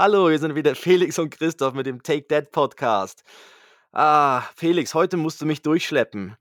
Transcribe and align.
Hallo, 0.00 0.30
wir 0.30 0.38
sind 0.38 0.54
wieder 0.54 0.76
Felix 0.76 1.18
und 1.18 1.30
Christoph 1.30 1.74
mit 1.74 1.84
dem 1.84 2.04
Take 2.04 2.28
That 2.28 2.52
Podcast. 2.52 3.24
Ah, 3.90 4.42
Felix, 4.54 4.94
heute 4.94 5.16
musst 5.16 5.40
du 5.40 5.44
mich 5.44 5.60
durchschleppen. 5.62 6.36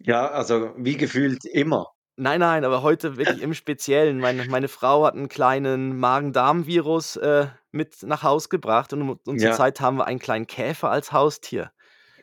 Ja, 0.00 0.28
also 0.28 0.74
wie 0.76 0.98
gefühlt 0.98 1.46
immer. 1.46 1.86
Nein, 2.16 2.40
nein, 2.40 2.66
aber 2.66 2.82
heute 2.82 3.16
wirklich 3.16 3.40
im 3.40 3.54
Speziellen. 3.54 4.18
Meine, 4.18 4.44
meine 4.44 4.68
Frau 4.68 5.06
hat 5.06 5.14
einen 5.14 5.30
kleinen 5.30 5.98
Magen-Darm-Virus 5.98 7.16
äh, 7.16 7.46
mit 7.72 8.02
nach 8.02 8.22
Haus 8.22 8.50
gebracht 8.50 8.92
und, 8.92 9.08
und 9.26 9.40
Ja, 9.40 9.52
zurzeit 9.52 9.80
haben 9.80 9.96
wir 9.96 10.06
einen 10.06 10.18
kleinen 10.18 10.46
Käfer 10.46 10.90
als 10.90 11.12
Haustier. 11.12 11.72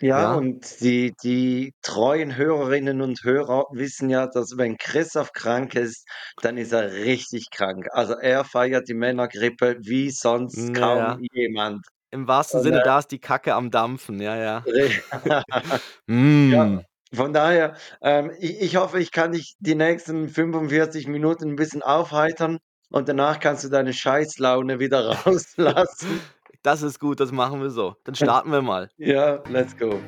Ja, 0.02 0.24
Ja, 0.24 0.26
und 0.26 0.80
die, 0.82 1.14
die 1.24 1.74
treuen 1.82 2.36
Hörerinnen 2.36 3.02
und 3.02 3.24
Hörer 3.24 3.66
wissen 3.72 4.10
ja, 4.10 4.28
dass 4.28 4.58
wenn 4.58 4.78
Christoph 4.78 5.32
krank 5.34 5.76
ist, 5.76 6.08
dann 6.42 6.58
ist 6.58 6.72
er 6.74 6.92
richtig 6.94 7.48
krank. 7.52 7.88
Also 7.92 8.14
er 8.16 8.44
feiert 8.46 8.88
die 8.90 8.94
Männergrippe 8.94 9.78
wie 9.82 10.12
sonst 10.12 10.74
kaum 10.74 11.06
naja, 11.06 11.24
jemand. 11.34 11.86
im 12.12 12.28
wahrsten 12.28 12.60
Und, 12.60 12.62
Sinne, 12.62 12.82
äh, 12.82 12.82
da 12.82 13.00
ist 13.00 13.10
die 13.10 13.20
Kacke 13.20 13.56
am 13.56 13.72
Dampfen. 13.72 14.22
Ja, 14.22 14.38
ja. 14.38 14.66
ja, 16.50 16.68
Mm. 16.68 16.82
von 17.14 17.34
daher, 17.34 17.76
ähm, 18.02 18.32
ich, 18.40 18.62
ich 18.62 18.76
hoffe, 18.78 19.00
ich 19.00 19.12
kann 19.12 19.32
dich 19.34 19.56
die 19.60 19.76
nächsten 19.76 20.30
45 20.30 21.08
Minuten 21.08 21.50
ein 21.52 21.56
bisschen 21.56 21.82
aufheitern 21.84 22.60
und 22.90 23.10
danach 23.10 23.40
kannst 23.40 23.64
du 23.64 23.70
deine 23.70 23.94
Scheißlaune 23.94 24.80
wieder 24.80 25.08
rauslassen. 25.26 26.33
Das 26.64 26.82
ist 26.82 26.98
gut, 26.98 27.20
das 27.20 27.34
machen 27.34 27.62
wir 27.62 27.70
so. 27.70 27.98
Dann 28.06 28.16
starten 28.16 28.50
wir 28.50 28.62
mal. 28.62 28.90
Ja, 28.98 29.44
let's 29.50 29.78
go. 29.78 30.00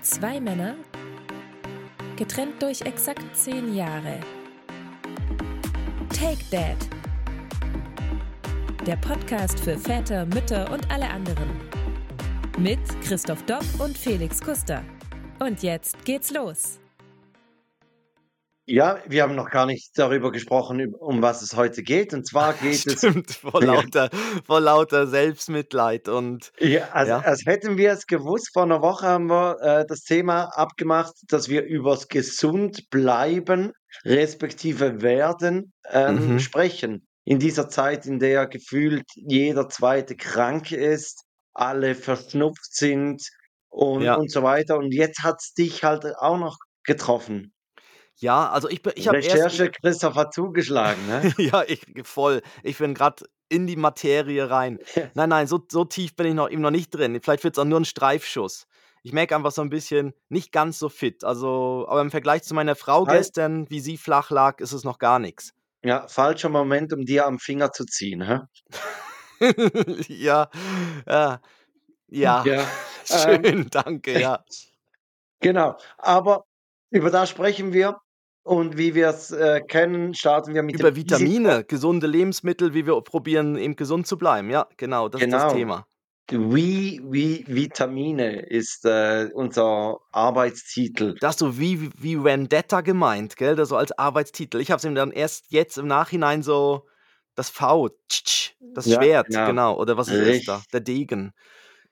Zwei 0.00 0.40
Männer, 0.40 0.74
getrennt 2.16 2.60
durch 2.60 2.80
exakt 2.80 3.24
zehn 3.32 3.72
Jahre. 3.76 4.18
Take 6.08 6.44
Dad. 6.50 6.76
Der 8.84 8.96
Podcast 8.96 9.60
für 9.60 9.78
Väter, 9.78 10.26
Mütter 10.26 10.68
und 10.72 10.90
alle 10.90 11.08
anderen. 11.08 11.48
Mit 12.58 12.80
Christoph 13.04 13.44
Dopp 13.44 13.64
und 13.78 13.96
Felix 13.96 14.40
Kuster. 14.40 14.82
Und 15.38 15.62
jetzt 15.62 16.04
geht's 16.04 16.32
los. 16.32 16.80
Ja, 18.70 18.98
wir 19.06 19.22
haben 19.22 19.34
noch 19.34 19.48
gar 19.50 19.64
nicht 19.64 19.92
darüber 19.98 20.30
gesprochen, 20.30 20.94
um 20.94 21.22
was 21.22 21.40
es 21.40 21.56
heute 21.56 21.82
geht. 21.82 22.12
Und 22.12 22.26
zwar 22.26 22.52
geht 22.62 22.86
es, 22.86 22.98
Stimmt, 22.98 23.30
vor 23.30 23.62
ja, 23.62 23.72
lauter, 23.74 24.10
vor 24.44 24.60
lauter 24.60 25.06
Selbstmitleid 25.06 26.08
und 26.08 26.52
ja, 26.60 26.88
als, 26.90 27.08
ja. 27.08 27.18
als 27.20 27.42
hätten 27.46 27.78
wir 27.78 27.92
es 27.92 28.06
gewusst. 28.06 28.50
Vor 28.52 28.64
einer 28.64 28.82
Woche 28.82 29.06
haben 29.06 29.28
wir 29.30 29.56
äh, 29.62 29.86
das 29.88 30.02
Thema 30.02 30.44
abgemacht, 30.54 31.14
dass 31.28 31.48
wir 31.48 31.64
übers 31.64 32.08
gesund 32.08 32.90
bleiben, 32.90 33.72
respektive 34.04 35.00
werden, 35.00 35.72
ähm, 35.90 36.34
Mhm. 36.34 36.38
sprechen. 36.38 37.06
In 37.24 37.38
dieser 37.38 37.70
Zeit, 37.70 38.04
in 38.04 38.18
der 38.18 38.46
gefühlt 38.46 39.04
jeder 39.14 39.68
Zweite 39.70 40.14
krank 40.14 40.72
ist, 40.72 41.22
alle 41.54 41.94
verschnupft 41.94 42.74
sind 42.74 43.22
und, 43.70 44.02
Ja. 44.02 44.16
und 44.16 44.30
so 44.30 44.42
weiter. 44.42 44.76
Und 44.76 44.92
jetzt 44.92 45.22
hat 45.22 45.36
es 45.40 45.54
dich 45.54 45.84
halt 45.84 46.04
auch 46.18 46.38
noch 46.38 46.56
getroffen. 46.84 47.52
Ja, 48.20 48.50
also 48.50 48.68
ich 48.68 48.82
bin 48.82 48.92
ich 48.96 49.08
habe 49.08 49.24
erst 49.24 49.48
Recherche 49.48 49.70
Christoph 49.70 50.14
hat 50.14 50.32
zugeschlagen, 50.34 51.04
ne? 51.06 51.30
ja, 51.38 51.64
ich 51.66 51.84
voll. 52.04 52.42
Ich 52.62 52.78
bin 52.78 52.94
gerade 52.94 53.24
in 53.48 53.66
die 53.66 53.76
Materie 53.76 54.50
rein. 54.50 54.78
Nein, 55.14 55.30
nein, 55.30 55.46
so 55.46 55.64
so 55.70 55.84
tief 55.84 56.14
bin 56.16 56.26
ich 56.26 56.34
noch 56.34 56.50
eben 56.50 56.60
noch 56.62 56.70
nicht 56.70 56.90
drin. 56.90 57.18
Vielleicht 57.22 57.44
wird's 57.44 57.58
auch 57.58 57.64
nur 57.64 57.78
'n 57.80 57.84
Streifschuss. 57.84 58.66
Ich 59.02 59.12
merke 59.12 59.34
einfach 59.36 59.52
so 59.52 59.62
'n 59.62 59.70
bisschen 59.70 60.12
nicht 60.28 60.52
ganz 60.52 60.78
so 60.78 60.88
fit. 60.88 61.24
Also, 61.24 61.86
aber 61.88 62.00
im 62.02 62.10
Vergleich 62.10 62.42
zu 62.42 62.54
meiner 62.54 62.76
Frau 62.76 63.04
Fal 63.04 63.06
gestern, 63.06 63.68
wie 63.70 63.80
sie 63.80 63.96
flach 63.96 64.30
lag, 64.30 64.60
ist 64.60 64.72
es 64.72 64.84
noch 64.84 64.98
gar 64.98 65.18
nix. 65.18 65.54
ja, 65.82 66.06
falscher 66.08 66.48
Moment, 66.48 66.92
um 66.92 67.04
dir 67.04 67.26
am 67.26 67.38
Finger 67.38 67.72
zu 67.72 67.84
ziehen, 67.84 68.22
hä? 68.22 68.40
Ja, 70.08 70.48
ja, 71.06 71.40
ja. 72.08 72.44
Ja, 72.44 72.72
ähm, 73.10 73.44
Schön, 73.44 73.68
danke, 73.70 74.18
ja. 74.18 74.44
genau. 75.40 75.76
Aber 75.98 76.44
über 76.90 77.10
das 77.10 77.30
sprechen 77.30 77.72
wir 77.72 77.98
und 78.48 78.76
wie 78.78 78.94
wir's, 78.94 79.30
äh, 79.30 79.60
kennen, 79.60 80.14
starten 80.14 80.54
wir 80.54 80.62
mit 80.62 80.76
Über 80.76 80.88
Easy. 80.96 80.96
Vitamine, 80.96 81.64
gesunde 81.64 82.06
Lebensmittel, 82.06 82.74
wie 82.74 82.86
wir 82.86 83.00
probieren, 83.02 83.56
eben 83.56 83.76
gesund 83.76 84.06
zu 84.06 84.18
bleiben. 84.18 84.50
Ja, 84.50 84.68
genau, 84.76 85.08
das 85.08 85.22
ist 85.22 85.32
das 85.32 85.42
Genau. 85.42 85.54
Thema. 85.54 85.86
Wie 86.30 87.00
wie 87.04 87.44
Vitamine 87.48 88.40
ist, 88.42 88.84
äh, 88.84 89.30
unser 89.32 89.98
Arbeitstitel. 90.12 91.14
Da 91.20 91.28
hast 91.28 91.40
du 91.40 91.58
wie 91.58 91.90
wie 91.96 92.22
Vendetta 92.22 92.82
gemeint, 92.82 93.36
gell? 93.36 93.56
Das 93.56 93.70
so 93.70 93.76
als 93.76 93.92
Arbeitstitel. 93.98 94.60
Ich 94.60 94.70
habe 94.70 94.78
es 94.78 94.84
ihm 94.84 94.94
dann 94.94 95.10
erst 95.10 95.46
jetzt 95.50 95.78
im 95.78 95.86
Nachhinein 95.86 96.42
so 96.42 96.86
das 97.34 97.48
V, 97.50 97.88
das 98.74 98.84
Ja, 98.84 98.96
Schwert, 98.96 99.28
genau. 99.28 99.46
genau. 99.46 99.76
Oder 99.80 99.96
was 99.96 100.10
ist 100.10 100.26
es 100.26 100.44
da? 100.44 100.56
Richtig. 100.56 100.70
Der 100.72 100.80
Degen. 100.80 101.32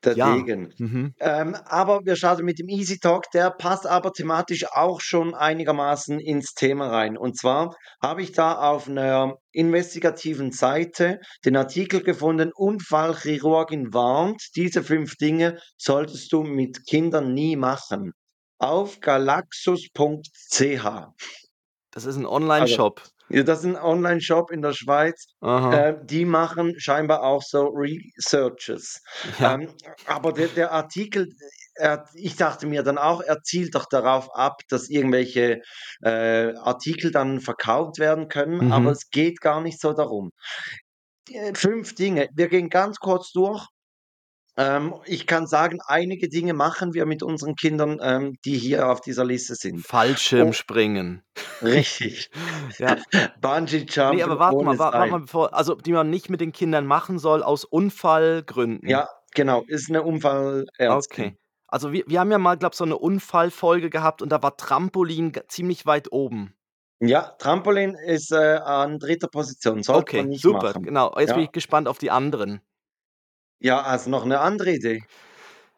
Der 0.05 0.17
Ja. 0.17 0.37
Mhm. 0.79 1.15
Ähm, 1.19 1.55
aber 1.65 2.01
wir 2.05 2.17
starten 2.17 2.45
mit 2.45 2.59
dem 2.59 2.69
Easy 2.69 2.99
Talk, 2.99 3.31
der 3.33 3.51
passt 3.51 3.87
aber 3.87 4.13
thematisch 4.13 4.67
auch 4.73 5.01
schon 5.01 5.35
einigermaßen 5.35 6.21
ins 6.21 6.53
Thema 6.55 6.89
rein. 6.91 7.17
Und 7.17 7.39
zwar 7.39 7.75
habe 8.03 8.23
ich 8.23 8.33
da 8.33 8.55
auf 8.71 8.89
einer 8.89 9.37
investigativen 9.53 10.53
Seite 10.53 11.21
den 11.47 11.57
Artikel 11.57 12.03
gefunden, 12.03 12.53
Unfallchirurgin 12.55 13.95
warnt, 13.95 14.43
diese 14.57 14.83
fünf 14.85 15.17
Dinge 15.17 15.59
solltest 15.79 16.33
du 16.33 16.43
mit 16.43 16.87
Kindern 16.87 17.33
nie 17.33 17.57
machen. 17.57 18.13
Auf 18.59 19.01
galaxus.ch. 19.01 20.85
Das 21.93 22.05
ist 22.05 22.17
'n 22.17 22.27
Also, 22.59 22.75
Onlineshop. 22.77 23.03
ja, 23.03 23.16
das 23.31 23.61
ist 23.61 23.65
'n 23.67 23.77
Onlineshop 23.77 24.51
in 24.51 24.63
der 24.63 24.73
Schweiz. 24.73 25.27
Äh, 25.69 25.95
die 26.05 26.25
machen 26.25 26.75
scheinbar 26.79 27.23
auch 27.25 27.43
so 27.43 27.67
Researches. 27.69 29.01
Ja. 29.39 29.57
Ähm, 29.57 29.75
aber 30.05 30.33
der 30.33 30.49
der 30.49 30.73
Artikel, 30.73 31.29
er 31.75 32.05
ich 32.15 32.37
dachte 32.37 32.67
mir 32.67 32.83
dann 32.85 32.99
auch, 32.99 33.21
er 33.23 33.43
zielt 33.43 33.75
doch 33.75 33.87
darauf 33.91 34.29
ab, 34.35 34.61
dass 34.71 34.89
irgendwelche, 34.89 35.61
äh, 36.03 36.55
Artikel 36.57 37.11
dann 37.11 37.41
verkauft 37.41 37.99
werden 37.99 38.29
können, 38.29 38.63
aber 38.63 38.91
Mhm. 38.91 38.93
es 38.93 39.11
geht 39.11 39.41
gar 39.41 39.61
nicht 39.61 39.81
so 39.81 39.93
darum. 39.93 40.31
Äh, 41.31 41.55
5 41.55 41.95
Dinge. 41.95 42.29
Wir 42.35 42.49
gehen 42.49 42.69
ganz 42.69 42.99
kurz 42.99 43.33
durch. 43.33 43.67
Ähm, 44.59 44.95
ich 45.05 45.27
kann 45.27 45.47
sagen, 45.47 45.81
einige 45.87 46.29
Dinge 46.29 46.55
machen 46.55 46.95
wir 46.95 47.05
mit 47.07 47.23
unseren 47.23 47.57
Kindern, 47.57 47.99
ähm, 48.03 48.37
die 48.45 48.57
hier 48.57 48.89
auf 48.91 49.01
dieser 49.03 49.25
Liste 49.25 49.55
sind. 49.55 49.85
Oh 50.39 50.53
Fallschirmspringen. 50.53 51.23
richtig. 51.63 52.31
Ja. 52.79 52.99
Bungee 53.41 53.87
Ne, 54.09 54.23
Jumpen 54.23 54.23
aber 54.23 54.39
warte 54.39 54.65
mal, 54.65 54.79
warte 54.79 54.99
mal, 54.99 55.21
bevor 55.21 55.53
also, 55.53 55.75
die 55.75 55.93
man 55.93 56.11
nicht 56.11 56.31
mit 56.31 56.41
den 56.41 56.53
Kindern 56.53 56.87
machen 56.87 57.19
soll 57.19 57.43
aus 57.43 57.65
Unfallgründen. 57.65 59.03
Ja, 59.03 59.09
genau, 59.35 59.63
ist 59.69 59.89
'ne 59.91 60.03
Unfallärztin. 60.03 60.69
Okay. 60.89 61.37
Also, 61.69 61.93
wir 61.93 62.05
wir 62.07 62.21
haben 62.21 62.31
ja 62.31 62.39
mal, 62.39 62.57
glaube 62.57 62.75
ich, 62.75 62.79
so 62.79 62.85
'ne 62.85 62.97
Unfallfolge 62.97 63.91
gehabt 63.91 64.23
und 64.23 64.31
da 64.31 64.43
war 64.43 64.57
Trampolin 64.57 65.33
ziemlich 65.49 65.85
weit 65.85 66.13
oben. 66.13 66.57
Ja, 67.03 67.35
Trampolin 67.39 67.95
ist, 67.95 68.33
äh, 68.33 68.37
an 68.65 68.99
3. 68.99 69.29
Position, 69.29 69.83
sollte 69.83 70.15
man 70.15 70.27
Okay, 70.27 70.29
nicht 70.29 70.49
super, 70.49 70.75
machen. 70.75 70.83
genau. 70.83 71.15
Jetzt 71.19 71.35
bin 71.35 71.43
Ja. 71.43 71.45
ich 71.45 71.53
gespannt 71.53 71.87
auf 71.89 71.99
die 71.99 72.11
anderen. 72.11 72.61
Ja, 73.63 73.85
hast 73.87 74.07
du 74.07 74.11
noch 74.11 74.25
'ne 74.27 74.39
andere 74.41 74.73
Idee? 74.73 75.07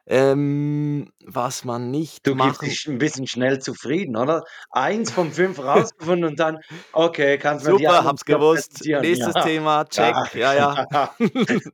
Ähm, 0.06 1.10
was 1.24 1.64
man 1.64 1.90
nicht 1.90 2.26
Du 2.26 2.34
gibst 2.36 2.64
machen 2.64 2.66
dich 2.66 2.84
'n 2.86 2.98
bisschen 2.98 3.26
schnell 3.28 3.58
zufrieden, 3.60 4.16
oder? 4.16 4.42
1 4.70 5.12
von 5.12 5.30
5 5.32 5.58
rausgefunden 5.58 6.28
und 6.30 6.38
dann: 6.40 6.58
„Okay, 6.92 7.38
kannst 7.38 7.64
mir 7.64 7.74
die 7.74 7.86
Super, 7.86 8.00
anderen 8.00 8.16
4 8.26 8.38
gewusst. 8.38 8.84
präsentieren.“ 8.92 9.12
Nächstes 9.12 9.36
Ja. 9.36 9.38
Thema, 9.38 9.84
check. 9.86 10.30
Ja, 10.34 10.54
ja. 10.54 10.78
Ja. 10.92 11.16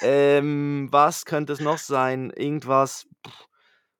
Ähm, 0.00 0.88
was 0.92 1.24
könnte 1.24 1.52
es 1.52 1.60
noch 1.60 1.78
sein? 1.78 2.30
Irgendwas 2.30 3.06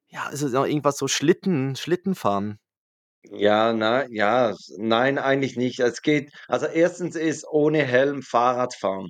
ja, 0.08 0.28
ist 0.30 0.42
es 0.42 0.52
noch 0.52 0.66
irgendwas 0.66 0.98
so 0.98 1.08
Schlitten 1.08 1.76
Schlittenfahren? 1.76 2.58
Ja, 3.24 3.72
na 3.72 4.06
ja, 4.10 4.50
s 4.50 4.72
nein, 4.78 5.18
eigentlich 5.18 5.56
nicht. 5.56 5.80
Es 5.80 6.02
geht 6.02 6.30
also, 6.46 6.66
1. 6.66 7.14
ist 7.16 7.44
ohne 7.48 7.82
Helm 7.84 8.22
Fahrrad 8.22 8.74
fahren. 8.74 9.08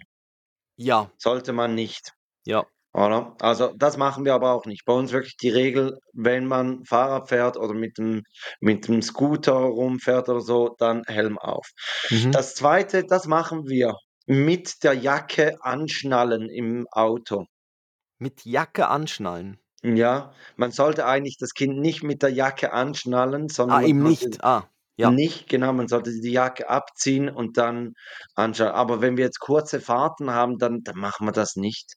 Ja. 0.79 1.11
Sollte 1.21 1.53
man 1.53 1.75
nicht, 1.75 2.13
Ja. 2.49 2.65
oder? 2.95 3.37
Also, 3.41 3.73
das 3.77 3.97
machen 3.97 4.25
wir 4.25 4.35
aber 4.35 4.53
auch 4.55 4.65
nicht. 4.67 4.85
Bei 4.85 4.93
uns 4.95 5.13
wirklich 5.13 5.37
die 5.37 5.51
Regel, 5.51 5.99
wenn 6.13 6.47
man 6.47 6.85
Fahrrad 6.85 7.29
fährt 7.29 7.57
oder 7.57 7.75
mit 7.75 7.99
dem 7.99 8.23
mit 8.61 8.89
dem 8.89 9.03
Scooter 9.03 9.53
rumfährt 9.55 10.29
oder 10.29 10.41
so, 10.41 10.75
dann 10.79 11.03
Helm 11.07 11.39
auf. 11.39 11.69
Mhm. 12.11 12.33
Das 12.33 12.55
2., 12.55 13.03
das 13.09 13.27
machen 13.27 13.69
wir 13.69 13.95
mit 14.27 14.83
der 14.85 14.95
Jacke 14.95 15.57
anschnallen 15.63 16.49
im 16.51 16.87
Auto. 16.91 17.45
Mit 18.19 18.45
Jacke 18.45 18.89
anschnallen? 18.89 19.59
Ja, 19.83 20.33
man 20.57 20.71
sollte 20.73 21.07
eigentlich 21.07 21.37
das 21.39 21.53
Kind 21.55 21.79
nicht 21.79 22.03
mit 22.03 22.23
der 22.23 22.31
Jacke 22.31 22.73
anschnallen, 22.73 23.49
sondern 23.49 23.79
Ah, 23.79 23.81
sollte 23.83 23.95
nicht. 23.97 24.45
Ah, 24.45 24.69
ja. 24.97 25.11
nicht 25.11 25.49
genau, 25.49 25.73
man 25.73 25.89
sollte 25.89 26.11
die 26.13 26.33
Jacke 26.33 26.69
abziehen 26.69 27.29
und 27.29 27.57
dann 27.59 27.95
anschnallen. 28.35 28.75
Aber 28.75 29.01
wenn 29.01 29.17
wir 29.17 29.25
jetzt 29.25 29.39
kurze 29.41 29.81
Fahrten 29.81 30.31
haben, 30.33 30.59
dann 30.59 30.83
dann 30.83 30.99
machen 30.99 31.27
wir 31.27 31.33
das 31.33 31.57
nicht. 31.57 31.95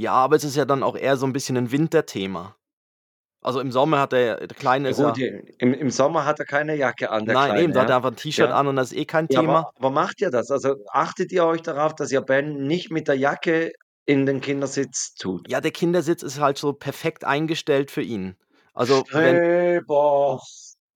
Ja, 0.00 0.12
aber 0.12 0.36
es 0.36 0.44
ist 0.44 0.54
ja 0.54 0.64
dann 0.64 0.84
auch 0.84 0.94
eher 0.96 1.16
so 1.16 1.26
'n 1.26 1.32
bisschen 1.32 1.56
'n 1.56 1.72
Winterthema. 1.72 2.54
Also 3.42 3.60
im 3.60 3.72
Sommer 3.72 4.00
hat 4.00 4.12
er 4.14 4.36
der 4.46 4.56
Kleine 4.56 4.88
Ja 4.88 4.92
ist 4.92 5.00
ja 5.00 5.12
gut, 5.12 5.18
im 5.18 5.74
im 5.74 5.90
Sommer 5.90 6.24
hat 6.24 6.38
er 6.40 6.46
keine 6.46 6.74
Jacke 6.76 7.10
an, 7.10 7.26
der 7.26 7.36
Nein, 7.36 7.56
eben, 7.56 7.72
Kleine, 7.72 7.74
da 7.74 7.80
hat 7.80 7.90
er 7.90 7.96
ja? 7.96 7.96
einfach 7.96 8.10
'n 8.10 8.16
T-Shirt 8.16 8.50
Ja. 8.50 8.52
an 8.52 8.66
und 8.68 8.76
das 8.76 8.92
ist 8.92 8.98
eh 8.98 9.04
kein 9.04 9.28
Ja, 9.28 9.40
Thema. 9.40 9.68
aber 9.70 9.72
aber 9.76 9.90
macht 9.90 10.20
ihr 10.22 10.30
das? 10.30 10.50
Also, 10.50 10.76
achtet 10.92 11.32
ihr 11.32 11.46
euch 11.46 11.62
darauf, 11.62 11.94
dass 11.94 12.12
ihr 12.12 12.22
Ben 12.22 12.66
nicht 12.66 12.90
mit 12.90 13.08
der 13.08 13.16
Jacke 13.16 13.72
in 14.06 14.26
den 14.26 14.40
Kindersitz 14.42 15.14
tut? 15.14 15.48
Ja, 15.50 15.60
der 15.60 15.70
Kindersitz 15.70 16.22
ist 16.22 16.40
halt 16.40 16.58
so 16.58 16.72
perfekt 16.72 17.24
eingestellt 17.24 17.90
für 17.90 18.02
ihn. 18.02 18.36
Also, 18.74 19.08
wenn 19.12 19.40
Streber. 19.40 20.40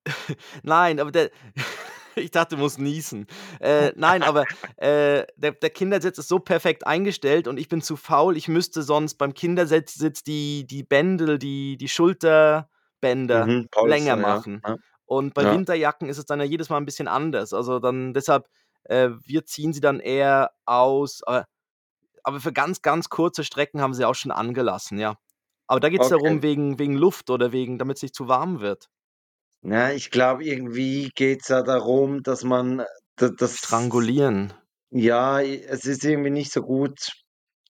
Nein, 0.62 1.00
aber 1.00 1.10
der 1.12 1.30
ich 2.16 2.30
dachte, 2.30 2.56
du 2.56 2.60
musst 2.62 2.78
niesen. 2.78 3.26
Äh, 3.60 3.92
nein, 3.96 4.22
aber, 4.24 4.46
äh, 4.76 5.24
der 5.36 5.52
der 5.52 5.70
Kindersitz 5.70 6.18
ist 6.18 6.28
so 6.28 6.38
perfekt 6.38 6.86
eingestellt 6.86 7.48
und 7.48 7.58
ich 7.58 7.68
bin 7.68 7.82
zu 7.82 7.96
faul. 7.96 8.36
Ich 8.36 8.48
müsste 8.48 8.82
sonst 8.82 9.14
beim 9.16 9.34
Kindersitz 9.34 9.94
Sitz 9.94 10.22
die 10.22 10.66
die 10.66 10.82
Bändel, 10.84 11.38
die 11.38 11.76
die 11.76 11.88
Schulterbänder 11.88 13.50
Mhm, 13.50 13.68
länger 13.80 14.16
Polster, 14.16 14.20
ja, 14.20 14.42
machen. 14.42 14.62
ja. 14.64 14.76
Und 15.06 15.34
bei 15.34 15.48
Ja. 15.48 15.50
Winterjacken 15.50 16.08
ist 16.08 16.18
es 16.18 16.26
dann 16.26 16.40
ja 16.40 16.46
jedes 16.46 16.68
Mal 16.70 16.78
'n 16.78 16.86
bisschen 16.86 17.08
anders. 17.08 17.52
Also, 17.52 17.78
dann 17.80 18.14
deshalb, 18.14 18.48
äh, 18.84 19.10
wir 19.24 19.44
ziehen 19.46 19.72
sie 19.72 19.80
dann 19.80 20.00
eher 20.00 20.52
aus, 20.66 21.22
aber 21.24 21.46
aber 22.24 22.40
für 22.40 22.52
ganz, 22.52 22.82
ganz 22.82 23.08
kurze 23.10 23.44
Strecken 23.44 23.80
haben 23.82 23.94
sie 23.94 24.04
auch 24.06 24.14
schon 24.16 24.32
angelassen, 24.32 24.98
ja. 24.98 25.16
Aber 25.68 25.80
da 25.80 25.88
geht's 25.90 26.08
darum 26.08 26.42
Okay. 26.42 26.42
wegen 26.42 26.78
wegen 26.78 26.96
Luft 26.96 27.30
oder 27.30 27.52
wegen 27.52 27.78
damit's 27.78 28.02
nicht 28.02 28.14
zu 28.16 28.28
warm 28.28 28.60
wird. 28.60 28.88
Na, 29.64 29.92
ich 29.92 30.10
glaube, 30.10 30.42
irgendwie 30.44 31.10
geht's 31.14 31.46
ja 31.48 31.62
darum, 31.62 32.22
dass 32.24 32.42
man 32.42 32.84
das 33.16 33.58
Strangulieren. 33.58 34.52
Ja, 34.90 35.40
es 35.40 35.84
ist 35.84 36.04
irgendwie 36.04 36.30
nicht 36.30 36.52
so 36.52 36.62
gut. 36.62 36.98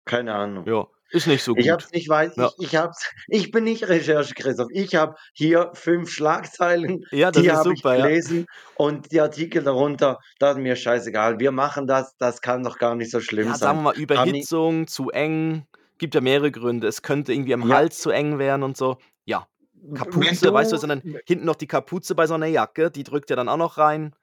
Keine 0.07 0.35
Ahnung. 0.35 0.67
Ja, 0.67 0.87
ist 1.11 1.27
nicht 1.27 1.43
so 1.43 1.55
Ich 1.55 1.69
gut. 1.69 1.83
es 1.85 1.91
nicht 1.93 2.09
wei 2.09 2.31
Ja. 2.37 2.51
ich 2.59 2.69
ich 2.69 2.77
habe 2.77 2.91
es 2.93 3.11
ich 3.29 3.51
bin 3.51 3.65
nicht 3.65 3.87
Recherche 3.89 4.35
Christoph. 4.35 4.69
Ich 4.73 4.95
habe 4.95 5.15
hier 5.35 5.71
5 5.75 6.11
Schlagzeilen, 6.11 7.05
Ja, 7.11 7.31
das 7.31 7.43
die 7.43 7.49
ist 7.49 7.53
habe 7.53 7.75
ich 7.75 7.83
super, 7.83 7.97
ja. 7.97 8.07
gelesen 8.07 8.47
und 8.77 9.13
die 9.13 9.21
Artikel 9.21 9.63
darunter, 9.63 10.19
da 10.39 10.53
ist 10.53 10.59
mir 10.59 10.77
scheißegal. 10.77 11.39
Wir 11.41 11.53
machen 11.53 11.87
das, 11.87 12.17
das 12.19 12.41
kann 12.41 12.63
doch 12.65 12.79
gar 12.79 12.95
nicht 12.97 13.11
so 13.11 13.21
schlimm 13.21 13.49
Ja, 13.49 13.55
sagen 13.55 13.79
wir 13.79 13.83
mal, 13.83 13.93
Kann 13.93 14.03
Überhitzung, 14.03 14.87
zu 14.87 15.11
eng, 15.11 15.67
gibt 15.99 16.15
ja 16.15 16.21
mehrere 16.21 16.51
Gründe. 16.51 16.87
Es 16.89 17.03
könnte 17.03 17.33
irgendwie 17.33 17.55
am 17.55 17.67
Ja. 17.69 17.77
Hals 17.77 17.99
zu 18.01 18.11
eng 18.11 18.39
werden 18.39 18.63
und 18.63 18.77
so. 18.77 18.99
Ja, 19.25 19.47
Kapuze, 19.95 20.53
weißt 20.53 20.73
du, 20.73 20.79
w 20.79 21.21
hinten 21.27 21.45
noch 21.45 21.57
die 21.57 21.67
Kapuze 21.67 22.15
bei 22.15 22.27
so 22.27 22.37
'ner 22.37 22.47
Jacke, 22.47 22.91
die 22.91 23.03
drückt 23.05 23.31
ja 23.31 23.37
dann 23.37 23.49
auch 23.49 23.57
noch 23.59 23.79
rein. 23.79 24.15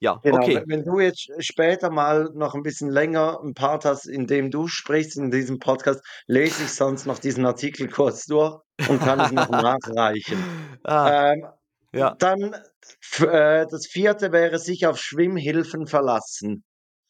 Ja, 0.00 0.24
Genau, 0.24 0.52
okay. 0.52 0.54
we 0.54 0.62
wenn 0.68 0.84
du 0.84 1.00
jetzt 1.00 1.28
später 1.40 1.90
mal 1.90 2.30
noch 2.34 2.54
'n 2.54 2.62
bisschen 2.62 2.88
länger 2.90 3.40
'n 3.42 3.54
Part 3.54 3.84
hast, 3.84 4.06
in 4.06 4.28
dem 4.28 4.52
du 4.52 4.68
sprichst 4.68 5.16
in 5.18 5.32
diesem 5.32 5.58
Podcast, 5.58 6.00
lese 6.28 6.62
ich 6.62 6.72
sonst 6.74 7.06
noch 7.06 7.18
diesen 7.18 7.44
Artikel 7.44 7.88
kurz 7.88 8.26
durch 8.26 8.60
und 8.84 9.00
kann 9.02 9.18
es 9.20 9.32
noch 9.32 9.48
nachreichen. 9.50 10.46
Ah. 10.84 11.12
Ähm, 11.12 11.44
Ja. 11.94 12.18
dann 12.18 12.54
äh, 13.20 13.66
das 13.70 13.86
4. 13.88 14.32
wäre 14.32 14.58
sich 14.60 14.86
auf 14.86 14.98
Schwimmhilfen 14.98 15.86
verlassen. 15.88 16.64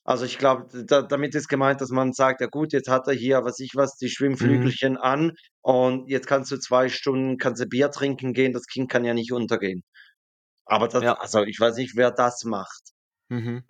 Also, 0.06 0.24
ich 0.24 0.38
glaube, 0.38 0.66
da 0.84 1.02
damit 1.02 1.34
ist 1.36 1.46
gemeint, 1.48 1.80
dass 1.80 1.90
man 1.90 2.12
sagt: 2.12 2.40
„Ja 2.40 2.48
gut, 2.48 2.72
jetzt 2.72 2.88
hat 2.88 3.06
er 3.06 3.14
hier, 3.14 3.44
was 3.44 3.60
ich 3.60 3.72
was, 3.76 3.96
die 3.96 4.08
Mhm. 4.40 4.72
Schwimmflügelchen 4.78 4.96
an 4.96 5.32
und 5.60 6.08
jetzt 6.10 6.26
kannst 6.26 6.50
du 6.50 6.58
2 6.58 6.88
Stunden 6.88 7.38
kannst 7.38 7.62
du 7.62 7.66
Bier 7.66 7.90
trinken 7.90 8.32
gehen, 8.32 8.52
das 8.52 8.66
Kind 8.66 8.90
kann 8.90 9.04
ja 9.04 9.14
nicht 9.14 9.32
untergehen.“ 9.32 9.82
Aber 10.66 10.88
das 10.88 11.02
Ja. 11.02 11.16
also, 11.18 11.44
ich 11.44 11.60
weiß 11.60 11.76
nicht, 11.76 11.96
wer 11.96 12.10
das 12.12 12.44
macht. 12.44 12.92
Mhm. 13.30 13.64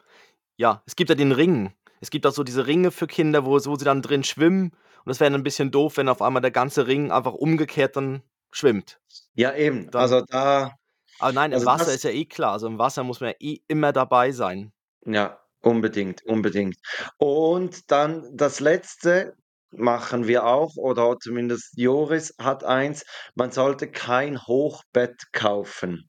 Ja, 0.58 0.82
es 0.86 0.96
gibt 0.96 1.10
ja 1.10 1.16
den 1.16 1.32
Ring. 1.32 1.74
Es 2.00 2.10
gibt 2.10 2.26
auch 2.26 2.32
so 2.32 2.44
diese 2.44 2.66
Ringe 2.66 2.92
für 2.92 3.06
Kinder, 3.08 3.46
wo 3.46 3.52
wo 3.54 3.76
sie 3.76 3.84
dann 3.86 4.02
drin 4.02 4.24
schwimmen 4.24 4.70
und 5.04 5.08
das 5.10 5.20
wäre 5.20 5.30
dann 5.32 5.42
'n 5.42 5.44
bisschen 5.44 5.70
doof, 5.72 5.96
wenn 5.98 6.08
auf 6.08 6.22
einmal 6.22 6.42
der 6.42 6.50
ganze 6.52 6.86
Ring 6.86 7.12
einfach 7.12 7.34
umgekehrt 7.34 7.96
dann 7.96 8.22
schwimmt. 8.52 9.00
Ja, 9.34 9.54
eben. 9.56 9.90
Dann 9.94 9.94
Also, 9.94 10.22
da 10.28 10.76
Aber 11.20 11.32
nein, 11.32 11.52
im 11.52 11.64
also, 11.64 11.66
Wasser 11.66 11.92
das 11.92 11.94
ist 11.94 12.04
ja 12.04 12.10
eh 12.10 12.24
klar. 12.24 12.52
Also, 12.52 12.66
im 12.66 12.78
Wasser 12.78 13.04
muss 13.04 13.20
man 13.20 13.30
ja 13.30 13.36
eh 13.40 13.60
immer 13.68 13.92
dabei 13.92 14.32
sein. 14.32 14.72
Ja, 15.06 15.41
unbedingt, 15.62 16.24
unbedingt. 16.26 16.76
Und 17.18 17.90
dann 17.90 18.28
das 18.36 18.60
Letzte 18.60 19.34
machen 19.72 20.26
wir 20.28 20.44
auch 20.46 20.76
oder 20.76 21.16
zumindest 21.20 21.72
Joris 21.78 22.34
hat 22.40 22.64
eins, 22.64 23.04
man 23.34 23.50
sollte 23.52 23.90
kein 23.90 24.38
Hochbett 24.46 25.22
kaufen, 25.32 26.10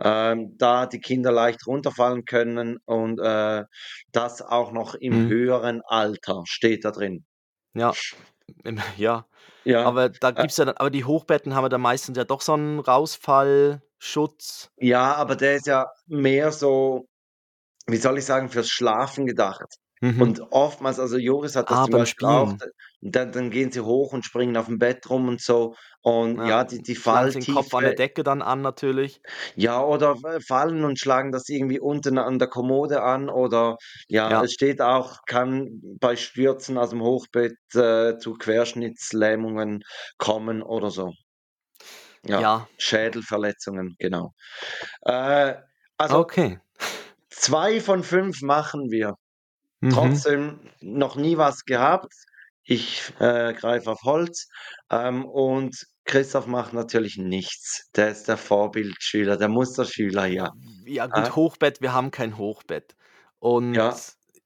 ähm, 0.00 0.56
da 0.58 0.86
die 0.86 1.00
Kinder 1.00 1.32
leicht 1.32 1.66
runterfallen 1.66 2.24
können 2.26 2.78
und, 2.86 3.20
äh, 3.20 3.64
das 4.12 4.42
auch 4.42 4.72
noch 4.72 4.94
im 4.96 5.26
Mhm. 5.26 5.30
höheren 5.30 5.82
Alter, 5.86 6.42
steht 6.46 6.84
da 6.84 6.92
drin. 6.92 7.24
Ja, 7.74 7.96
ja. 8.96 9.26
Ja, 9.66 9.82
Aber 9.82 10.08
da 10.10 10.32
äh 10.34 10.46
gibt's 10.46 10.58
ja 10.58 10.64
dann 10.66 10.76
aber 10.78 10.90
die 10.90 11.04
Hochbetten 11.06 11.54
haben 11.54 11.64
ja 11.64 11.70
dann 11.70 11.80
meistens 11.82 12.16
ja 12.18 12.24
doch 12.24 12.42
so 12.42 12.54
'n 12.54 12.80
Rausfallschutz. 12.80 14.70
Ja, 14.78 15.14
aber 15.16 15.36
der 15.36 15.56
ist 15.56 15.66
ja 15.66 15.86
mehr 16.06 16.52
so, 16.52 17.06
wie 17.92 17.96
soll 17.96 18.18
ich 18.18 18.24
sagen, 18.26 18.48
fürs 18.50 18.68
Schlafen 18.70 19.26
gedacht. 19.26 19.66
Mhm. 20.02 20.36
Und 20.36 20.40
oftmals 20.52 20.98
also, 21.00 21.16
Joris 21.18 21.56
hat 21.56 21.70
das 21.70 21.80
Ah, 21.80 21.82
zum 21.82 21.94
Beispiel 21.94 22.26
auch, 22.26 22.52
dann 23.00 23.32
dann 23.32 23.50
gehen 23.50 23.72
sie 23.72 23.80
hoch 23.80 24.12
und 24.12 24.24
springen 24.24 24.56
aufm 24.56 24.78
Bett 24.78 25.08
rum 25.10 25.28
und 25.28 25.40
so 25.40 25.74
und 26.02 26.44
Ja, 26.44 26.44
ja, 26.44 26.64
die 26.64 26.82
die 26.82 26.94
sich 26.94 27.30
den 27.30 27.46
Kopf 27.46 27.74
an 27.74 27.84
der 27.84 27.92
Decke 27.94 28.22
dann 28.22 28.42
an 28.42 28.62
natürlich. 28.62 29.22
Ja, 29.56 29.82
oder 29.84 30.16
fallen 30.46 30.84
und 30.84 30.98
schlagen 30.98 31.32
das 31.32 31.48
irgendwie 31.48 31.80
unten 31.80 32.18
an 32.18 32.38
der 32.38 32.48
Kommode 32.48 33.02
an 33.02 33.28
oder 33.28 33.76
ja, 34.08 34.30
Ja. 34.30 34.40
es 34.40 34.52
steht 34.52 34.80
auch, 34.80 35.18
kann 35.26 35.80
bei 36.00 36.16
Stürzen 36.16 36.78
aus'm 36.78 37.00
Hochbett, 37.02 37.56
äh, 37.74 38.16
zu 38.18 38.34
Querschnittslähmungen 38.34 39.82
kommen 40.18 40.62
oder 40.62 40.90
so. 40.90 41.12
Ja, 42.24 42.44
Ja. 42.44 42.70
Schädelverletzungen, 42.78 43.96
genau. 43.98 44.32
Äh, 45.02 45.56
also 45.98 46.18
Okay. 46.18 46.58
2 47.40 47.80
von 47.80 48.02
5 48.04 48.42
machen 48.42 48.90
wir. 48.90 49.14
Mhm. 49.82 49.92
Trotzdem 49.94 50.60
noch 50.80 51.16
nie 51.16 51.36
was 51.38 51.64
gehabt. 51.64 52.12
Ich, 52.64 53.12
äh, 53.20 53.54
greife 53.54 53.90
auf 53.90 54.02
Holz, 54.04 54.48
ähm, 54.90 55.24
und 55.26 55.76
Christoph 56.04 56.46
macht 56.46 56.72
natürlich 56.74 57.16
nichts. 57.18 57.88
Der 57.96 58.10
ist 58.10 58.28
der 58.28 58.36
Vorbildschüler, 58.36 59.36
der 59.38 59.48
Musterschüler 59.48 60.24
hier. 60.26 60.50
Ja 60.86 61.06
Äh 61.12 61.30
gut, 61.30 61.36
Hochbett, 61.36 61.80
wir 61.80 61.92
haben 61.92 62.10
kein 62.10 62.36
Hochbett. 62.38 62.96
Und 63.38 63.76
Ja. 63.76 63.96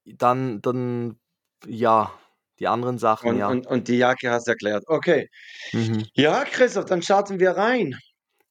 dann 0.04 0.60
dann 0.62 1.18
ja, 1.66 2.12
die 2.58 2.68
anderen 2.68 2.98
Sachen, 2.98 3.30
Und 3.30 3.36
ja. 3.36 3.48
und 3.48 3.66
und 3.66 3.88
die 3.88 3.96
Jacke 3.98 4.30
hast 4.30 4.46
du 4.46 4.50
erklärt. 4.52 4.84
Okay. 4.86 5.28
Mhm. 5.72 6.06
Ja, 6.14 6.44
Christoph, 6.44 6.86
dann 6.86 7.02
starten 7.02 7.40
wir 7.40 7.52
rein. 7.52 7.94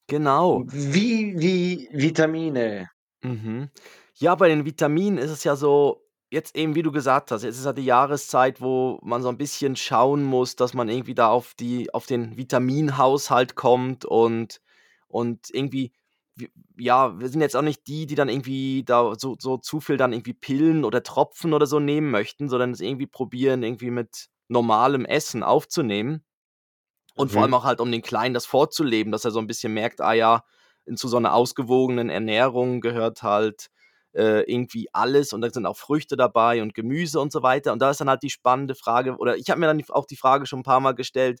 Genau. 0.08 0.66
Wie 0.66 1.34
wie 1.38 1.88
Vitamine. 1.92 2.88
Mhm. 3.22 3.70
Ja, 4.16 4.36
bei 4.36 4.48
den 4.48 4.64
Vitaminen 4.64 5.18
ist 5.18 5.30
es 5.32 5.42
ja 5.42 5.56
so 5.56 6.06
jetzt 6.30 6.54
eben, 6.56 6.76
wie 6.76 6.82
du 6.82 6.92
gesagt 6.92 7.32
hast, 7.32 7.42
jetzt 7.42 7.58
ist 7.58 7.64
ja 7.64 7.72
die 7.72 7.84
Jahreszeit, 7.84 8.60
wo 8.60 9.00
man 9.02 9.22
so 9.22 9.28
'n 9.28 9.36
bisschen 9.38 9.74
schauen 9.74 10.22
muss, 10.22 10.54
dass 10.54 10.72
man 10.72 10.88
irgendwie 10.88 11.14
da 11.16 11.28
auf 11.30 11.54
die 11.54 11.92
auf 11.92 12.06
den 12.06 12.36
Vitaminhaushalt 12.36 13.56
kommt 13.56 14.04
und 14.04 14.60
und 15.08 15.48
irgendwie 15.52 15.92
ja, 16.76 17.18
wir 17.18 17.28
sind 17.28 17.40
jetzt 17.40 17.56
auch 17.56 17.62
nicht 17.62 17.86
die, 17.88 18.06
die 18.06 18.14
dann 18.14 18.28
irgendwie 18.28 18.84
da 18.84 19.14
so 19.18 19.34
so 19.38 19.56
zu 19.56 19.80
viel 19.80 19.96
dann 19.96 20.12
irgendwie 20.12 20.32
Pillen 20.34 20.84
oder 20.84 21.02
Tropfen 21.02 21.52
oder 21.52 21.66
so 21.66 21.80
nehmen 21.80 22.10
möchten, 22.12 22.48
sondern 22.48 22.70
es 22.70 22.80
irgendwie 22.80 23.06
probieren, 23.08 23.64
irgendwie 23.64 23.90
mit 23.90 24.26
normalem 24.48 25.04
Essen 25.06 25.42
aufzunehmen. 25.42 26.24
Und 27.16 27.32
vor 27.32 27.42
allem 27.42 27.54
Mhm. 27.54 27.56
auch 27.56 27.64
halt, 27.64 27.80
um 27.80 27.92
den 27.92 28.02
Kleinen 28.02 28.34
das 28.34 28.46
vorzuleben, 28.46 29.12
dass 29.12 29.24
er 29.24 29.30
so 29.32 29.40
'n 29.40 29.46
bisschen 29.48 29.74
merkt: 29.74 30.00
„Ah 30.00 30.12
ja, 30.14 30.44
in 30.86 30.96
zu 30.96 31.08
so 31.08 31.18
'ner 31.20 31.34
ausgewogenen 31.34 32.10
Ernährung 32.10 32.80
gehört 32.80 33.22
halt, 33.22 33.70
äh, 34.14 34.42
irgendwie 34.50 34.88
alles 34.94 35.32
und 35.32 35.40
da 35.42 35.50
sind 35.50 35.66
auch 35.66 35.76
Früchte 35.76 36.16
dabei 36.16 36.62
und 36.62 36.74
Gemüse“ 36.74 37.20
und 37.20 37.32
so 37.32 37.42
weiter. 37.42 37.72
Und 37.72 37.80
da 37.82 37.90
ist 37.90 38.00
dann 38.00 38.08
halt 38.10 38.22
die 38.22 38.30
spannende 38.30 38.74
Frage 38.74 39.16
oder 39.18 39.36
ich 39.36 39.50
habe 39.50 39.60
mir 39.60 39.66
dann 39.66 39.82
auch 39.90 40.06
die 40.06 40.16
Frage 40.16 40.46
schon 40.46 40.60
'n 40.60 40.62
paarmal 40.64 40.94
gestellt, 40.94 41.40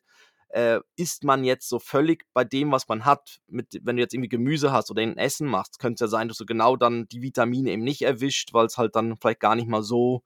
äh, 0.50 0.80
ist 0.96 1.24
man 1.24 1.44
jetzt 1.44 1.68
so 1.68 1.78
völlig 1.80 2.24
bei 2.34 2.44
dem, 2.44 2.72
was 2.72 2.88
man 2.88 3.04
hat 3.04 3.40
mit 3.48 3.80
wenn 3.82 3.96
du 3.96 4.02
jetzt 4.02 4.14
irgendwie 4.14 4.28
Gemüse 4.28 4.72
hast 4.72 4.90
oder 4.90 5.02
irgend 5.02 5.16
'n 5.18 5.20
Essen 5.24 5.48
machst, 5.48 5.78
könnte's 5.80 6.00
ja 6.00 6.08
sein, 6.08 6.28
dass 6.28 6.38
du 6.38 6.46
genau 6.46 6.76
dann 6.76 7.08
die 7.08 7.22
Vitamine 7.22 7.70
eben 7.72 7.82
nicht 7.84 8.02
erwischt, 8.02 8.52
weil's 8.54 8.78
halt 8.78 8.96
dann 8.96 9.16
vielleicht 9.16 9.40
gar 9.40 9.56
nicht 9.56 9.68
mal 9.68 9.82
so 9.82 10.22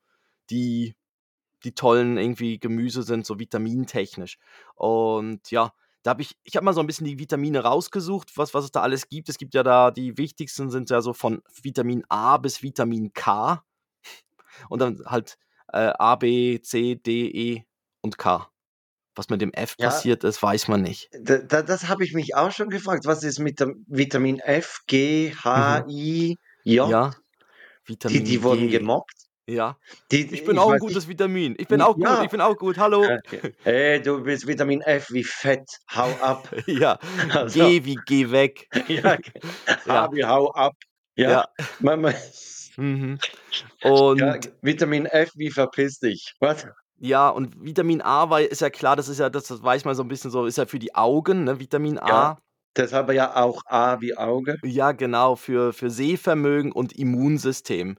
die 0.51 0.95
die 1.65 1.75
tollen 1.75 2.19
irgendwie 2.19 2.59
Gemüse 2.61 3.03
sind, 3.05 3.27
so 3.27 3.39
vitamintechnisch. 3.41 4.39
Und 4.77 5.51
ja, 5.53 5.73
da 6.05 6.11
habe 6.11 6.23
ich 6.23 6.37
ich 6.45 6.57
habe 6.57 6.65
mal 6.65 6.75
so 6.75 6.81
'n 6.81 6.87
bisschen 6.87 7.07
die 7.07 7.19
Vitamine 7.19 7.61
rausgesucht, 7.65 8.37
was 8.37 8.55
was 8.55 8.65
es 8.67 8.73
da 8.73 8.83
alles 8.83 9.09
gibt. 9.09 9.29
Es 9.29 9.39
gibt 9.39 9.55
ja 9.55 9.63
da 9.63 9.91
die 9.91 10.19
wichtigsten 10.19 10.71
sind 10.71 10.91
ja 10.91 11.01
so 11.03 11.13
von 11.15 11.43
Vitamin 11.63 12.05
A 12.09 12.39
bis 12.39 12.63
Vitamin 12.63 13.13
K 13.15 13.63
und 14.71 14.81
dann 14.81 15.03
halt, 15.07 15.39
äh, 15.73 15.93
A, 15.99 16.17
B, 16.17 16.61
C, 16.61 16.95
D, 16.97 17.29
E 17.31 17.65
und 18.03 18.19
K. 18.19 18.51
Was 19.17 19.31
mit 19.31 19.41
dem 19.43 19.53
F 19.55 19.79
Ja. 19.79 19.81
passiert 19.81 20.25
ist, 20.25 20.43
weiß 20.43 20.69
man 20.69 20.83
nicht. 20.83 21.11
D 21.15 21.39
da 21.49 21.63
das 21.63 21.89
habe 21.89 22.05
ich 22.05 22.13
mich 22.15 22.35
auch 22.37 22.51
schon 22.53 22.69
gefragt. 22.71 23.07
Was 23.07 23.23
ist 23.23 23.39
mit 23.39 23.61
dem 23.61 23.85
Vitamin 23.89 24.41
F, 24.41 24.81
G, 24.87 25.33
H, 25.45 25.47
Mhm. 25.55 25.85
I, 25.89 26.37
J? 26.81 26.95
Ja, 26.95 27.15
Die 28.09 28.23
die 28.25 28.43
Vitamin 28.43 28.43
wurden 28.43 28.69
gemobbt. 28.71 29.28
Ja. 29.49 29.79
Die 30.11 30.23
Ich 30.31 30.45
bin 30.45 30.59
ich 30.59 30.61
auch 30.61 30.71
'n 30.71 30.77
weiß 30.77 30.87
nicht 30.89 31.01
gutes 31.01 31.09
Vitamin. 31.09 31.55
Ich 31.59 31.69
bin 31.69 31.81
auch 31.81 32.01
gut, 32.01 32.21
ja. 32.21 32.23
ich 32.23 32.29
bin 32.31 32.41
auch 32.43 32.57
gut. 32.59 32.79
Hallo. 32.79 33.15
Okay. 33.27 33.55
Hey, 33.65 34.01
du 34.03 34.23
bist 34.23 34.47
Vitamin 34.47 34.83
F 34.83 35.09
wie 35.11 35.25
Fett. 35.25 35.67
Hau 35.95 36.19
ab. 36.21 36.49
Ja. 36.67 36.99
Also 37.35 37.73
G 37.73 37.85
wie 37.85 38.01
geh 38.05 38.31
weg. 38.31 38.69
Ja, 38.89 39.19
Ja. 39.85 40.09
H 40.09 40.13
wie 40.13 40.25
hau 40.25 40.51
ab. 40.55 40.75
Ja, 41.17 41.39
Ja. 41.39 41.49
Mhm. 42.79 43.21
Ja, 44.17 44.37
Und 44.37 44.39
g 44.39 44.51
Vitamin 44.63 45.07
F 45.07 45.31
wie 45.37 45.51
verpiss 45.51 45.99
dich. 46.01 46.35
Was? 46.41 46.67
Ja, 47.01 47.29
und 47.29 47.55
Vitamin 47.65 48.03
A, 48.03 48.29
weil 48.29 48.47
ist 48.47 48.61
ja 48.61 48.71
klar, 48.71 48.97
das 48.97 49.09
ist 49.09 49.19
ja 49.21 49.31
das 49.31 49.47
das 49.47 49.63
weiß 49.63 49.85
man 49.85 49.95
so 49.95 50.03
'n 50.03 50.09
bisschen 50.09 50.31
so, 50.33 50.47
ist 50.47 50.59
ja 50.59 50.67
für 50.67 50.81
die 50.81 50.95
Augen, 50.97 51.45
ne, 51.45 51.61
Vitamin 51.61 51.97
Ja, 52.07 52.27
A. 52.27 52.39
deshalb 52.77 53.11
ja 53.13 53.35
auch 53.37 53.61
A 53.67 54.01
wie 54.01 54.17
Auge. 54.17 54.57
Ja, 54.65 54.91
genau, 54.91 55.37
für 55.37 55.73
für 55.73 55.89
Sehvermögen 55.89 56.73
und 56.73 56.93
Immunsystem. 56.93 57.97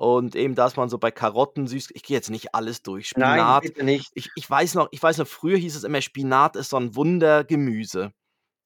Und 0.00 0.34
eben, 0.34 0.54
dass 0.54 0.76
man 0.76 0.88
so 0.88 0.96
bei 0.96 1.10
Karotten 1.10 1.66
süß 1.66 1.90
ich 1.92 2.02
gehe 2.02 2.16
jetzt 2.16 2.30
nicht 2.30 2.54
alles 2.54 2.82
durch. 2.82 3.06
Nein, 3.16 3.58
Spinat. 3.58 3.58
bitte 3.58 3.82
nicht. 3.84 4.12
Ich 4.14 4.32
ich 4.34 4.48
weiß 4.48 4.74
noch 4.74 4.88
ich 4.92 5.02
weiß 5.02 5.18
noch, 5.18 5.26
früher 5.28 5.58
hieß 5.58 5.76
es 5.76 5.84
immer, 5.84 6.00
Spinat 6.00 6.56
ist 6.56 6.70
so 6.70 6.78
'n 6.78 6.96
Wundergemüse 6.96 8.10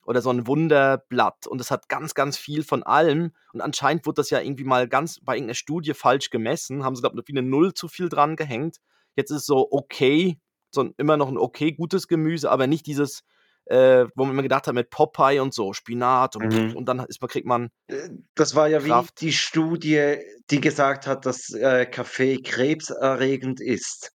oder 0.04 0.22
so 0.22 0.30
'n 0.30 0.46
Wunderblatt 0.46 1.46
und 1.48 1.60
es 1.60 1.70
hat 1.70 1.88
ganz, 1.88 2.14
ganz 2.14 2.38
viel 2.38 2.64
von 2.64 2.82
allem 2.84 3.32
und 3.54 3.62
anscheinend 3.62 4.06
wurde 4.06 4.16
das 4.22 4.30
ja 4.30 4.40
irgendwie 4.40 4.64
mal 4.64 4.88
ganz 4.88 5.20
bei 5.22 5.36
irgend 5.36 5.48
'ner 5.48 5.54
Studie 5.54 5.94
falsch 5.94 6.30
gemessen, 6.30 6.84
haben 6.84 6.96
sie, 6.96 7.02
glaube 7.02 7.20
ich, 7.20 7.28
wie 7.28 7.34
'ne 7.34 7.42
Null 7.42 7.74
zu 7.74 7.88
viel 7.88 8.08
dran 8.08 8.36
gehängt. 8.36 8.78
Jetzt 9.16 9.30
ist 9.32 9.38
es 9.42 9.46
so 9.46 9.68
okay, 9.72 10.40
so 10.70 10.82
'n 10.82 10.94
immer 10.98 11.16
noch 11.18 11.28
'n 11.30 11.38
okay 11.38 11.72
gutes 11.72 12.08
Gemüse, 12.08 12.50
aber 12.50 12.66
nicht 12.68 12.86
dieses, 12.86 13.22
äh, 13.66 14.06
wo 14.14 14.24
man 14.24 14.32
immer 14.32 14.42
gedacht 14.42 14.66
hat 14.66 14.74
mit 14.74 14.90
Popeye 14.90 15.40
und 15.40 15.54
so, 15.54 15.72
Spinat 15.72 16.36
und 16.36 16.54
Mhm. 16.54 16.74
und 16.74 16.86
dann 16.86 17.00
ist 17.00 17.20
kriegt 17.28 17.46
man 17.46 17.70
Äh, 17.88 18.08
das 18.34 18.54
war 18.54 18.68
ja 18.68 18.84
wie 18.84 18.88
Kraft. 18.88 19.14
die 19.20 19.32
Studie, 19.32 20.16
die 20.50 20.60
gesagt 20.60 21.06
hat, 21.06 21.26
dass, 21.26 21.50
äh, 21.50 21.86
Kaffee 21.86 22.38
krebserregend 22.42 23.60
ist, 23.60 24.10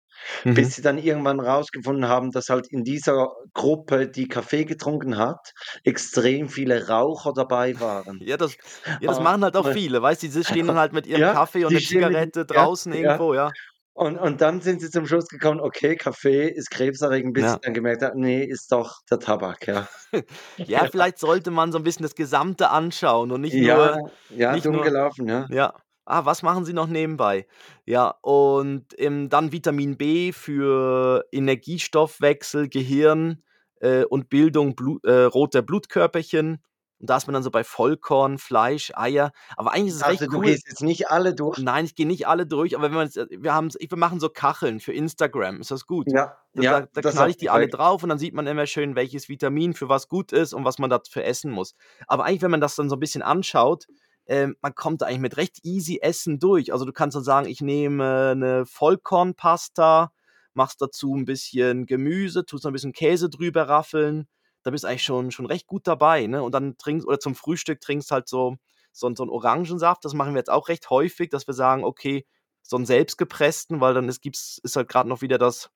Mhm. 0.45 0.53
bis 0.53 0.75
sie 0.75 0.81
dann 0.81 0.97
irgendwann 0.97 1.39
rausgefunden 1.39 2.07
haben, 2.09 2.31
dass 2.31 2.49
halt 2.49 2.67
in 2.71 2.83
dieser 2.83 3.29
Gruppe, 3.53 4.09
die 4.09 4.27
Kaffee 4.27 4.65
getrunken 4.65 5.17
hat, 5.17 5.53
extrem 5.83 6.49
viele 6.49 6.87
Raucher 6.89 7.33
dabei 7.35 7.79
waren. 7.79 8.21
Ja, 8.21 8.35
das 8.37 8.57
ja, 8.99 9.07
das 9.07 9.19
Ah, 9.19 9.19
machen 9.19 9.43
halt 9.43 9.55
auch 9.55 9.65
viele, 9.67 10.01
weißt 10.01 10.23
du? 10.23 10.27
Die 10.27 10.43
stehen 10.43 10.67
dann 10.67 10.77
halt 10.77 10.91
mit 10.93 11.07
ihrem 11.07 11.25
Ja, 11.25 11.27
Kaffee 11.27 11.63
und 11.65 11.73
mit 11.73 11.87
Zigarette 11.87 12.45
draußen 12.45 12.91
ja. 12.91 12.91
irgendwo, 12.91 13.33
ja. 13.33 13.55
Und 13.99 14.17
und 14.17 14.39
dann 14.39 14.61
sind 14.61 14.79
sie 14.79 14.89
zum 14.89 15.05
Schluss 15.05 15.27
gekommen, 15.27 15.59
okay, 15.59 15.97
Kaffee 15.97 16.47
ist 16.47 16.71
krebserregend, 16.71 17.33
bis 17.33 17.49
sie 17.51 17.57
Ja. 17.57 17.61
dann 17.61 17.73
gemerkt 17.73 18.01
haben, 18.01 18.21
ne, 18.21 18.45
ist 18.45 18.71
doch 18.71 19.01
der 19.11 19.19
Tabak, 19.19 19.67
ja. 19.67 19.89
Ja, 20.67 20.87
vielleicht 20.87 21.19
sollte 21.19 21.51
man 21.51 21.71
so 21.71 21.77
'n 21.79 21.83
bisschen 21.83 22.03
das 22.03 22.15
Gesamte 22.15 22.69
anschauen 22.69 23.31
und 23.31 23.41
nicht 23.41 23.59
Ja, 23.67 23.97
nur 23.97 23.99
ja, 24.29 24.57
nicht 24.57 24.65
dumm 24.65 24.81
nur 24.81 24.81
gelaufen, 24.81 25.27
ja. 25.27 25.49
ja. 25.49 25.73
Ah, 26.05 26.25
was 26.25 26.43
machen 26.43 26.65
sie 26.65 26.73
noch 26.73 26.87
nebenbei? 26.87 27.47
Ja, 27.85 28.09
und, 28.23 28.87
ähm, 28.99 29.29
dann 29.29 29.51
Vitamin 29.51 29.97
B 29.97 30.31
für 30.33 31.25
Energiestoffwechsel, 31.31 32.69
Gehirn, 32.69 33.43
äh, 33.81 34.05
und 34.05 34.29
Bildung 34.29 34.75
Blu 34.75 34.99
äh, 35.03 35.23
roter 35.25 35.61
Blutkörperchen. 35.61 36.63
Und 36.99 37.09
da 37.09 37.17
ist 37.17 37.27
man 37.27 37.33
dann 37.33 37.43
so 37.43 37.51
bei 37.51 37.63
Vollkorn, 37.63 38.37
Fleisch, 38.39 38.91
Eier. 38.95 39.31
Aber 39.57 39.73
eigentlich 39.73 39.89
ist 39.93 40.01
es 40.01 40.07
recht 40.07 40.25
Also, 40.25 40.27
du 40.27 40.39
cool 40.39 40.41
gehst 40.41 40.65
jetzt 40.67 40.81
nicht 40.81 41.09
alle 41.09 41.33
durch? 41.35 41.59
Nein, 41.59 41.85
ich 41.85 41.95
gehe 41.95 42.07
nicht 42.07 42.27
alle 42.27 42.45
durch, 42.47 42.75
aber 42.75 42.85
wenn 42.85 42.93
man 42.95 43.07
äh, 43.09 43.27
wir 43.31 43.53
haben's 43.53 43.77
wir 43.79 43.97
machen 43.97 44.19
so 44.19 44.29
Kacheln 44.29 44.79
für 44.79 44.93
Instagram. 44.93 45.61
Ist 45.61 45.71
das 45.71 45.85
gut? 45.87 46.13
Ja, 46.13 46.37
Da 46.55 46.63
ja, 46.63 46.81
da 46.93 47.01
da 47.01 47.13
auch 47.23 47.29
ich 47.29 47.37
die 47.37 47.49
alle 47.49 47.69
drauf 47.69 48.03
und 48.03 48.09
dann 48.09 48.19
sieht 48.19 48.33
man 48.33 48.47
immer 48.47 48.67
schön, 48.67 48.95
welches 48.95 49.29
Vitamin 49.29 49.73
für 49.73 49.89
was 49.89 50.07
gut 50.09 50.31
ist 50.33 50.53
und 50.53 50.65
was 50.65 50.79
man 50.79 50.89
dafür 50.89 51.25
essen 51.25 51.51
muss. 51.51 51.75
Aber 52.07 52.25
eigentlich, 52.25 52.41
wenn 52.43 52.51
man 52.51 52.61
das 52.61 52.75
dann 52.75 52.89
so 52.89 52.95
'n 52.97 52.99
bisschen 52.99 53.21
anschaut, 53.23 53.87
ähm, 54.27 54.55
man 54.61 54.75
kommt 54.75 55.01
da 55.01 55.07
eigentlich 55.07 55.19
mit 55.21 55.37
recht 55.37 55.59
easy 55.65 55.99
Essen 56.01 56.39
durch. 56.39 56.73
Also, 56.73 56.85
du 56.85 56.93
kannst 56.93 57.15
dann 57.17 57.23
sagen: 57.23 57.47
„Ich 57.49 57.61
nehme 57.61 58.35
'ne 58.35 58.65
Vollkornpasta, 58.67 60.11
machst 60.53 60.81
dazu 60.81 61.15
'n 61.15 61.25
bisschen 61.25 61.85
Gemüse, 61.87 62.45
tust 62.45 62.63
noch 62.65 62.71
'n 62.71 62.73
bisschen 62.73 62.93
Käse 62.93 63.29
drüber 63.29 63.69
raffeln.“ 63.69 64.27
Da 64.65 64.71
bist 64.71 64.83
du 64.83 64.87
eigentlich 64.89 65.03
schon 65.03 65.31
schon 65.31 65.45
recht 65.45 65.67
gut 65.67 65.87
dabei, 65.87 66.27
ne? 66.27 66.43
Und 66.43 66.53
dann 66.53 66.77
trinkst 66.77 67.07
oder 67.07 67.19
zum 67.19 67.35
Frühstück 67.35 67.79
trinkst 67.81 68.11
halt 68.11 68.27
so 68.27 68.57
so 68.91 69.13
so 69.15 69.23
'n 69.23 69.29
Orangensaft. 69.29 70.03
Das 70.05 70.13
machen 70.13 70.33
wir 70.33 70.39
jetzt 70.39 70.49
auch 70.51 70.67
recht 70.69 70.89
häufig, 70.89 71.29
dass 71.29 71.47
wir 71.47 71.53
sagen: 71.53 71.83
„Okay, 71.85 72.25
so 72.63 72.75
'n 72.77 72.85
selbstgepressten“, 72.85 73.79
weil 73.81 73.93
dann 73.93 74.09
ist 74.09 74.21
gibt's 74.21 74.59
ist 74.63 74.75
halt 74.75 74.89
grad 74.89 75.07
noch 75.07 75.21
wieder 75.21 75.37
das 75.37 75.69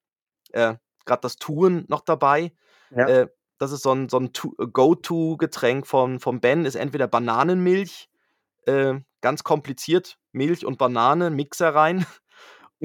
äh, 0.52 0.76
grad 1.06 1.24
das 1.24 1.36
Touren 1.36 1.86
noch 1.88 2.02
dabei. 2.02 2.54
Ja. 2.90 3.14
Äh, 3.22 3.28
das 3.58 3.72
ist 3.72 3.82
so 3.84 3.92
'n 3.92 4.08
so 4.10 4.18
'n 4.18 4.32
To 4.34 4.52
Go-to-Getränk 4.56 5.86
von 5.86 6.20
vom 6.20 6.40
Ben, 6.40 6.66
ist 6.66 6.76
entweder 6.76 7.08
Bananenmilch, 7.08 8.08
äh, 8.66 8.96
ganz 9.22 9.44
kompliziert, 9.44 10.18
Milch 10.32 10.66
und 10.66 10.78
Banane, 10.78 11.30
Mixer 11.30 11.74
rein. 11.74 12.06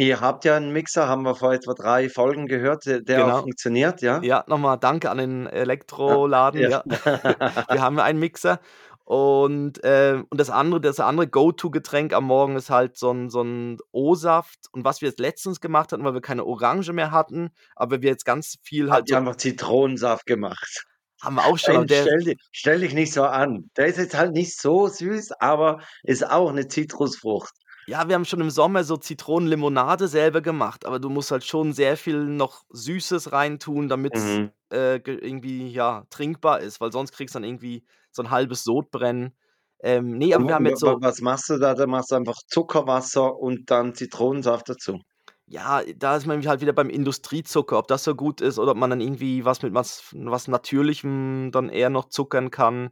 Ihr 0.02 0.22
habt 0.22 0.46
ja 0.46 0.56
'n 0.56 0.72
Mixer, 0.72 1.10
haben 1.10 1.24
wir 1.26 1.36
vor 1.36 1.52
etwa 1.52 1.74
3 1.74 2.08
Folgen 2.10 2.48
gehört, 2.48 2.86
der 2.86 3.02
der 3.02 3.26
auch 3.26 3.36
Genau. 3.36 3.42
funktioniert, 3.42 4.02
ja? 4.02 4.24
Ja, 4.24 4.46
noch 4.48 4.58
mal 4.60 4.78
danke 4.78 5.10
an 5.12 5.18
den 5.20 5.48
Elektroladen, 5.48 6.68
ja. 6.68 6.84
ja. 6.86 6.86
Wir 7.70 7.82
haben 7.82 7.98
ja 7.98 8.04
einen 8.06 8.20
Mixer 8.20 8.62
und, 9.06 9.84
äh 9.84 10.24
und 10.30 10.40
das 10.40 10.50
andere 10.52 10.82
das 10.82 11.00
andere 11.02 11.28
Go-to-Getränk 11.28 12.14
am 12.14 12.26
Morgen 12.26 12.56
ist 12.58 12.70
halt 12.72 12.98
so 12.98 13.12
'n 13.12 13.30
so 13.30 13.42
'n 13.44 13.78
O-Saft. 13.92 14.68
Und 14.74 14.86
was 14.86 15.02
wir 15.02 15.10
jetzt 15.10 15.20
letztens 15.20 15.62
gemacht 15.62 15.94
hatten, 15.94 16.04
weil 16.06 16.14
wir 16.16 16.22
keine 16.22 16.46
Orange 16.46 16.94
mehr 16.94 17.12
hatten, 17.12 17.52
aber 17.76 18.02
wir 18.04 18.10
jetzt 18.12 18.26
ganz 18.26 18.58
viel 18.64 18.92
halt 18.92 19.08
Habt 19.08 19.10
so 19.10 19.16
einfach 19.16 19.36
Zitronensaft 19.36 20.26
gemacht? 20.26 20.84
Haben 21.22 21.36
wir 21.36 21.44
auch 21.46 21.58
schon, 21.58 21.88
der 21.88 22.12
stell 22.16 22.36
stell 22.52 22.80
dich 22.82 22.94
nicht 22.94 23.14
so 23.14 23.24
an. 23.24 23.70
Der 23.78 23.88
ist 23.88 23.98
jetzt 23.98 24.16
halt 24.18 24.34
nicht 24.34 24.60
so 24.60 24.88
süß, 24.88 25.32
aber 25.40 25.82
ist 26.04 26.26
auch 26.30 26.52
'ne 26.54 26.68
Zitrusfrucht. 26.68 27.54
Ja, 27.90 28.08
wir 28.08 28.14
haben 28.14 28.24
schon 28.26 28.40
im 28.40 28.52
Sommer 28.52 28.84
so 28.84 28.98
Zitronenlimonade 28.98 30.08
selber 30.08 30.42
gemacht, 30.42 30.86
aber 30.86 31.00
du 31.00 31.10
musst 31.10 31.32
halt 31.32 31.44
schon 31.44 31.74
sehr 31.74 31.98
viel 31.98 32.24
noch 32.24 32.64
Süßes 32.70 33.32
reintun, 33.32 33.90
damit's, 33.90 34.44
Mhm. 34.44 34.52
äh, 34.70 35.00
ge 35.00 35.16
irgendwie, 35.18 35.70
ja, 35.72 36.06
trinkbar 36.12 36.60
ist, 36.60 36.80
weil 36.82 36.92
sonst 36.92 37.14
kriegst 37.14 37.34
dann 37.34 37.44
irgendwie 37.44 37.84
so 38.12 38.22
'n 38.22 38.30
halbes 38.30 38.64
Sodbrennen. 38.64 39.36
Ähm, 39.82 40.20
ne, 40.20 40.36
Und 40.36 40.46
aber 40.46 40.48
wir 40.48 40.54
haben 40.54 40.66
wa 40.66 40.68
jetzt 40.68 40.82
wa 40.86 40.94
so 40.94 41.00
was 41.02 41.22
machst 41.22 41.50
du 41.50 41.60
da? 41.60 41.76
Da 41.76 41.86
machst 41.86 42.10
du 42.12 42.16
einfach 42.16 42.38
Zuckerwasser 42.48 43.38
und 43.38 43.70
dann 43.70 43.94
Zitronensaft 43.94 44.68
dazu? 44.70 45.00
Ja, 45.48 45.82
da 45.96 46.16
ist 46.16 46.26
man 46.28 46.36
nämlich 46.36 46.48
halt 46.48 46.62
wieder 46.62 46.74
beim 46.74 46.90
Industriezucker, 46.90 47.78
ob 47.80 47.88
das 47.88 48.04
so 48.04 48.14
gut 48.16 48.40
ist 48.40 48.60
oder 48.60 48.72
ob 48.72 48.78
man 48.78 48.90
dann 48.92 49.02
irgendwie 49.02 49.46
was 49.46 49.62
mit 49.64 49.74
was 49.74 50.14
was 50.16 50.48
Natürlichem 50.48 51.50
dann 51.52 51.70
eher 51.70 51.90
noch 51.90 52.06
zuckern 52.10 52.52
kann. 52.52 52.92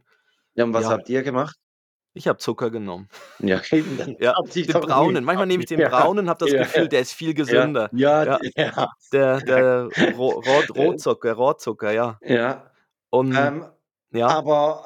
Ja, 0.56 0.64
und 0.64 0.74
was 0.74 0.88
Ja. 0.88 0.90
habt 0.90 1.08
ihr 1.08 1.22
gemacht? 1.22 1.56
Ich 2.18 2.26
habe 2.26 2.38
Zucker 2.38 2.70
genommen. 2.70 3.08
Ja, 3.38 3.60
Ja, 4.18 4.34
den 4.52 4.66
braunen. 4.66 5.24
Manchmal 5.24 5.46
nehme 5.46 5.62
ich 5.62 5.68
den 5.68 5.88
braunen, 5.88 6.28
habe 6.28 6.44
das 6.44 6.52
ja, 6.52 6.64
Gefühl, 6.64 6.88
der 6.88 7.00
ist 7.00 7.12
viel 7.12 7.32
gesünder. 7.32 7.88
ja, 7.92 8.40
Ja. 8.56 8.90
Der 9.12 9.40
der 9.40 9.88
Ro 10.18 10.30
Rot 10.30 10.76
Äh 10.76 10.82
Rotzucker 10.82 11.32
Rohrzucker, 11.34 11.92
ja. 11.92 12.18
Ja. 12.22 12.70
Und 13.10 13.34
Ähm, 13.36 13.66
ja? 14.10 14.26
aber, 14.26 14.84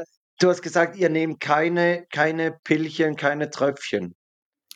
äh, 0.00 0.04
du 0.40 0.48
hast 0.50 0.62
gesagt, 0.62 0.96
ihr 0.96 1.08
nehmt 1.10 1.40
keine 1.40 2.06
keine 2.12 2.52
Pillchen, 2.64 3.16
keine 3.16 3.50
Tröpfchen? 3.50 4.14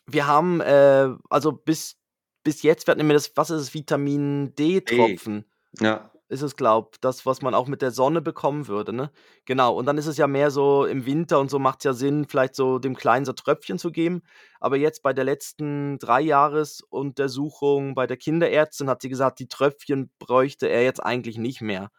Wir 0.07 0.27
haben, 0.27 0.61
äh 0.61 1.09
also 1.31 1.53
bis 1.53 1.97
bis 2.43 2.63
jetzt 2.63 2.87
wir 2.87 2.93
hatten 2.93 3.01
immer 3.01 3.15
das 3.15 3.31
was 3.37 3.51
ist 3.51 3.63
es, 3.63 3.75
Vitamin. 3.75 4.55
D-Tropfen 4.57 5.45
Ja. 5.81 6.11
Ist 6.29 6.43
es, 6.43 6.57
glaube 6.57 6.91
das, 7.01 7.25
was 7.27 7.43
man 7.43 7.55
auch 7.55 7.69
mit 7.69 7.83
der 7.83 7.91
Sonne 7.93 8.21
bekommen 8.23 8.69
würde, 8.69 8.93
ne? 8.93 9.11
Genau, 9.45 9.75
und 9.77 9.87
dann 9.87 9.99
ist 9.99 10.07
es 10.07 10.17
ja 10.17 10.27
mehr 10.27 10.51
so 10.51 10.85
im 10.87 11.07
Winter 11.07 11.39
und 11.41 11.51
so 11.51 11.59
macht's 11.59 11.85
ja 11.85 11.93
Sinn, 11.93 12.27
vielleicht 12.29 12.55
so 12.57 12.79
dem 12.79 12.97
Kleinen 12.97 13.25
so 13.25 13.33
Tröpfchen 13.33 13.79
zu 13.79 13.93
geben. 13.93 14.23
Aber 14.61 14.77
jetzt 14.77 15.03
bei 15.03 15.13
der 15.13 15.25
letzten 15.25 15.99
Dreijahresuntersuchung 15.99 17.95
bei 17.95 18.07
der 18.07 18.17
Kinderärztin 18.17 18.89
hat 18.91 19.03
sie 19.03 19.09
gesagt, 19.09 19.39
die 19.39 19.49
Tröpfchen 19.49 20.11
bräuchte 20.19 20.69
er 20.69 20.83
jetzt 20.85 21.01
eigentlich 21.03 21.39
nicht 21.39 21.61
mehr. 21.61 21.91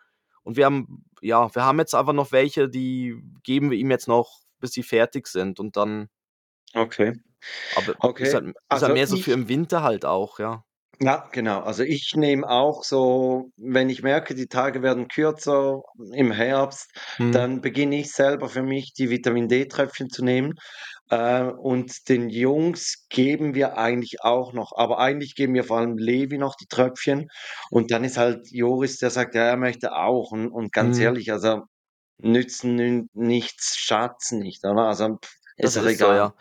Und 0.44 0.58
wir 0.58 0.66
haben 0.66 1.06
ja, 1.22 1.54
wir 1.56 1.66
haben 1.66 1.80
jetzt 1.80 1.96
einfach 1.96 2.14
noch 2.14 2.32
welche, 2.32 2.70
die 2.70 3.16
geben 3.44 3.72
wir 3.72 3.78
ihm 3.78 3.92
jetzt 3.92 4.08
noch, 4.08 4.42
bis 4.60 4.72
sie 4.72 4.84
fertig 4.84 5.28
sind 5.28 5.60
und 5.60 5.78
dann 5.78 6.10
Okay. 6.76 7.14
aber 7.72 7.96
ist 8.20 8.34
Okay, 8.34 8.36
halt 8.36 8.56
ist 8.70 8.84
also 8.84 8.90
halt 8.90 8.94
mehr 8.94 9.08
so 9.08 9.18
für 9.18 9.32
ich 9.32 9.34
im 9.34 9.48
Winter 9.50 9.84
halt 9.84 10.06
auch, 10.06 10.40
ja. 10.40 10.66
Ja, 11.00 11.30
genau. 11.32 11.60
Also, 11.62 11.84
ich 11.84 12.14
nehme 12.16 12.48
auch 12.50 12.84
so 12.84 13.52
wenn 13.56 13.88
ich 13.90 14.02
merke, 14.02 14.34
die 14.34 14.48
Tage 14.48 14.82
werden 14.82 15.08
kürzer 15.08 15.82
im 16.14 16.32
Herbst, 16.32 16.90
Mhm. 17.20 17.28
dann 17.30 17.62
beginne 17.62 18.00
ich 18.00 18.12
selber 18.12 18.50
für 18.50 18.64
mich, 18.64 18.94
die 18.94 19.10
Vitamin-D-Tröpfchen 19.12 20.10
zu 20.10 20.24
nehmen. 20.26 20.54
Äh, 21.12 21.44
und 21.44 22.10
den 22.10 22.30
Jungs 22.30 23.06
geben 23.10 23.54
wir 23.54 23.78
eigentlich 23.78 24.18
auch 24.24 24.54
noch 24.54 24.72
aber 24.76 24.98
eigentlich 25.00 25.36
geben 25.36 25.54
wir 25.54 25.64
vor 25.64 25.78
allem 25.78 25.98
Levi 25.98 26.38
noch 26.40 26.56
die 26.56 26.66
Tröpfchen. 26.68 27.28
Und 27.70 27.92
dann 27.92 28.04
ist 28.04 28.18
halt 28.18 28.48
Joris, 28.52 28.98
der 28.98 29.12
sagt, 29.12 29.36
ja, 29.36 29.44
er 29.44 29.58
möchte 29.58 29.94
auch. 29.94 30.32
Und 30.32 30.50
und 30.52 30.74
ganz 30.74 30.98
Mhm. 30.98 31.00
ehrlich, 31.00 31.32
also, 31.32 31.62
nützen 32.20 32.76
nü 32.76 33.04
nichts, 33.14 33.78
schadet's 33.78 34.32
nicht, 34.32 34.66
oder? 34.66 34.84
Also, 34.88 35.18
Das 35.62 35.76
ist 35.76 35.86
ist 35.86 35.98
so, 35.98 36.12
egal. 36.12 36.14
ja. 36.14 36.34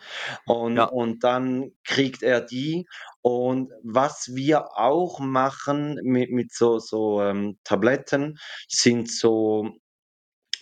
Und 0.45 0.77
Ja. 0.77 0.85
und 0.85 1.23
dann 1.23 1.71
kriegt 1.83 2.23
er 2.23 2.41
die. 2.41 2.87
Und 3.21 3.71
was 3.83 4.35
wir 4.35 4.77
auch 4.77 5.19
machen 5.19 5.99
mit 6.03 6.31
mit 6.31 6.53
so 6.53 6.79
so, 6.79 7.21
ähm, 7.23 7.57
Tabletten, 7.63 8.37
sind 8.69 9.09
so 9.11 9.69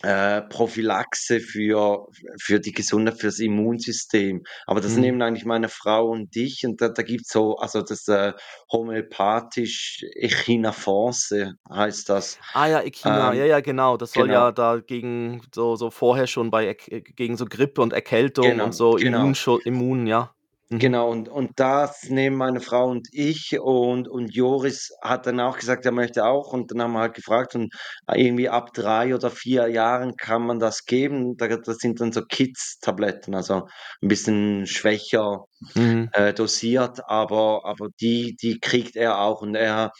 äh, 0.02 0.42
Prophylaxe 0.42 1.40
für 1.40 2.06
für 2.40 2.60
die 2.60 2.72
Gesundheit, 2.72 3.20
fürs 3.20 3.38
Immunsystem. 3.40 4.42
Aber 4.66 4.80
das 4.80 4.96
Mhm. 4.96 5.00
nehmen 5.00 5.22
eigentlich 5.22 5.44
meine 5.46 5.68
Frau 5.68 6.08
und 6.10 6.34
ich 6.36 6.62
und 6.64 6.80
da 6.80 6.88
da 6.88 7.02
gibt's 7.02 7.32
so 7.32 7.56
also 7.56 7.82
das, 7.82 8.06
äh, 8.08 8.32
homöopathisch 8.72 10.04
Echinafonce 10.16 11.54
heißt 11.70 12.08
das. 12.08 12.38
Ah 12.54 12.66
ja, 12.68 12.80
Echina, 12.80 13.32
ja, 13.34 13.44
Ähm, 13.44 13.44
ja, 13.44 13.60
genau. 13.60 13.96
Das 13.98 14.12
soll 14.14 14.28
genau. 14.28 14.32
ja 14.32 14.50
da 14.52 14.78
gegen 14.80 15.42
so 15.54 15.76
so 15.76 15.90
vorher 15.90 16.26
schon 16.26 16.50
bei 16.50 16.74
gegen 16.74 17.36
so 17.36 17.44
Grippe 17.44 17.82
und 17.82 17.92
Erkältung 17.92 18.60
und 18.60 18.72
Genau, 18.72 18.74
so 18.74 18.96
genau. 18.96 19.36
Immunschu 19.36 19.58
Immun, 19.58 20.06
ja. 20.06 20.35
Mhm. 20.70 20.78
Genau, 20.80 21.10
und 21.10 21.28
und 21.28 21.52
das 21.60 22.04
nehmen 22.08 22.36
meine 22.36 22.60
Frau 22.60 22.88
und 22.88 23.06
ich 23.12 23.56
und 23.60 24.08
und 24.08 24.34
Joris 24.34 24.90
hat 25.00 25.26
dann 25.26 25.38
auch 25.40 25.58
gesagt, 25.58 25.84
er 25.86 25.92
möchte 25.92 26.24
auch 26.24 26.52
und 26.52 26.70
dann 26.72 26.82
haben 26.82 26.92
wir 26.92 27.00
halt 27.00 27.14
gefragt 27.14 27.54
und 27.54 27.72
irgendwie 28.12 28.48
ab 28.48 28.72
3 28.74 29.14
oder 29.14 29.30
4 29.30 29.68
Jahren 29.68 30.16
kann 30.16 30.42
man 30.44 30.58
das 30.58 30.84
geben. 30.84 31.36
Da 31.36 31.46
das 31.48 31.76
sind 31.78 32.00
dann 32.00 32.10
so 32.12 32.22
Kids-Tabletten, 32.24 33.34
also 33.36 33.68
'n 34.02 34.08
bisschen 34.08 34.66
schwächer, 34.66 35.44
Mhm. 35.74 36.08
äh, 36.12 36.32
dosiert, 36.34 37.00
aber 37.08 37.62
aber 37.64 37.88
die 38.00 38.36
die 38.40 38.60
kriegt 38.60 38.96
er 38.96 39.20
auch 39.20 39.42
und 39.42 39.54
er 39.56 39.92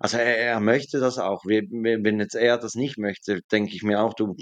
also 0.00 0.18
er 0.18 0.36
er 0.38 0.60
möchte 0.60 1.00
das 1.00 1.18
auch. 1.18 1.44
We 1.44 1.62
we 1.70 1.98
wenn 2.04 2.20
jetzt 2.20 2.34
er 2.36 2.58
das 2.58 2.74
nicht 2.74 2.98
möchte, 2.98 3.40
denke 3.52 3.74
ich 3.76 3.82
mir 3.82 4.00
auch: 4.02 4.14
„Du, 4.14 4.36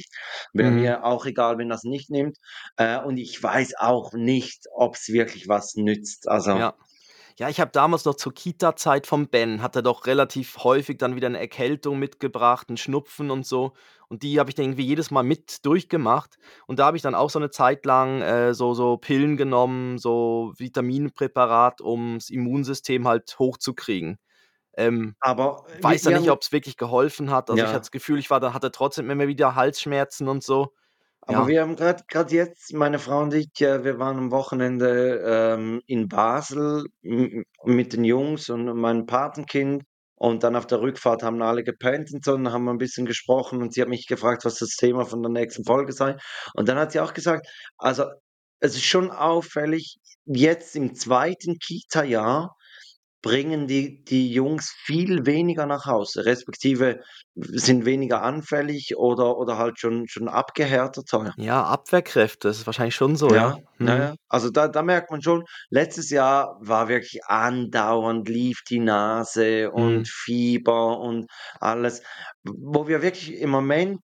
wäre 0.54 0.70
Mhm. 0.70 0.72
mir 0.72 1.04
auch 1.04 1.26
egal, 1.26 1.58
wenn 1.58 1.70
er's 1.70 1.84
nicht 1.84 2.10
nimmt.“ 2.10 2.38
Äh, 2.76 2.98
und 3.00 3.16
ich 3.18 3.42
weiß 3.42 3.74
auch 3.78 4.12
nicht, 4.14 4.64
ob's 4.74 5.08
wirklich 5.10 5.48
was 5.48 5.74
nützt. 5.76 6.28
Also 6.28 6.52
Ja. 6.54 6.76
Ja, 7.38 7.48
ich 7.48 7.60
habe 7.60 7.70
damals 7.72 8.04
noch 8.04 8.14
zur 8.16 8.34
Kita-Zeit 8.34 9.06
vom 9.06 9.28
Ben 9.28 9.62
hat 9.62 9.74
er 9.76 9.82
doch 9.82 10.06
relativ 10.06 10.58
häufig 10.64 10.98
dann 10.98 11.16
wieder 11.16 11.28
'ne 11.30 11.38
Erkältung 11.40 11.98
mitgebracht, 11.98 12.68
'n 12.70 12.76
Schnupfen 12.76 13.30
und 13.30 13.46
so. 13.46 13.72
Und 14.08 14.22
die 14.22 14.38
habe 14.38 14.50
ich 14.50 14.54
dann 14.54 14.66
irgendwie 14.66 14.84
jedes 14.84 15.10
Mal 15.10 15.22
mit 15.22 15.64
durchgemacht. 15.64 16.36
Und 16.66 16.78
da 16.78 16.84
habe 16.86 16.96
ich 16.98 17.02
dann 17.02 17.14
auch 17.14 17.30
so 17.30 17.38
'ne 17.38 17.48
Zeit 17.50 17.86
lang, 17.86 18.20
äh, 18.20 18.52
so 18.52 18.74
so 18.74 18.98
Pillen 18.98 19.36
genommen, 19.38 19.96
so 19.98 20.52
Vitaminpräparat, 20.58 21.80
um's 21.80 22.28
Immunsystem 22.28 23.08
halt 23.08 23.34
hochzukriegen. 23.38 24.18
Ähm, 24.76 25.16
Aber, 25.24 25.64
äh, 25.68 25.86
wir 25.88 26.00
weiß 26.00 26.02
dann 26.02 26.14
wir 26.14 26.16
nicht, 26.16 26.30
haben 26.30 26.32
ob's 26.32 26.52
wirklich 26.52 26.76
geholfen 26.76 27.30
hat. 27.30 27.50
Also, 27.50 27.64
ich 27.64 27.74
hatte 27.74 27.80
Ja. 27.80 27.84
das 27.84 27.92
Gefühl, 27.92 28.18
ich 28.20 28.30
war 28.30 28.40
da 28.40 28.54
hatte 28.54 28.72
trotzdem 28.72 29.10
immer 29.10 29.28
wieder 29.28 29.54
Halsschmerzen 29.56 30.28
und 30.28 30.44
so. 30.44 30.72
Aber 31.26 31.46
Ja. 31.46 31.46
wir 31.46 31.60
haben 31.62 31.76
grad 31.76 32.32
jetzt, 32.32 32.72
meine 32.74 32.98
Frau 32.98 33.20
und 33.22 33.32
ich, 33.32 33.48
äh, 33.60 33.84
wir 33.84 33.98
waren 34.00 34.18
am 34.18 34.30
Wochenende, 34.32 35.22
ähm, 35.24 35.80
in 35.86 36.08
Basel 36.08 36.86
mit 37.02 37.92
den 37.92 38.02
Jungs 38.04 38.50
und 38.50 38.64
meinem 38.76 39.06
Patenkind 39.06 39.84
und 40.16 40.42
dann 40.42 40.56
auf 40.56 40.66
der 40.66 40.80
Rückfahrt 40.80 41.22
haben 41.22 41.40
alle 41.40 41.62
gepennt 41.62 42.12
und 42.12 42.24
so 42.24 42.34
und 42.34 42.42
dann 42.44 42.52
haben 42.52 42.64
wir 42.64 42.72
'n 42.72 42.78
bisschen 42.78 43.06
gesprochen 43.06 43.62
und 43.62 43.72
sie 43.72 43.80
hat 43.82 43.88
mich 43.88 44.08
gefragt, 44.08 44.44
was 44.44 44.56
das 44.58 44.70
Thema 44.70 45.04
von 45.06 45.22
der 45.22 45.30
nächsten 45.30 45.64
Folge 45.64 45.92
sei. 45.92 46.16
Und 46.54 46.68
dann 46.68 46.76
hat 46.78 46.90
sie 46.90 46.98
auch 47.00 47.14
gesagt: 47.14 47.46
„Also, 47.78 48.04
es 48.58 48.74
ist 48.74 48.84
schon 48.84 49.10
auffällig, 49.12 49.98
jetzt 50.24 50.74
im 50.74 50.94
2. 50.96 51.58
Kita-Jahr 51.60 52.56
bringen 53.22 53.66
die 53.66 54.02
die 54.04 54.30
Jungs 54.32 54.70
viel 54.84 55.26
weniger 55.26 55.66
nach 55.66 55.86
Hause, 55.86 56.24
respektive 56.26 57.00
sind 57.34 57.84
weniger 57.86 58.22
anfällig 58.22 58.96
oder 58.96 59.36
oder 59.38 59.58
halt 59.58 59.78
schon 59.80 60.06
schon 60.08 60.28
abgehärteter.“ 60.28 61.32
Ja, 61.36 61.64
Abwehrkräfte, 61.64 62.48
das 62.48 62.58
ist 62.58 62.66
wahrscheinlich 62.66 62.94
schon 62.94 63.16
so, 63.16 63.34
Ja, 63.34 63.34
ja. 63.34 63.58
ja, 63.80 63.96
Mhm. 63.96 63.98
ja. 63.98 64.14
Also 64.28 64.50
da 64.50 64.66
da 64.68 64.82
merkt 64.82 65.10
man 65.10 65.22
schon, 65.22 65.44
letztes 65.70 66.10
Jahr 66.10 66.56
war 66.60 66.88
wirklich 66.88 67.24
andauernd 67.26 68.28
lief 68.28 68.62
die 68.68 68.80
Nase 68.80 69.70
und 69.70 70.08
Mhm. 70.08 70.08
Fieber 70.08 70.98
und 70.98 71.26
alles, 71.60 72.02
wo 72.42 72.88
wir 72.88 73.00
wirklich 73.02 73.34
im 73.40 73.50
Moment 73.50 74.00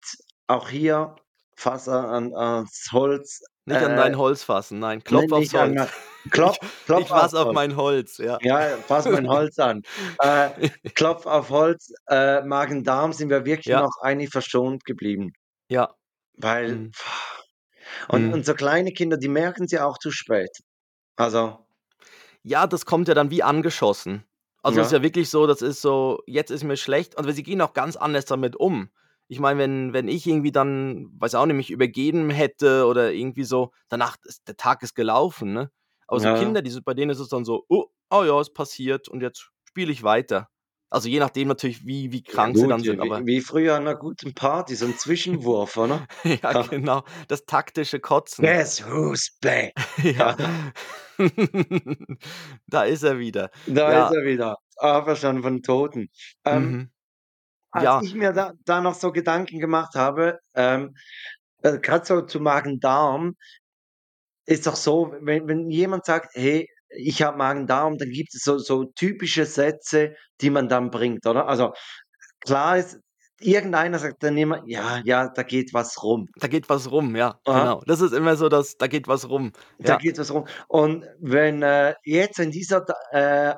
auch 0.47 0.69
hier 0.69 1.15
Fass 1.57 1.87
an 1.89 2.33
ans 2.35 2.89
Holz, 2.93 3.41
Nicht 3.65 3.83
an 3.83 3.95
äh 3.95 3.97
dein 3.97 4.17
Holz 4.17 4.43
fassen, 4.43 4.79
nein, 4.79 5.03
ne, 5.07 5.27
klopf 5.27 5.31
aufs 5.31 5.51
nicht 5.51 5.57
an 5.57 5.73
Holz. 5.73 5.75
mein 5.75 5.89
klopf 6.31 6.59
klopf 6.85 7.11
ich 7.11 7.11
aufs 7.11 7.33
auf 7.33 7.49
Holz. 7.49 7.51
mein 7.51 7.75
Holz, 7.75 8.17
ja. 8.17 8.41
Ja, 8.41 8.83
fass 8.87 9.07
mein 9.09 9.27
Holz 9.29 9.59
an. 9.59 9.81
Äh, 10.19 10.51
Klopf 10.95 11.25
auf 11.27 11.49
Holz, 11.51 11.91
äh, 12.09 12.41
Magen-Darm 12.43 13.13
sind 13.13 13.29
wir 13.29 13.45
wirklich 13.45 13.69
Ja. 13.69 13.87
noch 13.87 13.91
eigentlich 14.01 14.31
verschont 14.31 14.85
geblieben. 14.85 15.31
Ja. 15.69 15.95
Weil 16.35 16.67
Mhm. 16.67 16.93
und 18.09 18.27
Mhm. 18.29 18.33
und 18.33 18.45
so 18.45 18.53
kleine 18.53 18.91
Kinder, 18.91 19.17
die 19.17 19.29
merken's 19.29 19.71
ja 19.71 19.85
auch 19.85 19.97
zu 19.97 20.11
spät. 20.11 20.49
Also 21.17 21.67
Ja, 22.43 22.67
das 22.67 22.85
kommt 22.85 23.07
ja 23.07 23.13
dann 23.13 23.31
wie 23.31 23.43
angeschossen. 23.43 24.23
Also, 24.63 24.81
ist 24.81 24.91
Ja. 24.91 24.91
ja 24.91 25.01
wirklich 25.03 25.29
so, 25.29 25.47
das 25.47 25.61
ist 25.61 25.81
so: 25.81 26.21
„Jetzt 26.27 26.51
ist 26.51 26.63
mir 26.63 26.77
schlecht.“ 26.77 27.15
Und 27.15 27.25
weil 27.25 27.33
sie 27.33 27.43
gehen 27.43 27.61
auch 27.61 27.73
ganz 27.73 27.95
anders 27.95 28.25
damit 28.25 28.55
um. 28.55 28.89
Ich 29.31 29.39
meine, 29.41 29.59
wenn 29.59 29.91
wenn 29.93 30.07
ich 30.07 30.25
irgendwie 30.25 30.51
dann, 30.53 31.09
weiß 31.19 31.35
auch 31.35 31.45
nicht, 31.45 31.57
mich 31.57 31.69
übergeben 31.71 32.29
hätte 32.29 32.85
oder 32.85 33.11
irgendwie 33.11 33.43
so, 33.43 33.71
danach 33.89 34.15
ist 34.23 34.47
der 34.47 34.55
Tag 34.55 34.83
ist 34.83 34.95
gelaufen, 34.95 35.51
ne? 35.53 35.69
Aber 36.07 36.19
so 36.21 36.27
Ja. 36.27 36.27
Kinder, 36.29 36.61
die 36.61 36.79
bei 36.81 36.93
denen 36.93 37.11
ist 37.11 37.19
es 37.19 37.27
dann 37.29 37.43
so: 37.43 37.65
„Oh, 37.67 37.87
ah 38.09 38.23
ja, 38.25 38.39
ist 38.39 38.53
passiert 38.53 39.09
und 39.09 39.21
jetzt 39.21 39.49
spiele 39.67 39.91
ich 39.91 40.03
weiter.“ 40.03 40.49
Also, 40.89 41.09
je 41.09 41.19
nachdem 41.19 41.49
natürlich, 41.49 41.85
wie 41.85 42.13
wie 42.13 42.23
Ja 42.29 42.45
krank 42.45 42.57
sie 42.57 42.67
gut, 42.67 42.69
dann 42.69 42.85
sind, 42.85 43.01
wie 43.01 43.01
aber 43.01 43.23
wie 43.25 43.39
früher 43.41 43.75
an 43.75 43.83
'ner 43.85 43.95
guten 43.95 44.33
Party, 44.33 44.75
so 44.75 44.85
'n 44.85 44.95
Zwischenwurf, 44.97 45.77
oder? 45.77 46.07
Ja, 46.43 46.53
genau, 46.53 47.03
das 47.27 47.45
taktische 47.45 47.99
Kotzen. 47.99 48.57
Guess 48.57 48.79
who's 48.85 49.31
back? 49.41 49.73
Ja. 50.03 50.37
Da 52.67 52.83
ist 52.83 53.03
er 53.03 53.19
wieder. 53.19 53.49
Da 53.65 53.91
ist 53.93 54.09
Ja. 54.09 54.11
er 54.11 54.23
wieder, 54.25 54.55
auferstanden 54.77 55.43
von 55.43 55.55
den 55.57 55.63
Toten. 55.63 56.09
Ähm, 56.45 56.77
Mhm. 56.77 56.89
Als 57.71 57.91
Ja. 57.91 58.01
ich 58.01 58.15
mir 58.15 58.33
da 58.33 58.53
da 58.65 58.81
noch 58.81 58.95
so 58.95 59.11
Gedanken 59.11 59.59
gemacht 59.59 59.95
habe, 59.95 60.39
ähm, 60.55 60.95
äh, 61.63 61.79
grad 61.79 62.07
so 62.07 62.21
zu 62.23 62.39
Magen-Darm 62.41 63.35
ist 64.47 64.65
doch 64.65 64.75
so, 64.77 65.13
wenn 65.21 65.47
wenn 65.47 65.69
jemand 65.69 66.05
sagt: 66.05 66.29
„Hey, 66.33 66.69
ich 66.89 67.21
habe 67.21 67.37
Magen-Darm“, 67.37 67.97
dann 67.97 68.09
gibt 68.09 68.33
es 68.33 68.43
so 68.43 68.57
so 68.57 68.85
typische 68.85 69.45
Sätze, 69.45 70.15
die 70.41 70.49
man 70.49 70.69
dann 70.69 70.89
bringt, 70.89 71.25
oder? 71.27 71.47
Also, 71.47 71.73
klar 72.41 72.77
ist, 72.79 72.99
irgendeiner 73.41 73.99
sagt 73.99 74.23
dann 74.23 74.37
immer: 74.37 74.63
„Ja, 74.67 75.01
ja, 75.05 75.29
da 75.29 75.43
geht 75.43 75.73
was 75.73 76.03
rum.“ 76.03 76.27
Da 76.39 76.47
geht 76.47 76.69
was 76.69 76.91
rum, 76.91 77.15
ja, 77.15 77.39
Aha. 77.45 77.71
genau. 77.71 77.81
Das 77.87 77.99
ist 78.01 78.13
immer 78.13 78.35
so 78.35 78.47
das: 78.49 78.77
„Da 78.77 78.87
geht 78.87 79.07
was 79.07 79.27
rum“, 79.29 79.51
Da 79.79 79.93
ja. 79.93 79.97
geht 79.97 80.17
was 80.17 80.31
rum. 80.33 80.45
Und 80.67 81.05
wenn, 81.19 81.61
äh, 81.61 81.93
jetzt 82.03 82.39
in 82.39 82.51
dieser 82.51 82.85
äh, 83.11 83.55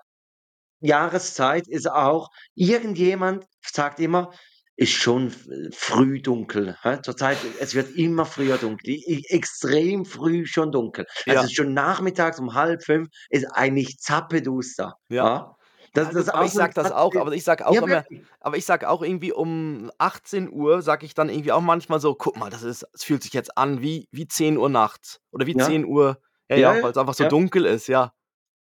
Jahreszeit 0.82 1.68
ist 1.68 1.89
auch 1.92 2.30
irgendjemand 2.56 3.46
sagt 3.65 4.00
immer: 4.00 4.32
„Ist 4.78 4.94
schon 4.94 5.32
früh 5.74 6.22
dunkel, 6.22 6.76
hä? 6.84 7.00
Zurzeit 7.04 7.44
es 7.60 7.76
wird 7.76 7.89
immer 7.96 8.26
früher 8.26 8.58
dunkel, 8.58 8.98
extrem 9.30 10.06
früh 10.06 10.46
schon 10.46 10.72
dunkel. 10.72 11.06
Es 11.28 11.42
Ja. 11.42 11.44
ist 11.44 11.56
schon 11.56 11.74
nachmittags 11.74 12.39
um 12.39 12.54
4:30 12.54 13.08
ist 13.30 13.46
eigentlich 13.54 13.98
zappeduster.“ 14.00 14.94
Ja. 15.12 15.34
Ja? 15.34 15.56
Das 15.94 16.10
Ja 16.10 16.13
das 16.13 16.30
ich 16.39 16.54
sage 16.54 16.74
das 16.76 16.92
auch, 16.92 17.15
aber 17.15 17.34
ich 17.34 17.44
sage 17.44 17.65
auch 17.68 17.82
immer 17.82 18.04
aber 18.42 18.58
ich 18.58 18.65
sage 18.65 18.88
auch 18.89 19.02
irgendwie 19.02 19.34
um 19.34 19.92
18:00 19.98 20.82
sage 20.84 21.06
ich 21.06 21.15
dann 21.15 21.30
irgendwie 21.30 21.52
auch 21.52 21.62
manchmal 21.62 22.00
so: 22.00 22.13
„Guck 22.15 22.38
mal, 22.38 22.50
das 22.52 22.62
ist 22.63 22.86
es 22.94 23.04
fühlt 23.04 23.24
sich 23.24 23.34
jetzt 23.34 23.58
an 23.58 23.82
wie 23.82 24.08
wie 24.12 24.28
10:00 24.28 24.70
nachts 24.70 25.20
oder 25.32 25.48
wie 25.48 25.56
Ja. 25.56 25.58
10:00“ 25.58 26.20
ja, 26.50 26.56
Ja, 26.56 26.58
ja, 26.58 26.82
ja, 26.82 26.82
weil's 26.82 26.98
einfach 26.98 27.15
so 27.15 27.26
dunkel 27.26 27.65
ist, 27.65 27.88
ja. 27.88 28.13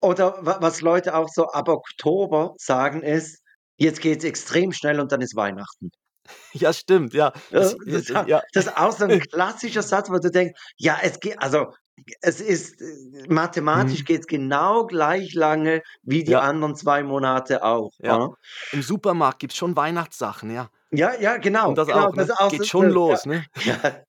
Oder 0.04 0.46
wa 0.46 0.58
was 0.62 0.82
Leute 0.82 1.16
auch 1.16 1.28
so 1.30 1.48
ab 1.48 1.68
Oktober 1.70 2.54
sagen, 2.58 3.02
ist: 3.02 3.42
„Jetzt 3.78 4.00
geht's 4.02 4.24
extrem 4.26 4.72
schnell 4.72 5.00
und 5.00 5.12
dann 5.12 5.22
ist 5.22 5.36
Weihnachten.“ 5.36 5.90
Ja, 6.54 6.74
stimmt, 6.74 7.14
ja. 7.14 7.32
Das 7.52 7.76
das 7.90 8.06
ja. 8.26 8.42
das 8.54 8.66
ist 8.68 8.78
auch 8.78 8.92
so 8.92 9.06
'n 9.06 9.18
klassischer 9.32 9.82
Satz, 9.84 10.10
wo 10.10 10.18
du 10.20 10.30
denkst: 10.30 10.60
„Ja, 10.78 10.98
es 11.02 11.20
geht 11.20 11.42
also, 11.42 11.68
es 12.22 12.42
ist 12.42 12.82
äh, 12.82 13.26
mathematisch 13.30 14.04
Mhm. 14.04 14.06
geht's 14.06 14.28
genau 14.28 14.86
gleich 14.86 15.34
lange 15.34 15.82
wie 16.04 16.24
die 16.24 16.38
Ja. 16.38 16.42
anderen 16.42 16.76
2 16.76 17.04
Monate 17.04 17.64
auch“, 17.64 17.92
Ja. 18.00 18.20
oder? 18.20 18.36
Im 18.72 18.82
Supermarkt 18.82 19.40
gibt's 19.40 19.58
schon 19.58 19.76
Weihnachtssachen, 19.76 20.52
ja. 20.52 20.70
Ja, 20.92 21.14
ja, 21.20 21.36
Und 21.64 21.78
genau, 21.78 21.78
das 21.78 21.90
genau, 21.92 21.92
auch, 21.92 22.14
das 22.16 22.30
ne? 22.30 22.32
auch 22.32 22.54
so 22.54 22.64
Geht 22.64 22.66
schon 22.66 22.90
das 22.90 22.96
ja, 23.08 23.18
los, 23.18 23.26
ne? 23.26 23.48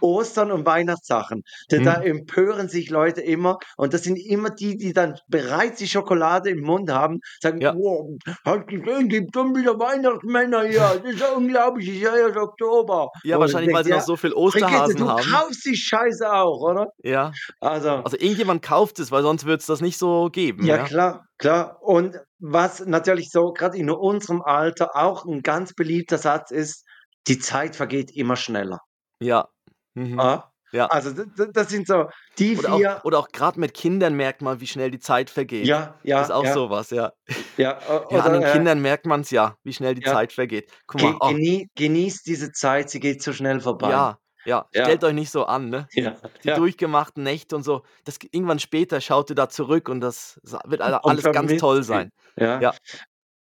Ostern 0.00 0.50
und 0.52 0.66
Weihnachtssachen. 0.66 1.42
Da 1.70 1.80
da 1.80 1.94
Mhm. 1.94 2.02
empören 2.02 2.68
sich 2.68 2.90
Leute 2.90 3.20
immer 3.22 3.58
und 3.76 3.94
das 3.94 4.04
sind 4.04 4.16
immer 4.16 4.50
die, 4.50 4.76
die 4.76 4.92
dann 4.92 5.16
bereits 5.28 5.78
die 5.78 5.88
Schokolade 5.88 6.50
im 6.50 6.60
Mund 6.62 6.90
haben, 6.90 7.18
sagen: 7.42 7.60
Ja. 7.60 7.74
„Wow, 7.74 8.16
hast 8.44 8.66
gesehen, 8.68 9.08
gibt 9.08 9.34
schon 9.34 9.54
wieder 9.56 9.78
Weihnachtsmänner 9.78 10.64
hier. 10.64 11.00
Das 11.02 11.12
ist 11.14 11.20
ja 11.20 11.32
unglaublich, 11.32 11.88
ist 11.88 12.02
ja 12.02 12.16
erst 12.16 12.36
Oktober.“ 12.36 13.08
Ja, 13.24 13.38
du 13.38 13.38
wahrscheinlich, 13.38 13.70
weil 13.72 13.84
sie 13.84 13.90
noch 13.90 14.00
„Ja, 14.00 14.02
so 14.02 14.16
viel 14.16 14.32
Osterhasen 14.32 15.04
du 15.04 15.06
haben. 15.06 15.42
kaufst 15.42 15.64
die 15.66 15.76
Scheiße 15.76 16.32
auch, 16.32 16.60
oder?“ 16.62 16.88
Ja. 17.04 17.38
Also 17.60 18.04
Also, 18.04 18.16
irgendjemand 18.16 18.62
kauft 18.62 18.98
es, 18.98 19.10
weil 19.10 19.22
sonst 19.22 19.44
würd's 19.44 19.66
das 19.66 19.80
nicht 19.80 19.98
so 19.98 20.30
geben, 20.30 20.68
Ja 20.68 20.76
ja. 20.76 20.90
klar, 20.90 21.26
klar. 21.38 21.80
Und 21.82 22.18
was 22.38 22.80
natürlich 22.86 23.30
so 23.30 23.52
grad 23.52 23.74
in 23.74 23.90
unserem 23.90 24.42
Alter 24.42 24.96
auch 24.96 25.24
'n 25.26 25.42
ganz 25.42 25.74
beliebter 25.74 26.18
Satz 26.18 26.50
ist: 26.50 26.84
„Die 27.28 27.38
Zeit 27.38 27.76
vergeht 27.76 28.10
immer 28.16 28.36
schneller.“ 28.36 28.80
Ja. 29.22 29.50
Mhm. 29.96 30.18
Ah. 30.18 30.52
Ja. 30.72 30.86
Also 30.88 31.12
d 31.12 31.24
d 31.38 31.46
das 31.52 31.68
sind 31.70 31.86
so 31.86 32.06
die 32.38 32.56
Oder 32.56 32.72
auch 32.74 32.78
4 32.78 33.00
oder 33.02 33.18
auch 33.18 33.28
grad 33.32 33.56
mit 33.56 33.74
Kindern 33.74 34.14
merkt 34.14 34.42
man, 34.42 34.60
wie 34.60 34.66
schnell 34.66 34.90
die 34.90 34.98
Zeit 35.00 35.30
vergeht. 35.30 35.64
Ja, 35.66 36.00
Das 36.10 36.20
ist 36.22 36.30
ja, 36.30 36.34
auch 36.34 36.44
ja. 36.44 36.52
so 36.52 36.70
was, 36.70 36.90
ja. 36.90 37.12
Ja, 37.56 37.78
o 37.88 38.06
Ja, 38.08 38.22
an 38.24 38.32
den 38.32 38.42
oder, 38.42 38.54
äh 38.54 38.58
Kindern 38.58 38.80
merkt 38.82 39.06
man's 39.06 39.30
ja, 39.30 39.56
wie 39.64 39.72
schnell 39.72 39.94
die 39.94 40.02
Ja. 40.04 40.12
Zeit 40.12 40.32
vergeht. 40.32 40.70
Guck 40.86 41.00
mal, 41.02 41.16
oh 41.20 41.34
genie 41.34 41.68
genießt 41.76 42.26
diese 42.26 42.52
Zeit, 42.52 42.90
sie 42.90 43.00
geht 43.00 43.22
so 43.22 43.32
schnell 43.32 43.60
vorbei. 43.60 43.90
Ja, 43.90 44.18
ja, 44.44 44.68
Ja. 44.74 44.84
stellt 44.84 45.04
euch 45.04 45.14
nicht 45.14 45.30
so 45.30 45.44
an, 45.46 45.68
ne? 45.70 45.90
Ja, 45.94 46.16
Die 46.44 46.50
ja. 46.50 46.54
durchgemachten 46.54 47.22
Nächte 47.22 47.56
und 47.56 47.62
so, 47.62 47.82
das 48.04 48.18
irgendwann 48.32 48.58
später 48.58 49.00
schaut 49.00 49.30
ihr 49.30 49.36
da 49.36 49.48
zurück 49.48 49.88
und 49.88 50.00
das 50.00 50.40
wird 50.66 50.80
a 50.82 50.96
Und 51.02 51.10
alles 51.10 51.30
ganz 51.30 51.56
toll 51.56 51.82
sein. 51.82 52.10
Ja. 52.36 52.60
Ja. 52.60 52.74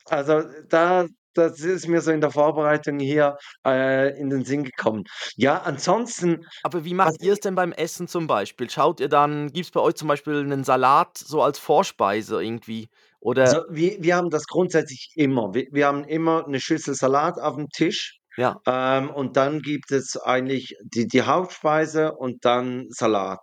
Also, 0.05 0.43
da 0.69 1.05
das 1.33 1.59
ist 1.61 1.87
mir 1.87 2.01
so 2.01 2.11
in 2.11 2.21
der 2.21 2.31
Vorbereitung 2.31 2.99
hier, 2.99 3.37
äh, 3.65 4.17
in 4.19 4.29
den 4.29 4.45
Sinn 4.45 4.63
gekommen. 4.63 5.03
Ja, 5.35 5.61
ansonsten 5.61 6.45
Aber 6.63 6.83
wie 6.83 6.93
macht 6.93 7.21
ihr's 7.21 7.39
denn 7.39 7.55
beim 7.55 7.71
Essen 7.71 8.07
zum 8.07 8.27
Beispiel? 8.27 8.69
Schaut 8.69 8.99
ihr 8.99 9.07
dann 9.09 9.51
gibt's 9.51 9.71
bei 9.71 9.79
euch 9.79 9.95
zum 9.95 10.07
Beispiel 10.09 10.43
'nen 10.43 10.63
Salat 10.65 11.17
so 11.17 11.41
als 11.41 11.57
Vorspeise 11.57 12.41
irgendwie? 12.43 12.89
Oder 13.21 13.55
Also, 13.55 13.63
wir 13.69 14.01
wir 14.01 14.15
haben 14.17 14.29
das 14.29 14.45
grundsätzlich 14.47 15.11
immer. 15.15 15.53
Wir 15.53 15.67
wir 15.71 15.87
haben 15.87 16.03
immer 16.03 16.45
'ne 16.47 16.59
Schüssel 16.59 16.93
Salat 16.93 17.39
aufm 17.39 17.69
Tisch, 17.69 18.19
Ja. 18.37 18.61
ähm, 18.65 19.09
und 19.09 19.37
dann 19.37 19.61
gibt 19.61 19.91
es 19.91 20.17
eigentlich 20.17 20.75
die 20.83 21.07
die 21.07 21.21
Hauptspeise 21.21 22.13
und 22.15 22.43
dann 22.43 22.87
Salat. 22.89 23.39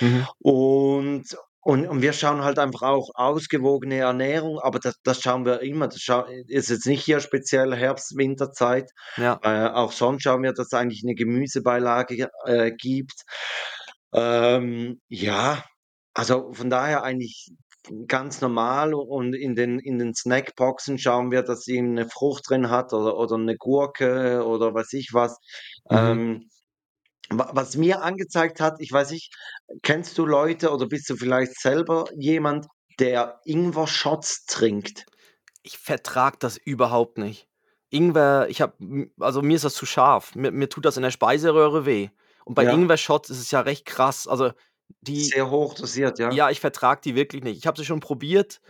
Mhm. 0.00 0.30
Und 0.38 1.36
und 1.62 1.86
und 1.88 2.02
wir 2.02 2.12
schauen 2.14 2.42
halt 2.44 2.58
einfach 2.58 2.82
auch 2.82 3.10
ausgewogene 3.14 3.96
Ernährung, 3.98 4.58
aber 4.60 4.78
das 4.80 4.96
das 5.04 5.20
schauen 5.22 5.44
wir 5.46 5.60
immer. 5.62 5.88
Das 5.88 6.00
schau 6.00 6.24
ist 6.48 6.70
jetzt 6.70 6.86
nicht 6.86 7.04
hier 7.04 7.20
speziell 7.20 7.74
Herbst, 7.76 8.16
Winterzeit. 8.16 8.90
Ja. 9.16 9.38
Äh, 9.42 9.68
auch 9.70 9.92
sonst 9.92 10.22
schauen 10.24 10.42
wir, 10.42 10.52
dass 10.54 10.72
eigentlich 10.72 11.02
'ne 11.04 11.14
Gemüsebeilage, 11.14 12.28
äh, 12.46 12.72
gibt. 12.72 13.22
Ähm, 14.14 15.00
ja, 15.08 15.64
also 16.14 16.52
von 16.54 16.70
daher 16.70 17.02
eigentlich 17.04 17.50
ganz 18.08 18.40
normal 18.42 18.94
und 18.94 19.34
in 19.34 19.54
den 19.56 19.78
in 19.80 19.98
den 19.98 20.14
Snackboxen 20.14 20.98
schauen 20.98 21.30
wir, 21.32 21.42
dass 21.42 21.64
sie 21.64 21.80
'ne 21.82 22.08
Frucht 22.08 22.50
drin 22.50 22.70
hat 22.70 22.92
oder 22.94 23.16
oder 23.18 23.38
'ne 23.38 23.56
Gurke 23.56 24.44
oder 24.46 24.74
weiß 24.74 24.92
ich 24.94 25.10
was. 25.14 25.38
Mhm. 25.90 25.98
Ähm, 25.98 26.50
was 27.30 27.76
mir 27.76 28.02
angezeigt 28.02 28.60
hat 28.60 28.76
ich 28.80 28.92
weiß 28.92 29.10
nicht, 29.12 29.32
kennst 29.82 30.18
du 30.18 30.26
Leute 30.26 30.70
oder 30.72 30.86
bist 30.86 31.08
du 31.08 31.16
vielleicht 31.16 31.58
selber 31.60 32.04
jemand, 32.16 32.66
der 32.98 33.40
Ingwer-Shots 33.44 34.46
trinkt? 34.46 35.06
Ich 35.62 35.78
vertrage 35.78 36.36
das 36.38 36.56
überhaupt 36.56 37.18
nicht. 37.18 37.48
Ingwer 37.90 38.48
ich 38.48 38.60
habe 38.60 39.08
also 39.20 39.42
mir 39.42 39.56
ist 39.56 39.64
das 39.64 39.74
zu 39.74 39.86
scharf. 39.86 40.34
Mir 40.34 40.50
mir 40.50 40.68
tut 40.68 40.84
das 40.84 40.96
in 40.96 41.02
der 41.02 41.10
Speiseröhre 41.10 41.86
weh. 41.86 42.08
Und 42.44 42.54
bei 42.54 42.64
Ja. 42.64 42.72
Ingwer-Shots 42.72 43.30
ist 43.30 43.40
es 43.40 43.50
ja 43.50 43.60
recht 43.60 43.84
krass. 43.84 44.26
Also, 44.26 44.52
die 45.02 45.24
Sehr 45.24 45.50
hoch 45.50 45.74
dosiert, 45.74 46.18
ja. 46.18 46.32
ja, 46.32 46.50
ich 46.50 46.60
vertrage 46.60 47.00
die 47.04 47.14
wirklich 47.14 47.44
nicht. 47.44 47.58
Ich 47.58 47.66
habe 47.66 47.78
sie 47.78 47.84
schon 47.84 48.00
probiert, 48.00 48.60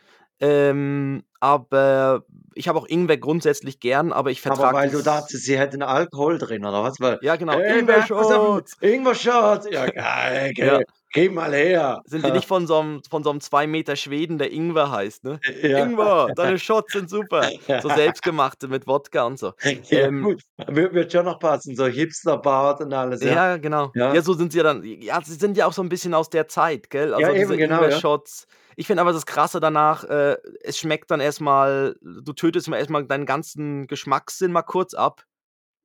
ähm, 0.40 1.24
aber 1.40 2.24
ich 2.54 2.68
habe 2.68 2.78
auch 2.78 2.86
Ingwer 2.88 3.18
grundsätzlich 3.18 3.80
gern, 3.80 4.12
aber 4.12 4.30
ich 4.30 4.40
Aber 4.46 4.70
vertrage 4.70 4.72
weil 4.72 4.90
du 4.90 5.02
dachtest, 5.02 5.44
sie 5.44 5.58
hätten 5.58 5.82
Alkohol 5.82 6.38
drin 6.38 6.64
oder 6.64 6.82
was? 6.82 6.98
Weil 7.00 7.20
Ja, 7.22 7.36
genau, 7.36 7.60
„Hey, 7.62 7.86
wer 7.86 8.02
hat 8.02 8.10
was 8.16 8.30
auf 8.30 8.42
'm 8.44 8.52
Ingwer-Shots. 8.52 8.76
Ingwer-Shots?“ 8.80 9.66
Ja, 9.70 9.88
geil, 9.88 10.52
Ja. 10.58 10.80
Ge 11.12 11.22
gib 11.24 11.32
mal 11.34 11.52
her. 11.54 12.00
Sind 12.06 12.24
die 12.24 12.32
nicht 12.32 12.46
von 12.46 12.66
so 12.66 12.78
'm 12.80 13.02
von 13.08 13.22
so 13.24 13.30
'm 13.30 13.40
2 13.40 13.66
Meter 13.66 13.96
Schweden, 13.96 14.38
der 14.38 14.52
Ingwer 14.52 14.90
heißt, 14.90 15.24
ne? 15.24 15.42
Ja. 15.44 15.70
„Ingwer, 15.74 16.30
deine 16.34 16.58
Shots 16.58 16.92
sind 16.92 17.10
super.“ 17.10 17.52
So 17.78 17.90
selbstgemachte 17.90 18.68
mit 18.68 18.86
Wodka 18.86 19.24
und 19.24 19.38
so. 19.38 19.52
Ja 19.62 19.82
Ähm 19.90 20.30
gut, 20.30 20.42
wird 20.68 21.12
schon 21.12 21.24
noch 21.26 21.38
passen, 21.38 21.76
so 21.76 21.86
Hipsterbart 21.86 22.80
und 22.80 22.92
alles, 22.94 23.24
ja. 23.24 23.36
Ja, 23.36 23.58
genau. 23.58 23.92
Ja. 23.94 24.12
Ja, 24.12 24.22
so 24.22 24.32
sind 24.32 24.50
sie 24.52 24.58
ja 24.58 24.64
dann 24.64 24.82
ja, 24.82 25.20
sie 25.22 25.34
sind 25.34 25.56
ja 25.58 25.66
auch 25.66 25.74
so 25.74 25.82
'n 25.82 25.90
bisschen 25.90 26.14
aus 26.14 26.30
der 26.30 26.48
Zeit, 26.48 26.88
gell? 26.88 27.12
Ja, 27.16 27.30
Also, 27.30 27.34
diese 27.34 27.54
eben, 27.54 27.56
genau, 27.56 27.86
ja. 27.86 28.00
Ingwer-Shots. 28.00 28.46
Ich 28.76 28.86
finde 28.86 29.02
aber 29.02 29.12
das 29.12 29.26
Krasse 29.26 29.60
danach, 29.60 30.04
äh, 30.04 30.38
es 30.62 30.78
schmeckt 30.78 31.10
dann 31.10 31.20
erst 31.20 31.40
mal 31.42 31.96
du 32.00 32.32
tötest 32.32 32.68
mal 32.68 32.78
erst 32.78 32.88
mal 32.88 33.04
deinen 33.04 33.26
ganzen 33.26 33.86
Geschmackssinn 33.88 34.52
mal 34.52 34.62
kurz 34.62 34.94
ab. 34.94 35.24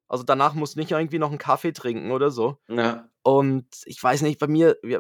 Also, 0.09 0.23
danach 0.23 0.53
musst 0.53 0.77
nicht 0.77 0.91
irgendwie 0.91 1.19
noch 1.19 1.31
'n 1.31 1.37
Kaffee 1.37 1.71
trinken 1.73 2.11
oder 2.11 2.29
so. 2.31 2.59
Ja. 2.69 3.09
Und 3.23 3.67
ich 3.85 4.01
weiß 4.03 4.21
nicht, 4.23 4.39
bei 4.39 4.47
mir 4.47 4.77
wie 4.83 4.97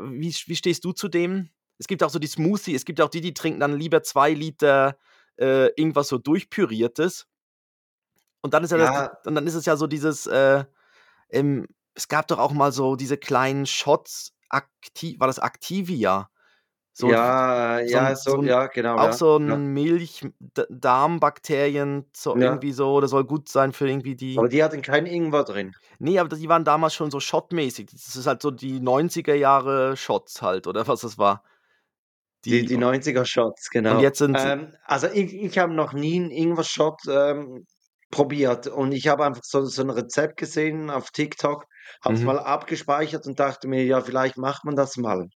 wie 0.47 0.55
stehst 0.57 0.85
du 0.85 0.93
zu 0.93 1.09
dem? 1.09 1.49
Es 1.79 1.87
gibt 1.87 2.03
auch 2.03 2.09
so 2.11 2.19
die 2.19 2.27
Smoothie 2.27 2.75
es 2.75 2.85
gibt 2.85 3.01
auch 3.01 3.09
die, 3.09 3.21
die 3.21 3.33
trinken 3.35 3.59
dann 3.61 3.77
lieber 3.79 4.03
2 4.03 4.31
Liter, 4.33 4.97
äh, 5.37 5.67
irgendwas 5.77 6.09
so 6.09 6.17
Durchpüriertes. 6.19 7.25
Und 8.45 8.53
dann 8.53 8.63
ist 8.63 8.71
ja 8.71 8.77
das 8.77 8.89
Ja. 8.89 9.17
und 9.25 9.33
dann 9.35 9.47
ist 9.47 9.55
es 9.55 9.65
ja 9.65 9.75
so 9.75 9.87
dieses, 9.87 10.27
äh, 10.27 10.65
ähm 11.29 11.67
es 11.95 12.07
gab 12.09 12.27
doch 12.29 12.39
auch 12.39 12.53
mal 12.53 12.71
so 12.73 12.95
diese 12.97 13.17
kleinen 13.17 13.65
Shots, 13.67 14.33
Acti 14.49 15.19
war 15.19 15.27
das 15.27 15.39
Activia? 15.39 16.29
So 16.97 17.13
Ja, 17.13 17.81
so 17.83 17.99
ja, 18.01 18.15
so 18.15 18.37
so 18.39 18.41
ja, 18.41 18.67
genau, 18.67 18.97
auch 18.97 19.11
ja, 19.11 19.13
so 19.13 19.35
ja. 19.45 19.59
'n 19.59 19.73
Milch 19.73 20.21
D 20.39 20.63
Darmbakterien 20.69 22.05
so 22.15 22.35
Ja. 22.35 22.35
irgendwie 22.39 22.71
so 22.71 23.01
das 23.01 23.11
soll 23.11 23.25
gut 23.25 23.49
sein 23.49 23.73
für 23.73 23.89
irgendwie 23.89 24.15
die 24.15 24.37
Aber 24.37 24.49
die 24.49 24.61
hatten 24.63 24.81
keinen 24.81 25.05
Ingwer 25.07 25.43
drin? 25.45 25.75
Ne, 25.99 26.19
aber 26.19 26.35
die 26.35 26.49
waren 26.49 26.65
damals 26.65 26.93
schon 26.93 27.11
so 27.11 27.19
shotmäßig. 27.19 27.87
Das 27.91 28.15
ist 28.15 28.27
halt 28.27 28.41
so 28.41 28.51
die 28.51 28.79
90er 28.79 29.35
Jahre 29.35 29.95
Shots 29.95 30.41
halt 30.41 30.67
oder 30.67 30.87
was 30.87 31.01
das 31.01 31.17
war. 31.17 31.43
Die 32.45 32.63
Die 32.63 32.65
die 32.65 32.77
90er 32.77 33.25
Shots, 33.25 33.69
und 33.87 33.99
genau. 33.99 33.99
jetzt 33.99 34.17
sind 34.19 34.39
Ähm, 34.39 34.75
also 34.85 35.07
ich 35.07 35.33
ich 35.33 35.57
habe 35.57 35.73
noch 35.73 35.93
nie 35.93 36.17
'n 36.19 36.29
Ingwer-Shot, 36.31 37.01
ähm, 37.09 37.65
probiert 38.11 38.67
und 38.67 38.91
ich 38.91 39.07
habe 39.07 39.25
einfach 39.25 39.41
so 39.43 39.65
so 39.65 39.81
'n 39.81 39.89
Rezept 39.89 40.37
gesehen 40.37 40.89
auf 40.91 41.09
TikTok, 41.11 41.65
habe 42.03 42.15
es 42.15 42.23
Mhm. 42.23 42.25
mal 42.25 42.39
abgespeichert 42.39 43.25
und 43.25 43.39
dachte 43.39 43.67
mir: 43.67 43.83
„Ja, 43.85 44.01
vielleicht 44.01 44.37
macht 44.37 44.63
man 44.65 44.75
das 44.75 44.95
mal.“ 44.97 45.27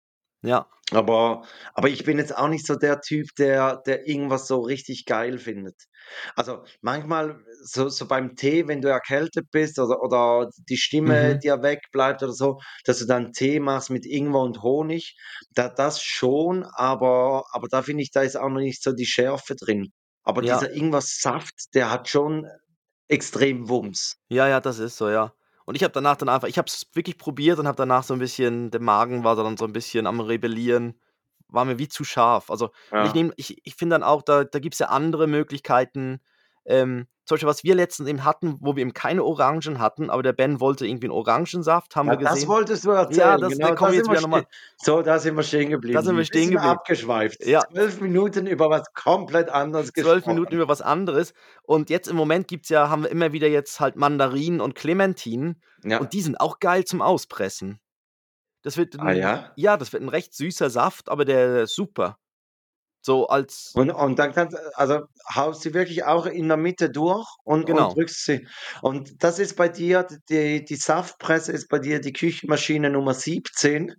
Ja. 0.43 0.69
Aber 0.91 1.43
aber 1.73 1.89
ich 1.89 2.04
bin 2.04 2.17
jetzt 2.17 2.36
auch 2.36 2.47
nicht 2.47 2.65
so 2.65 2.75
der 2.75 3.02
Typ, 3.02 3.28
der 3.38 3.78
der 3.86 4.08
irgendwas 4.08 4.47
so 4.47 4.62
richtig 4.62 5.06
geil 5.06 5.38
findet. 5.38 5.75
Also, 6.36 6.63
manchmal 6.82 7.43
so 7.63 7.89
so 7.89 8.08
beim 8.08 8.36
Tee, 8.36 8.67
wenn 8.67 8.82
du 8.82 8.89
erkältet 8.89 9.47
bist 9.52 9.78
oder 9.80 10.02
oder 10.02 10.49
die 10.69 10.78
Stimme 10.78 11.36
Mhm. 11.36 11.43
dir 11.43 11.62
wegbleibt 11.62 12.23
oder 12.23 12.34
so, 12.34 12.58
dass 12.86 12.99
du 12.99 13.06
dann 13.06 13.34
Tee 13.34 13.60
machst 13.60 13.89
mit 13.91 14.06
Ingwer 14.06 14.41
und 14.41 14.62
Honig, 14.63 15.15
da 15.54 15.69
das 15.69 16.02
schon, 16.02 16.63
aber 16.73 17.43
aber 17.52 17.67
da 17.69 17.82
finde 17.84 18.04
ich, 18.04 18.12
da 18.12 18.21
ist 18.23 18.36
auch 18.38 18.49
noch 18.49 18.60
nicht 18.62 18.82
so 18.84 18.91
die 18.93 19.06
Schärfe 19.06 19.56
drin. 19.56 19.91
Aber 20.23 20.41
Ja. 20.41 20.63
dieser 20.63 20.71
Ingwer-Saft, 20.71 21.73
der 21.75 21.91
hat 21.91 22.10
schon 22.10 22.45
extrem 23.08 23.69
Wumms. 23.69 24.15
Ja, 24.32 24.47
ja, 24.47 24.60
das 24.60 24.80
ist 24.80 24.97
so, 24.97 25.10
ja. 25.10 25.34
Und 25.69 25.75
ich 25.75 25.84
habe 25.84 25.91
danach 25.93 26.15
dann 26.17 26.29
einfach 26.29 26.47
ich 26.47 26.58
habe 26.58 26.65
es 26.67 26.88
wirklich 26.93 27.19
probiert 27.19 27.60
und 27.60 27.67
habe 27.67 27.75
danach 27.77 28.01
so 28.03 28.15
'n 28.15 28.19
bisschen 28.19 28.71
der 28.71 28.82
Magen 28.82 29.23
war 29.23 29.36
dann 29.36 29.55
so 29.55 29.65
'n 29.65 29.71
bisschen 29.71 30.08
am 30.08 30.19
Rebellieren, 30.19 30.99
war 31.47 31.63
mir 31.63 31.77
wie 31.77 31.88
zu 31.88 32.03
scharf. 32.03 32.49
Also, 32.49 32.71
und 32.97 33.05
ich 33.05 33.13
Ja. 33.13 33.13
nehme 33.13 33.34
ich 33.38 33.55
ich 33.67 33.75
finde 33.75 33.93
dann 33.93 34.01
auch, 34.03 34.23
da 34.23 34.45
da 34.45 34.58
gibt's 34.58 34.79
ja 34.79 34.88
andere 34.88 35.27
Möglichkeiten. 35.27 36.21
Ähm, 36.65 37.08
zum 37.26 37.36
Beispiel, 37.36 37.50
was 37.50 37.63
wir 37.63 37.76
letztens 37.76 38.10
eben 38.10 38.24
hatten, 38.26 38.58
wo 38.62 38.76
wir 38.76 38.82
eben 38.82 38.93
keine 38.93 39.24
Orangen 39.24 39.80
hatten, 39.80 40.10
aber 40.10 40.24
der 40.24 40.34
Ben 40.34 40.60
wollte 40.60 40.88
irgendwie 40.88 41.08
'n 41.08 41.12
Orangensaft, 41.12 41.95
haben 41.95 42.10
Ja, 42.10 42.12
wir 42.12 42.17
das 42.24 42.48
gesehen. 42.48 42.48
wolltest 42.48 42.86
du 42.86 42.91
Ja, 43.08 43.38
erzählen, 43.38 43.39
das 43.39 43.60
da 43.60 43.72
genau, 43.72 43.74
kommen 43.74 43.91
da 43.91 43.93
wir 43.93 43.98
sind 43.98 44.08
jetzt 44.08 44.10
wir 44.10 44.15
wieder 44.15 44.22
noch 44.22 44.30
ste 44.30 44.30
mal 44.30 44.45
so, 44.78 45.02
da 45.02 45.19
sind 45.19 45.36
wir 45.36 45.43
stehen 45.43 45.69
Da 45.91 46.02
geblieben. 46.02 46.04
sind 46.04 46.15
wir 46.17 46.26
stehen 46.26 46.52
geblieben. 46.52 46.80
abgeschweift. 46.88 47.39
Ja. 47.43 47.65
12 47.69 48.00
Minuten 48.00 48.48
über 48.48 48.69
was 48.69 48.84
komplett 48.93 49.50
anderes 49.50 49.91
12 49.98 50.26
Minuten 50.26 50.54
gesprochen. 50.54 50.56
über 50.56 50.67
was 50.67 50.82
anderes. 50.82 51.34
Und 51.63 51.89
jetzt 51.89 52.08
im 52.08 52.15
Moment 52.15 52.48
gibt's 52.48 52.69
ja 52.69 52.89
haben 52.89 53.04
wir 53.04 53.10
immer 53.12 53.34
wieder 53.34 53.48
jetzt 53.48 53.80
halt 53.80 53.95
Mandarinen 53.95 54.62
und 54.62 54.76
Clementinen 54.76 55.62
Ja. 55.84 56.00
und 56.00 56.13
die 56.13 56.22
sind 56.22 56.39
auch 56.39 56.60
geil 56.60 56.86
zum 56.86 57.02
Auspressen. 57.02 57.80
Das 58.63 58.78
wird 58.78 58.95
Ah 58.98 59.12
'n 59.12 59.13
ja? 59.13 59.56
ja, 59.56 59.78
das 59.78 59.93
wird 59.93 60.04
'n 60.04 60.10
recht 60.10 60.34
süßer 60.36 60.69
Saft, 60.72 61.10
aber 61.10 61.26
der 61.26 61.63
ist 61.63 61.76
super. 61.76 62.17
So 63.05 63.27
als 63.27 63.75
Und 63.75 63.91
und 63.91 64.17
dann 64.17 64.33
kannst 64.33 64.57
also 64.75 65.01
haust 65.33 65.62
sie 65.62 65.73
wirklich 65.75 66.03
auch 66.03 66.25
in 66.25 66.47
der 66.47 66.57
Mitte 66.57 66.89
durch 66.89 67.27
und 67.43 67.65
und 67.65 67.93
Genau. 67.93 67.95
drückst 67.95 68.25
sie 68.25 68.47
und 68.81 69.23
das 69.23 69.38
ist 69.38 69.55
bei 69.55 69.69
dir 69.69 70.07
die 70.29 70.65
die 70.65 70.75
Saftpresse 70.75 71.51
ist 71.51 71.67
bei 71.69 71.77
dir 71.79 71.99
die 72.01 72.13
Küchenmaschine 72.13 72.89
Nummer 72.89 73.13
17? 73.13 73.93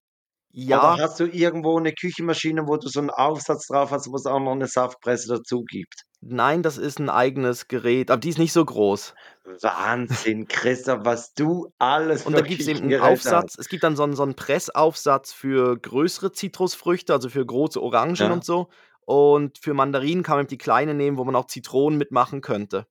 Oder 0.66 0.92
Ja. 0.92 1.00
hast 1.00 1.20
du 1.20 1.26
irgendwo 1.26 1.78
'ne 1.80 1.92
Küchenmaschine, 1.94 2.62
wo 2.68 2.76
du 2.78 2.88
so 2.88 3.00
'n 3.00 3.10
Aufsatz 3.10 3.66
drauf 3.68 3.90
hast, 3.92 4.08
wo's 4.12 4.26
auch 4.26 4.40
noch 4.40 4.56
'ne 4.56 4.66
Saftpresse 4.68 5.28
dazu 5.28 5.64
gibt? 5.64 6.04
Nein, 6.22 6.62
das 6.62 6.76
ist 6.76 7.00
'n 7.00 7.08
eigenes 7.08 7.66
Gerät, 7.68 8.10
aber 8.10 8.20
die 8.20 8.28
ist 8.28 8.38
nicht 8.38 8.52
so 8.52 8.62
groß. 8.64 9.14
Wahnsinn, 9.62 10.46
Christoph, 10.48 11.04
was 11.06 11.32
du 11.32 11.72
alles 11.78 12.26
Und 12.26 12.36
da 12.36 12.42
für 12.42 12.42
gibt's 12.42 12.66
eben 12.66 12.90
'n 12.90 12.94
Küchengeräte 12.94 13.30
hast. 13.34 13.50
Aufsatz 13.50 13.56
es 13.58 13.68
gibt 13.68 13.82
dann 13.82 13.96
so 13.96 14.02
'n 14.04 14.14
so 14.14 14.22
'n 14.24 14.34
Pressaufsatz 14.36 15.32
für 15.32 15.78
größere 15.78 16.32
Zitrusfrüchte, 16.32 17.14
also 17.14 17.30
für 17.30 17.44
große 17.46 17.80
Orangen 17.82 18.18
Ja. 18.18 18.30
und 18.30 18.44
so. 18.44 18.68
Und 19.10 19.58
für 19.58 19.74
Mandarinen 19.74 20.22
kann 20.22 20.36
man 20.36 20.46
die 20.46 20.56
kleine 20.56 20.94
nehmen, 20.94 21.16
wo 21.18 21.24
man 21.24 21.34
auch 21.34 21.46
Zitronen 21.48 21.98
mitmachen 21.98 22.42
könnte. 22.42 22.86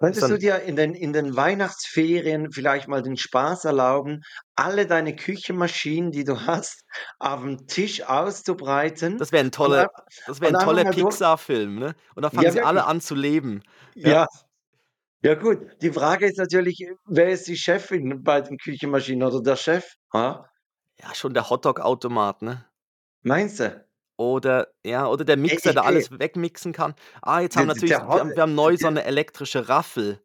Könntest 0.00 0.30
du 0.30 0.36
dir 0.38 0.60
in 0.62 0.76
den 0.76 0.94
in 0.94 1.12
den 1.12 1.34
Weihnachtsferien 1.36 2.52
vielleicht 2.52 2.86
mal 2.86 3.02
den 3.02 3.16
Spaß 3.16 3.64
erlauben, 3.64 4.20
alle 4.54 4.86
deine 4.86 5.16
Küchenmaschinen, 5.16 6.12
die 6.12 6.22
du 6.24 6.36
hast, 6.46 6.84
aufm 7.18 7.66
Tisch 7.66 8.02
auszubreiten 8.04 9.20
Das 9.20 9.32
wäre 9.32 9.44
'n 9.44 9.50
und 9.64 9.76
toller 9.76 9.88
das 10.26 10.40
wäre 10.40 10.50
und 10.50 10.54
'n 10.54 10.58
einfach 10.58 10.78
toller 10.78 10.84
Pixar-Film, 10.84 11.74
ne? 11.78 11.94
Und 12.14 12.22
da 12.22 12.30
fangen 12.30 12.50
Ja, 12.50 12.52
sie 12.52 12.60
alle 12.60 12.84
an 12.84 13.00
zu 13.00 13.14
leben. 13.16 13.62
Ja. 14.02 14.14
Ja. 14.14 14.26
Ja 15.24 15.34
gut, 15.34 15.60
die 15.82 15.92
Frage 15.92 16.26
ist 16.26 16.38
natürlich, 16.38 16.78
wer 17.06 17.28
ist 17.30 17.48
die 17.48 17.56
Chefin 17.56 18.22
bei 18.24 18.40
den 18.42 18.58
Küchenmaschinen 18.58 19.26
oder 19.28 19.42
der 19.42 19.56
Chef, 19.56 19.86
ha? 20.14 20.50
Ja, 21.00 21.12
schon 21.14 21.34
der 21.34 21.48
Hotdog-Automat, 21.50 22.42
ne? 22.42 22.64
Meinst 23.22 23.60
du? 23.60 23.87
Oder 24.18 24.66
ja, 24.84 25.06
oder 25.06 25.24
der 25.24 25.36
Ey, 25.46 25.56
Mixer, 25.56 25.72
ich 25.72 25.74
der 25.74 25.84
alles 25.84 26.10
wegmixen 26.10 26.72
kann. 26.72 26.94
Ah, 27.22 27.38
jetzt 27.40 27.56
haben 27.56 27.66
der 27.66 27.68
natürlich 27.68 28.00
der 28.02 28.12
wir 28.12 28.18
haben 28.20 28.34
wir 28.34 28.42
haben 28.42 28.56
neu 28.56 28.76
so 28.76 28.88
der 28.88 28.90
'ne 28.90 29.04
elektrische 29.04 29.68
Raffel, 29.68 30.20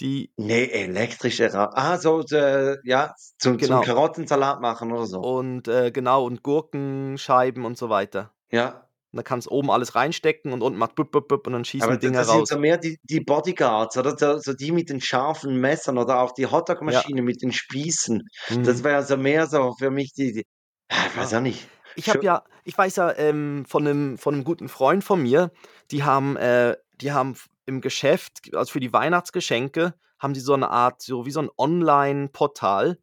die 0.00 0.32
Ne, 0.40 0.70
elektrische 0.70 1.52
Ra 1.52 1.64
ah, 1.74 1.98
so 1.98 2.22
d 2.22 2.76
ja, 2.84 3.12
zum 3.38 3.60
zum 3.60 3.80
Genau. 3.80 3.88
Karottensalat 3.88 4.60
machen 4.60 4.92
oder 4.92 5.06
so. 5.06 5.24
Und, 5.24 5.66
äh, 5.66 5.90
genau 5.90 6.24
und 6.26 6.42
Gurkenscheiben 6.44 7.64
und 7.64 7.76
so 7.76 7.88
weiter. 7.88 8.32
Ja. 8.50 8.88
Und 9.12 9.18
da 9.18 9.22
kannst 9.24 9.50
oben 9.50 9.70
alles 9.70 9.94
reinstecken 9.94 10.52
und 10.52 10.62
unten 10.62 10.78
macht 10.78 10.96
bup, 10.96 11.12
bup, 11.12 11.28
bup 11.28 11.46
und 11.46 11.54
dann 11.54 11.64
Aber 11.80 11.96
schießen 11.96 11.98
d 11.98 12.10
Dinger 12.10 12.16
das 12.16 12.30
sind 12.30 12.46
raus. 12.46 12.48
so 12.48 12.58
mehr 12.58 12.76
die 12.76 12.98
die 13.04 13.20
Bodyguards, 13.20 13.96
oder? 13.96 14.16
So 14.18 14.38
so 14.38 14.52
die 14.52 14.72
mit 14.72 14.88
den 14.90 15.00
scharfen 15.00 15.60
Messern 15.60 15.96
oder 15.98 16.18
auch 16.20 16.32
die. 16.32 16.46
Hotdog-Maschine 16.46 17.22
mit 17.22 17.40
den 17.40 17.52
Spießen. 17.52 18.22
Das 18.62 18.82
Mhm. 18.82 18.84
wäre 18.84 19.04
so 19.04 19.16
mehr 19.16 19.46
so 19.46 19.72
für 19.78 19.90
mich 19.90 20.12
die 20.12 20.32
die 20.32 20.44
ja, 20.90 21.06
ich 21.08 21.16
weiß 21.16 21.32
Ja. 21.32 21.36
auch 21.36 21.40
nicht. 21.40 21.68
Ich 21.98 22.08
habe 22.08 22.24
ja 22.24 22.44
ich 22.62 22.78
weiß 22.78 22.94
ja, 22.96 23.12
ähm, 23.18 23.64
von 23.66 23.82
'nem 23.82 24.18
von 24.18 24.32
'nem 24.36 24.44
guten 24.44 24.68
Freund 24.68 25.02
von 25.02 25.20
mir, 25.20 25.50
die 25.90 26.04
haben 26.04 26.36
äh, 26.36 26.76
die 27.00 27.10
haben 27.10 27.34
im 27.66 27.80
Geschäft, 27.80 28.54
also 28.54 28.70
für 28.72 28.78
die 28.80 28.92
Weihnachtsgeschenke, 28.92 29.94
haben 30.20 30.32
die 30.32 30.38
so 30.38 30.54
'ne 30.56 30.70
Art 30.70 31.02
so 31.02 31.26
wie 31.26 31.32
so 31.32 31.40
'n 31.40 31.50
Onlineportal, 31.56 32.98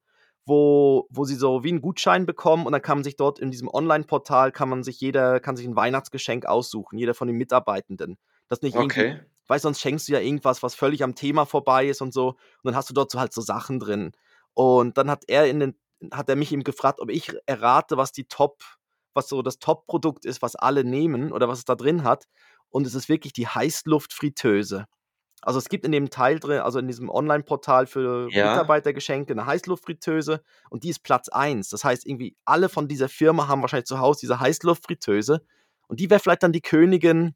wo 0.45 1.07
wo 1.09 1.25
sie 1.25 1.35
so 1.35 1.65
wie 1.65 1.71
'n 1.73 1.81
Gutschein 1.81 2.25
bekommen 2.25 2.65
und 2.65 2.71
dann 2.71 2.81
kann 2.81 2.99
man 2.99 3.03
sich 3.03 3.17
dort 3.17 3.37
in 3.37 3.51
diesem 3.51 3.67
Onlineportal 3.67 4.53
kann 4.53 4.69
man 4.69 4.81
sich 4.81 5.01
jeder 5.01 5.41
kann 5.41 5.57
sich 5.57 5.67
'n 5.67 5.75
Weihnachtsgeschenk 5.75 6.45
aussuchen, 6.45 6.97
jeder 6.97 7.13
von 7.15 7.27
den 7.27 7.35
Mitarbeitenden. 7.35 8.17
Das 8.47 8.61
nicht 8.61 8.75
irgendwie 8.77 9.03
Okay. 9.03 9.25
weil 9.47 9.59
sonst 9.59 9.81
schenkst 9.81 10.07
du 10.07 10.13
ja 10.13 10.19
irgendwas, 10.21 10.63
was 10.63 10.73
völlig 10.73 11.03
am 11.03 11.13
Thema 11.15 11.45
vorbei 11.45 11.85
ist 11.87 12.01
und 12.01 12.13
so. 12.13 12.29
Und 12.29 12.37
dann 12.63 12.75
hast 12.75 12.89
du 12.89 12.93
dort 12.95 13.11
so 13.11 13.19
halt 13.19 13.31
so 13.33 13.41
Sachen 13.41 13.79
drin. 13.79 14.11
Und 14.55 14.97
dann 14.97 15.07
hat 15.11 15.23
er 15.27 15.47
in 15.47 15.59
den 15.59 15.75
hat 16.13 16.29
er 16.29 16.35
mich 16.35 16.51
eben 16.51 16.63
gefragt, 16.63 16.99
ob 16.99 17.09
ich 17.11 17.31
errate, 17.45 17.95
was 17.97 18.11
die 18.11 18.25
Top 18.27 18.63
was 19.15 19.29
so 19.29 19.41
das 19.41 19.59
Top-Produkt 19.59 20.25
ist, 20.25 20.41
was 20.41 20.55
alle 20.55 20.83
nehmen 20.85 21.31
oder 21.33 21.47
was 21.49 21.59
es 21.59 21.65
da 21.65 21.75
drin 21.75 22.03
hat. 22.03 22.25
Und 22.69 22.87
es 22.87 22.95
ist 22.95 23.09
wirklich 23.09 23.33
die 23.33 23.47
Heißluftfritteuse. 23.47 24.85
Also, 25.43 25.59
es 25.59 25.69
gibt 25.69 25.85
in 25.85 25.91
dem 25.93 26.09
Teil 26.11 26.39
drin 26.39 26.59
also 26.61 26.79
in 26.79 26.87
diesem 26.87 27.09
Onlineportal 27.09 27.87
für 27.87 28.31
Ja. 28.31 28.35
Mitarbeitergeschenke 28.35 29.35
'ne 29.35 29.45
Heißluftfritteuse 29.47 30.41
und 30.71 30.83
die 30.85 30.89
ist 30.91 31.03
Platz 31.03 31.29
1. 31.29 31.69
Das 31.69 31.83
heißt 31.85 32.05
irgendwie, 32.07 32.37
alle 32.45 32.69
von 32.69 32.87
dieser 32.89 33.09
Firma 33.09 33.47
haben 33.49 33.61
wahrscheinlich 33.61 33.87
zu 33.87 33.99
Hause 33.99 34.21
diese 34.21 34.39
Heißluftfritteuse 34.41 35.41
und 35.89 35.99
die 36.01 36.09
wäre 36.11 36.19
vielleicht 36.21 36.43
dann 36.43 36.53
die 36.53 36.61
Königin 36.61 37.35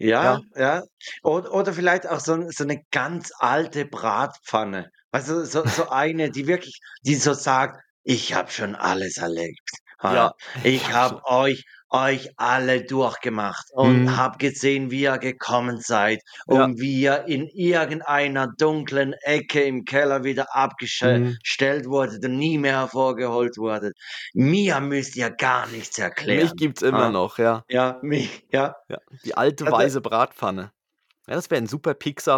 Ja, 0.00 0.38
Ja. 0.38 0.42
ja. 0.54 0.82
Od 1.24 1.48
oder 1.50 1.72
vielleicht 1.72 2.06
auch 2.06 2.20
so 2.20 2.48
so 2.50 2.64
'ne 2.64 2.84
ganz 2.92 3.32
alte 3.38 3.84
Bratpfanne. 3.84 4.90
Weißt 5.10 5.28
du, 5.28 5.44
so 5.44 5.66
so 5.66 5.88
eine, 5.88 6.30
die 6.30 6.46
wirklich 6.46 6.78
die 7.04 7.16
so 7.16 7.32
sagt: 7.34 7.80
„Ich 8.04 8.32
habe 8.32 8.48
schon 8.50 8.76
alles 8.76 9.16
erlebt. 9.16 9.68
Ja, 10.02 10.14
Ja, 10.14 10.32
ich 10.64 10.92
habe 10.92 11.20
euch 11.26 11.64
euch 11.90 12.28
alle 12.36 12.84
durchgemacht 12.84 13.64
und 13.72 14.02
Mhm. 14.02 14.16
habe 14.16 14.36
gesehen, 14.38 14.90
wie 14.90 15.00
ihr 15.04 15.16
gekommen 15.18 15.80
seid 15.80 16.20
Ja. 16.46 16.64
und 16.64 16.78
wie 16.80 17.00
ihr 17.00 17.24
in 17.26 17.46
irgendeiner 17.48 18.46
dunklen 18.58 19.14
Ecke 19.22 19.62
im 19.62 19.84
Keller 19.86 20.22
wieder 20.22 20.54
Mhm. 20.54 21.38
stellt 21.42 21.86
wurdet 21.86 22.22
und 22.24 22.36
nie 22.36 22.58
mehr 22.58 22.80
hervorgeholt 22.80 23.56
wurdet. 23.56 23.96
Mir 24.34 24.80
müsst 24.80 25.16
ihr 25.16 25.30
gar 25.30 25.66
nichts 25.68 25.96
Mich 25.98 26.04
erklären.“ 26.04 26.56
gibt's 26.56 26.82
immer 26.82 27.06
Ja. 27.06 27.10
noch, 27.10 27.38
ja. 27.38 27.64
Ja, 27.68 27.98
mich 28.02 28.44
ja. 28.52 28.76
Ja, 28.88 28.98
die 29.24 29.34
alte 29.36 29.66
Also 29.66 29.76
weiße 29.78 30.00
Bratpfanne. 30.02 30.72
Ja, 31.28 31.34
das 31.34 31.50
wäre 31.50 31.60
'n 31.60 31.66
super 31.66 31.92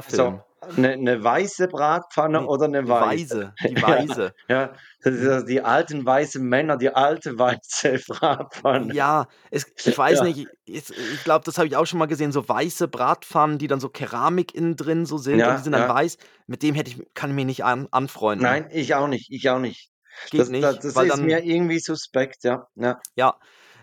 So, 0.09 0.24
Pixar-Film. 0.24 0.42
'ne 0.76 0.96
'ne 0.96 1.22
weiße 1.24 1.68
Bratpfanne 1.68 2.42
Ne, 2.42 2.46
oder 2.46 2.68
'ne 2.68 2.87
die 2.87 2.98
weiße? 3.00 3.00
Weise, 3.00 3.55
die 3.68 3.81
Ja, 3.87 4.05
Weise. 4.07 4.35
ja, 4.48 4.74
das 5.03 5.14
ist 5.14 5.22
ja 5.24 5.42
die 5.42 5.61
alten 5.62 6.05
weißen 6.05 6.42
Männer, 6.44 6.76
die 6.76 6.90
alte 6.94 7.38
weiße 7.38 7.98
Bratpfanne. 8.09 8.94
Ja, 8.94 9.26
es 9.50 9.66
ich 9.83 9.96
weiß 9.98 10.20
Ja. 10.20 10.22
nicht, 10.22 10.48
jetzt 10.66 10.90
ich 10.90 11.22
glaube, 11.22 11.44
das 11.44 11.59
habe 11.59 11.66
ich 11.68 11.76
auch 11.76 11.87
schon 11.87 11.98
mal 11.98 12.07
gesehen, 12.07 12.33
so 12.33 12.48
weiße 12.48 12.88
Bratpfannen, 12.88 13.59
die 13.59 13.66
dann 13.66 13.81
so 13.81 13.88
Keramik 13.88 14.55
innen 14.55 14.76
drin 14.76 15.07
so 15.07 15.18
sind 15.18 15.46
und 15.46 15.57
die 15.57 15.62
Ja, 15.62 15.62
sind 15.62 15.72
dann 15.72 15.87
ja. 15.87 15.88
weiß. 15.88 16.16
Mit 16.46 16.62
dem 16.62 16.74
hätte 16.74 16.90
ich 16.90 17.03
kann 17.14 17.31
ich 17.31 17.37
mich 17.37 17.44
nicht 17.46 17.64
an 17.64 17.88
anfreunden. 17.90 18.59
Nein, 18.59 18.68
ich 18.72 18.94
auch 18.94 19.09
nicht, 19.09 19.31
ich 19.31 19.48
auch 19.50 19.59
nicht. 19.59 19.90
Geht 20.31 20.46
Das 20.46 20.50
da 20.61 20.72
nicht, 20.72 20.83
das 20.85 20.96
weil 20.96 21.07
ist 21.07 21.20
mir 21.20 21.38
dann 21.38 21.44
irgendwie 21.44 21.79
suspekt, 21.81 22.44
ja, 22.44 22.66
ja. 22.76 23.00
Ja, 23.16 23.38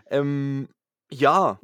ähm, 0.10 0.70
ja, 1.12 1.60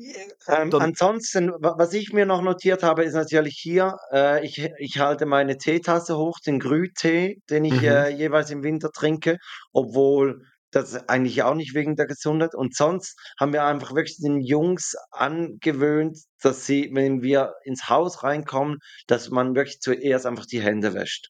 Ähm, 0.47 0.73
dann 0.73 0.77
ansonsten, 0.77 1.51
wa 1.59 1.75
was 1.77 1.93
ich 1.93 2.11
mir 2.13 2.25
noch 2.25 2.41
notiert 2.41 2.83
habe, 2.83 3.03
ist 3.03 3.13
natürlich 3.13 3.57
hier, 3.61 3.95
äh, 4.11 4.45
ich 4.45 4.57
ich 4.77 4.99
halte 4.99 5.25
meine 5.25 5.57
Teetasse 5.57 6.17
hoch, 6.17 6.39
den 6.45 6.59
Grü-Tee, 6.59 7.41
den 7.49 7.65
ich, 7.65 7.81
Mhm. 7.81 7.83
äh, 7.83 8.09
jeweils 8.09 8.51
im 8.51 8.63
Winter 8.63 8.89
trinke, 8.91 9.37
obwohl 9.71 10.41
das 10.71 11.07
eigentlich 11.07 11.43
auch 11.43 11.53
nicht 11.55 11.75
wegen 11.75 11.95
der 11.95 12.07
Gesundheit 12.07 12.55
und 12.55 12.75
sonst 12.75 13.15
haben 13.39 13.53
wir 13.53 13.63
einfach 13.65 13.91
wirklich 13.95 14.17
den 14.17 14.41
Jungs 14.41 14.95
angewöhnt, 15.11 16.17
dass 16.41 16.65
sie, 16.65 16.89
wenn 16.93 17.21
wir 17.21 17.53
ins 17.63 17.87
Haus 17.89 18.23
reinkommen, 18.23 18.79
dass 19.07 19.29
man 19.29 19.55
wirklich 19.55 19.79
zuerst 19.79 20.25
einfach 20.25 20.45
die 20.47 20.61
Hände 20.61 20.93
wäscht. 20.93 21.29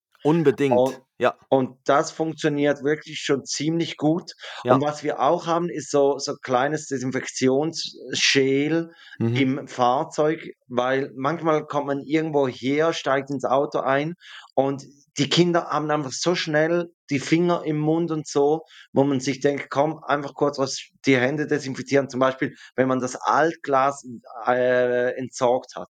Und 0.70 0.82
Unbedingt, 0.82 1.02
ja. 1.24 1.36
und 1.50 1.78
das 1.86 2.12
funktioniert 2.12 2.84
wirklich 2.84 3.20
schon 3.20 3.46
ziemlich 3.46 3.98
gut. 3.98 4.32
Ja. 4.64 4.68
Und 4.68 4.82
was 4.82 5.04
wir 5.04 5.20
auch 5.22 5.46
haben, 5.48 5.70
ist 5.70 5.92
so 5.92 6.18
so 6.18 6.36
kleines 6.42 6.88
Desinfektionsgel 6.88 8.92
Mhm. 9.20 9.34
im 9.36 9.68
Fahrzeug, 9.68 10.42
weil 10.68 11.12
manchmal 11.16 11.66
kommt 11.66 11.88
man 11.88 12.00
irgendwo 12.02 12.48
her, 12.48 12.94
steigt 12.94 13.30
ins 13.32 13.46
Auto 13.46 13.80
ein 13.80 14.16
und 14.56 14.84
die 15.18 15.30
Kinder 15.30 15.68
haben 15.70 15.92
einfach 15.92 16.12
so 16.12 16.34
schnell 16.36 16.92
die 17.10 17.20
Finger 17.20 17.64
im 17.66 17.78
Mund 17.78 18.10
und 18.12 18.28
so, 18.28 18.62
wo 18.94 19.04
man 19.04 19.20
sich 19.20 19.40
denkt: 19.42 19.70
„Komm, 19.70 20.00
einfach 20.04 20.34
kurz 20.34 20.58
was 20.58 20.80
die 21.06 21.18
Hände 21.18 21.46
desinfizieren.“ 21.48 22.10
Zum 22.10 22.20
Beispiel, 22.20 22.56
wenn 22.76 22.88
man 22.88 23.00
das 23.00 23.16
Altglas, 23.16 24.04
äh, 24.48 25.12
entsorgt 25.18 25.76
hat. 25.76 25.90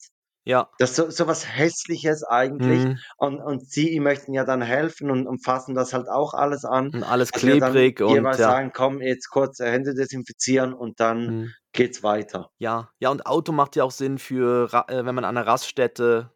Ja. 0.48 0.70
Das 0.78 0.90
ist 0.90 0.96
so 0.96 1.10
so 1.10 1.26
was 1.26 1.44
Hässliches 1.46 2.24
eigentlich 2.24 2.86
Mhm. 2.86 3.04
und 3.18 3.40
und 3.40 3.68
sie 3.70 4.00
möchten 4.00 4.32
ja 4.34 4.44
dann 4.44 4.62
helfen 4.62 5.10
und 5.10 5.26
und 5.26 5.44
fassen 5.44 5.74
das 5.74 5.92
halt 5.92 6.08
auch 6.08 6.34
alles 6.34 6.64
an, 6.64 6.94
Und 6.94 7.04
alles 7.04 7.32
dann 7.58 7.90
klebrig 7.90 8.00
und 8.00 8.36
jeweils 8.36 8.38
ja. 8.38 8.58
sagen: 8.58 8.72
„Komm, 8.74 9.02
jetzt 9.02 9.28
kurz, 9.30 9.58
Hände 9.60 9.94
desinfizieren“ 9.94 10.72
und 10.74 11.00
dann 11.00 11.34
Mhm. 11.34 11.54
geht's 11.72 12.02
weiter. 12.04 12.50
Ja, 12.60 12.90
ja, 12.98 13.10
und 13.10 13.24
Auto 13.26 13.52
macht 13.52 13.76
ja 13.76 13.84
auch 13.84 13.92
Sinn 13.92 14.18
für 14.18 14.68
äh, 14.88 15.04
wenn 15.04 15.14
man 15.14 15.24
an 15.24 15.36
'ner 15.36 15.46
Raststätte 15.46 16.32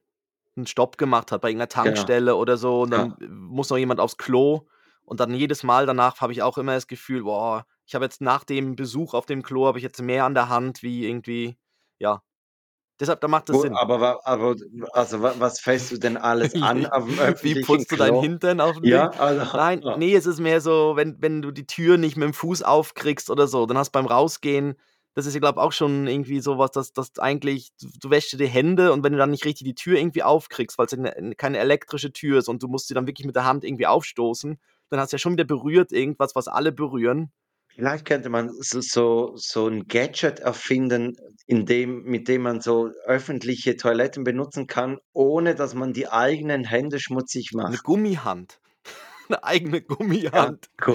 'n 0.56 0.66
Stopp 0.66 0.98
gemacht 0.98 1.32
hat 1.32 1.40
bei 1.42 1.48
irgend 1.50 1.60
'ner 1.62 1.68
Genau. 1.82 2.08
Tankstelle 2.08 2.36
oder 2.36 2.56
so 2.58 2.82
und 2.82 2.90
dann 2.92 3.14
Ja. 3.14 3.22
muss 3.28 3.70
noch 3.70 3.78
jemand 3.78 4.00
aufs 4.00 4.18
Klo 4.18 4.66
und 5.04 5.20
dann 5.20 5.34
jedes 5.34 5.64
Mal 5.64 5.86
danach 5.86 6.20
habe 6.20 6.32
ich 6.32 6.42
auch 6.42 6.58
immer 6.58 6.74
das 6.74 6.86
Gefühl: 6.88 7.24
„Boah, 7.24 7.66
ich 7.86 7.94
habe 7.96 8.04
jetzt 8.06 8.20
nach 8.20 8.44
dem 8.44 8.76
Besuch 8.76 9.14
auf 9.14 9.26
dem 9.26 9.42
Klo 9.42 9.66
habe 9.66 9.78
ich 9.78 9.84
jetzt 9.84 10.02
mehr 10.02 10.24
an 10.26 10.34
der 10.34 10.48
Hand 10.48 10.82
wie 10.82 11.06
irgendwie“ 11.08 11.58
ja. 11.98 12.22
Deshalb, 13.02 13.20
da 13.20 13.26
macht 13.28 13.50
es 13.50 13.60
Gut, 13.60 13.62
Sinn. 13.62 13.80
aber 13.80 14.20
aber 14.26 14.54
also 14.92 15.20
wa 15.22 15.34
was 15.38 15.60
fasst 15.60 15.90
du 15.92 15.98
denn 15.98 16.16
alles 16.16 16.54
an 16.62 16.86
Wie 17.42 17.56
putzt 17.56 17.90
du 17.92 17.96
deinen 17.96 18.14
Klo? 18.14 18.16
Hintern 18.16 18.60
auf 18.60 18.76
'n 18.78 18.88
Ja, 18.88 19.10
also 19.10 19.46
Nein, 19.52 19.84
ja. 19.84 19.94
ne, 19.94 20.14
es 20.14 20.26
ist 20.26 20.40
mehr 20.40 20.60
so, 20.60 20.94
wenn 20.96 21.16
wenn 21.20 21.42
du 21.42 21.50
die 21.52 21.66
Tür 21.66 21.98
nicht 21.98 22.16
mit'm 22.16 22.32
Fuß 22.34 22.62
aufkriegst 22.62 23.30
oder 23.30 23.46
so, 23.48 23.66
dann 23.66 23.78
hast 23.78 23.90
beim 23.92 24.06
Rausgehen 24.06 24.76
das 25.14 25.26
ist 25.26 25.34
ja, 25.34 25.40
glaube 25.40 25.60
auch 25.60 25.72
schon 25.72 26.06
irgendwie 26.06 26.40
so 26.40 26.56
was, 26.58 26.70
dass 26.72 26.92
dass 26.94 27.18
eigentlich 27.18 27.72
du 27.80 27.88
du 28.00 28.10
wäschst 28.10 28.32
dir 28.32 28.38
die 28.38 28.46
Hände 28.48 28.92
und 28.92 29.04
wenn 29.04 29.12
du 29.12 29.18
dann 29.18 29.30
nicht 29.30 29.44
richtig 29.44 29.66
die 29.66 29.74
Tür 29.74 29.98
irgendwie 29.98 30.22
aufkriegst, 30.22 30.78
ja 30.78 30.98
'ne 30.98 31.34
keine 31.36 31.58
elektrische 31.58 32.12
Tür 32.12 32.38
ist 32.38 32.48
und 32.48 32.62
du 32.62 32.68
musst 32.68 32.88
sie 32.88 32.94
dann 32.94 33.06
wirklich 33.06 33.26
mit 33.26 33.36
der 33.36 33.44
Hand 33.44 33.64
irgendwie 33.64 33.86
aufstoßen, 33.86 34.58
dann 34.90 35.00
hast 35.00 35.12
du 35.12 35.16
ja 35.16 35.18
schon 35.18 35.32
wieder 35.34 35.44
berührt 35.44 35.92
irgendwas, 35.92 36.34
was 36.34 36.48
alle 36.48 36.72
berühren. 36.72 37.30
Vielleicht 37.76 38.04
könnte 38.04 38.28
man 38.28 38.50
so 38.60 38.80
so 38.82 39.32
so 39.36 39.66
'n 39.66 39.86
Gadget 39.88 40.40
erfinden, 40.40 41.16
in 41.46 41.64
dem 41.64 42.02
mit 42.04 42.28
dem 42.28 42.42
man 42.42 42.60
so 42.60 42.90
öffentliche 43.06 43.76
Toiletten 43.76 44.24
benutzen 44.24 44.66
kann, 44.66 44.98
ohne 45.14 45.54
dass 45.54 45.74
man 45.74 45.94
die 45.94 46.08
eigenen 46.08 46.64
Hände 46.64 47.00
schmutzig 47.00 47.52
macht. 47.54 47.82
Gummihand. 47.82 48.60
'Ne 49.30 49.42
eigene 49.44 49.82
Ja, 50.34 50.50
Gummihand. 50.50 50.70
gu 50.78 50.92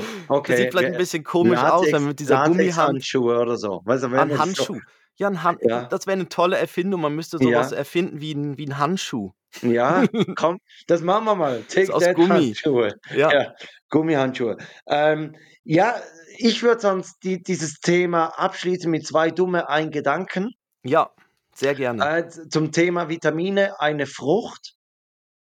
Das 0.48 0.58
okay, 0.58 0.58
sieht 0.58 0.72
vielleicht 0.72 0.90
'n 0.90 0.96
wä 0.96 0.98
bisschen 0.98 1.24
komisch 1.24 1.64
aus, 1.64 1.92
wenn 1.92 2.02
man 2.04 2.10
Latex 2.10 2.12
mit 2.12 2.20
dieser 2.20 2.38
Gummihand 2.40 3.06
Latexhandschuhe 3.08 3.40
oder 3.40 3.58
so. 3.58 3.82
Weißt 3.86 4.04
du, 4.06 4.12
Ah, 4.16 4.24
wenn 4.24 4.26
'n 4.26 4.32
man 4.32 4.42
so 4.44 4.68
Handschuh. 4.68 4.82
Ja, 5.16 5.28
'n 5.30 5.44
Han 5.44 5.58
ja. 5.60 5.90
das 5.90 6.08
wäre 6.08 6.18
'ne 6.18 6.30
tolle 6.30 6.58
Erfindung. 6.58 7.02
Man 7.02 7.16
müsste 7.16 7.40
so 7.40 7.54
was 7.54 7.72
Ja. 7.72 7.72
erfinden 7.72 8.20
wie 8.22 8.32
'n 8.34 8.58
wie 8.58 8.66
'n 8.66 8.78
Handschuh. 8.78 9.32
Ja, 9.62 10.04
komm, 10.36 10.60
das 10.88 11.02
machen 11.02 11.26
wir 11.26 11.36
mal. 11.36 11.64
Take 11.64 11.94
aus 11.94 12.04
that 12.04 12.16
Gummi. 12.16 12.28
Handschuhe. 12.28 12.96
Ja. 13.16 13.32
Ja, 13.32 13.54
Gummihandschuhe. 13.90 14.58
Ähm, 14.88 15.36
ja, 15.64 15.96
ich 16.38 16.64
würde 16.64 16.82
sonst 16.82 17.24
die 17.24 17.42
dieses 17.42 17.80
Thema 17.80 18.28
abschließen 18.38 18.90
mit 18.90 19.06
2 19.06 19.32
dumme, 19.32 19.70
ein 19.70 19.92
Gedanken. 19.92 20.52
Ja, 20.84 21.10
sehr 21.54 21.76
gerne. 21.76 22.18
Äh, 22.20 22.30
zum 22.50 22.72
Thema 22.72 23.10
Vitamine 23.10 23.80
eine 23.80 24.06
Frucht. 24.06 24.74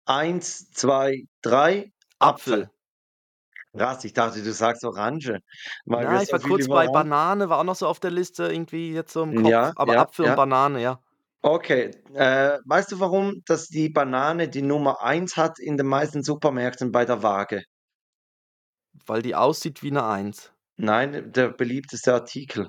1, 0.06 0.70
2, 0.70 1.24
3, 1.42 1.92
Apfel. 2.18 2.62
Apfel. 2.62 2.70
Krass, 3.76 4.04
ich 4.04 4.12
dachte, 4.14 4.42
du 4.42 4.52
sagst 4.52 4.84
Orange, 4.84 5.40
weil 5.84 6.04
Na, 6.04 6.22
ich 6.22 6.28
so 6.28 6.32
war 6.32 6.40
kurz 6.40 6.66
bei 6.66 6.86
Banane, 6.88 7.48
war 7.50 7.58
auch 7.58 7.64
noch 7.64 7.76
so 7.76 7.86
auf 7.86 8.00
der 8.00 8.10
Liste 8.10 8.44
irgendwie 8.44 8.92
jetzt 8.92 9.12
so 9.12 9.22
im 9.22 9.34
Kopf, 9.34 9.48
Ja, 9.50 9.72
aber 9.76 9.94
ja, 9.94 10.00
Apfel 10.00 10.24
und 10.24 10.30
ja. 10.30 10.34
Banane, 10.36 10.80
ja. 10.80 11.00
Okay, 11.44 11.90
äh, 12.14 12.58
weißt 12.64 12.92
du, 12.92 13.00
warum 13.00 13.42
dass 13.46 13.68
die 13.68 13.88
Banane 13.90 14.48
die 14.48 14.62
Nummer 14.62 15.02
1 15.02 15.36
hat 15.36 15.58
in 15.58 15.76
den 15.76 15.86
meisten 15.86 16.22
Supermärkten 16.22 16.90
bei 16.92 17.04
der 17.04 17.22
Waage? 17.22 17.62
Weil 19.06 19.22
die 19.22 19.34
aussieht 19.34 19.82
wie 19.82 19.90
'ne 19.90 20.04
Eins. 20.04 20.52
Nein, 20.78 21.32
der 21.32 21.48
beliebteste 21.52 22.12
Artikel. 22.12 22.68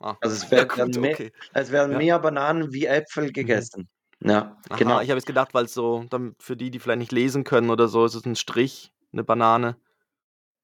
Ah, 0.00 0.18
Also, 0.22 0.34
es 0.36 0.50
ja 0.52 0.64
werden 0.66 0.70
dann 0.76 0.90
gut, 0.90 1.00
mehr 1.00 1.16
okay. 1.16 1.32
es 1.52 1.70
werden 1.72 1.96
Ja. 1.96 1.98
mehr 1.98 2.18
Bananen 2.18 2.72
wie 2.72 2.86
Äpfel 2.86 3.32
Mhm. 3.40 3.68
gegessen. 3.72 3.88
Ja, 4.20 4.60
Aha, 4.70 4.76
genau. 4.76 5.02
ich 5.02 5.10
habe 5.10 5.18
jetzt 5.18 5.26
gedacht, 5.26 5.54
weil's 5.54 5.74
so 5.74 6.04
dann 6.10 6.34
für 6.40 6.56
die, 6.56 6.70
die 6.70 6.80
vielleicht 6.80 6.98
nicht 6.98 7.12
lesen 7.12 7.44
können 7.44 7.70
oder 7.70 7.88
so, 7.88 8.04
ist 8.04 8.14
es 8.14 8.24
'n 8.26 8.36
Strich, 8.36 8.92
'ne 9.12 9.22
Banane. 9.24 9.76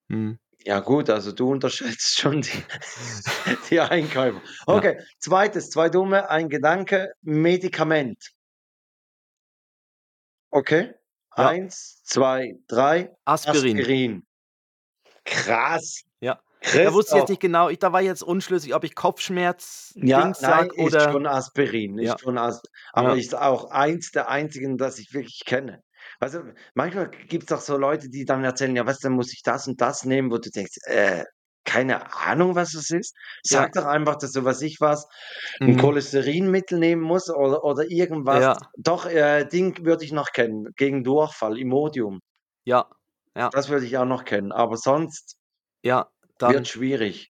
Mhm. 0.09 0.39
Ja 0.65 0.79
gut, 0.81 1.11
also 1.11 1.33
du 1.33 1.51
unterschätzt 1.51 2.21
schon 2.21 2.41
die 2.43 2.51
die 3.71 3.81
Einkäufer. 3.81 4.41
Ja. 4.69 4.77
Okay, 4.77 4.99
2., 5.19 5.49
2 5.51 5.89
Dumme, 5.89 6.29
ein 6.31 6.49
Gedanke, 6.49 7.13
Medikament. 7.23 8.33
Okay? 10.53 10.93
Ja. 11.37 11.49
1, 11.49 12.03
2, 12.05 12.53
3. 12.69 13.11
Aspirin. 13.27 13.79
Aspirin. 13.79 14.23
Krass. 15.27 16.03
Ja. 16.21 16.41
Da 16.83 16.93
wusste 16.93 17.15
ich 17.15 17.21
jetzt 17.21 17.29
Christoph. 17.29 17.31
nicht 17.31 17.41
genau 17.41 17.69
ich 17.69 17.79
da 17.79 17.93
war 17.93 18.01
jetzt 18.03 18.23
unschlüssig, 18.23 18.75
ob 18.75 18.85
ich 18.85 18.95
Ja, 18.95 18.97
Kopfschmerz-Dings 18.97 20.41
nein, 20.41 20.71
ist 20.75 20.77
oder 20.79 21.11
schon 21.11 21.27
Aspirin, 21.27 21.99
ist 21.99 22.07
Ja. 22.07 22.19
schon 22.21 22.39
As 22.39 22.61
aber 22.93 23.13
Ja. 23.13 23.15
ist 23.15 23.35
auch 23.35 23.71
eins 23.71 24.11
der 24.11 24.29
einzigen, 24.29 24.77
das 24.79 24.99
ich 24.99 25.13
wirklich 25.13 25.43
kenne. 25.47 25.83
Du, 26.31 26.55
manchmal 26.75 27.11
gibt's 27.11 27.47
doch 27.49 27.61
so 27.61 27.77
Leute, 27.77 28.09
die 28.09 28.25
dann 28.25 28.45
erzählen: 28.45 28.77
„Ja, 28.77 28.85
du, 28.85 28.93
dann 29.03 29.13
muss 29.15 29.33
ich 29.33 29.43
das 29.43 29.67
und 29.67 29.81
das 29.81 30.05
nehmen“, 30.05 30.31
wo 30.31 30.39
du 30.39 30.51
denkst: 30.51 30.77
„Äh, 30.87 31.25
keine 31.65 32.13
Ahnung, 32.17 32.55
was 32.55 32.75
es 32.75 32.91
ist. 32.91 33.15
Ja. 33.51 33.67
Sag 33.67 33.73
doch 33.73 33.87
einfach, 33.87 34.17
dass 34.17 34.33
du, 34.33 34.45
weiß 34.45 34.63
ich 34.63 34.77
was, 34.81 35.07
'n 35.67 35.75
Mhm. 35.75 35.77
Cholesterinmittel 35.77 36.79
nehmen 36.79 37.03
musst 37.03 37.29
oder 37.31 37.65
oder 37.65 37.85
irgendwas.“ 37.91 38.49
Ja. 38.51 38.73
Doch, 38.77 39.07
äh, 39.07 39.45
Ding 39.47 39.85
würde 39.85 40.05
ich 40.05 40.13
noch 40.13 40.31
kennen, 40.33 40.69
gegen 40.77 41.03
Durchfall, 41.05 41.59
Imodium. 41.59 42.21
Ja, 42.67 42.89
ja. 43.35 43.53
Das 43.53 43.69
würde 43.69 43.85
ich 43.85 43.99
auch 43.99 44.07
noch 44.07 44.25
kennen, 44.25 44.51
aber 44.51 44.79
sonst 44.79 45.35
Ja, 45.85 46.13
wird 46.47 46.67
dann 46.67 46.67
schwierig. 46.67 47.32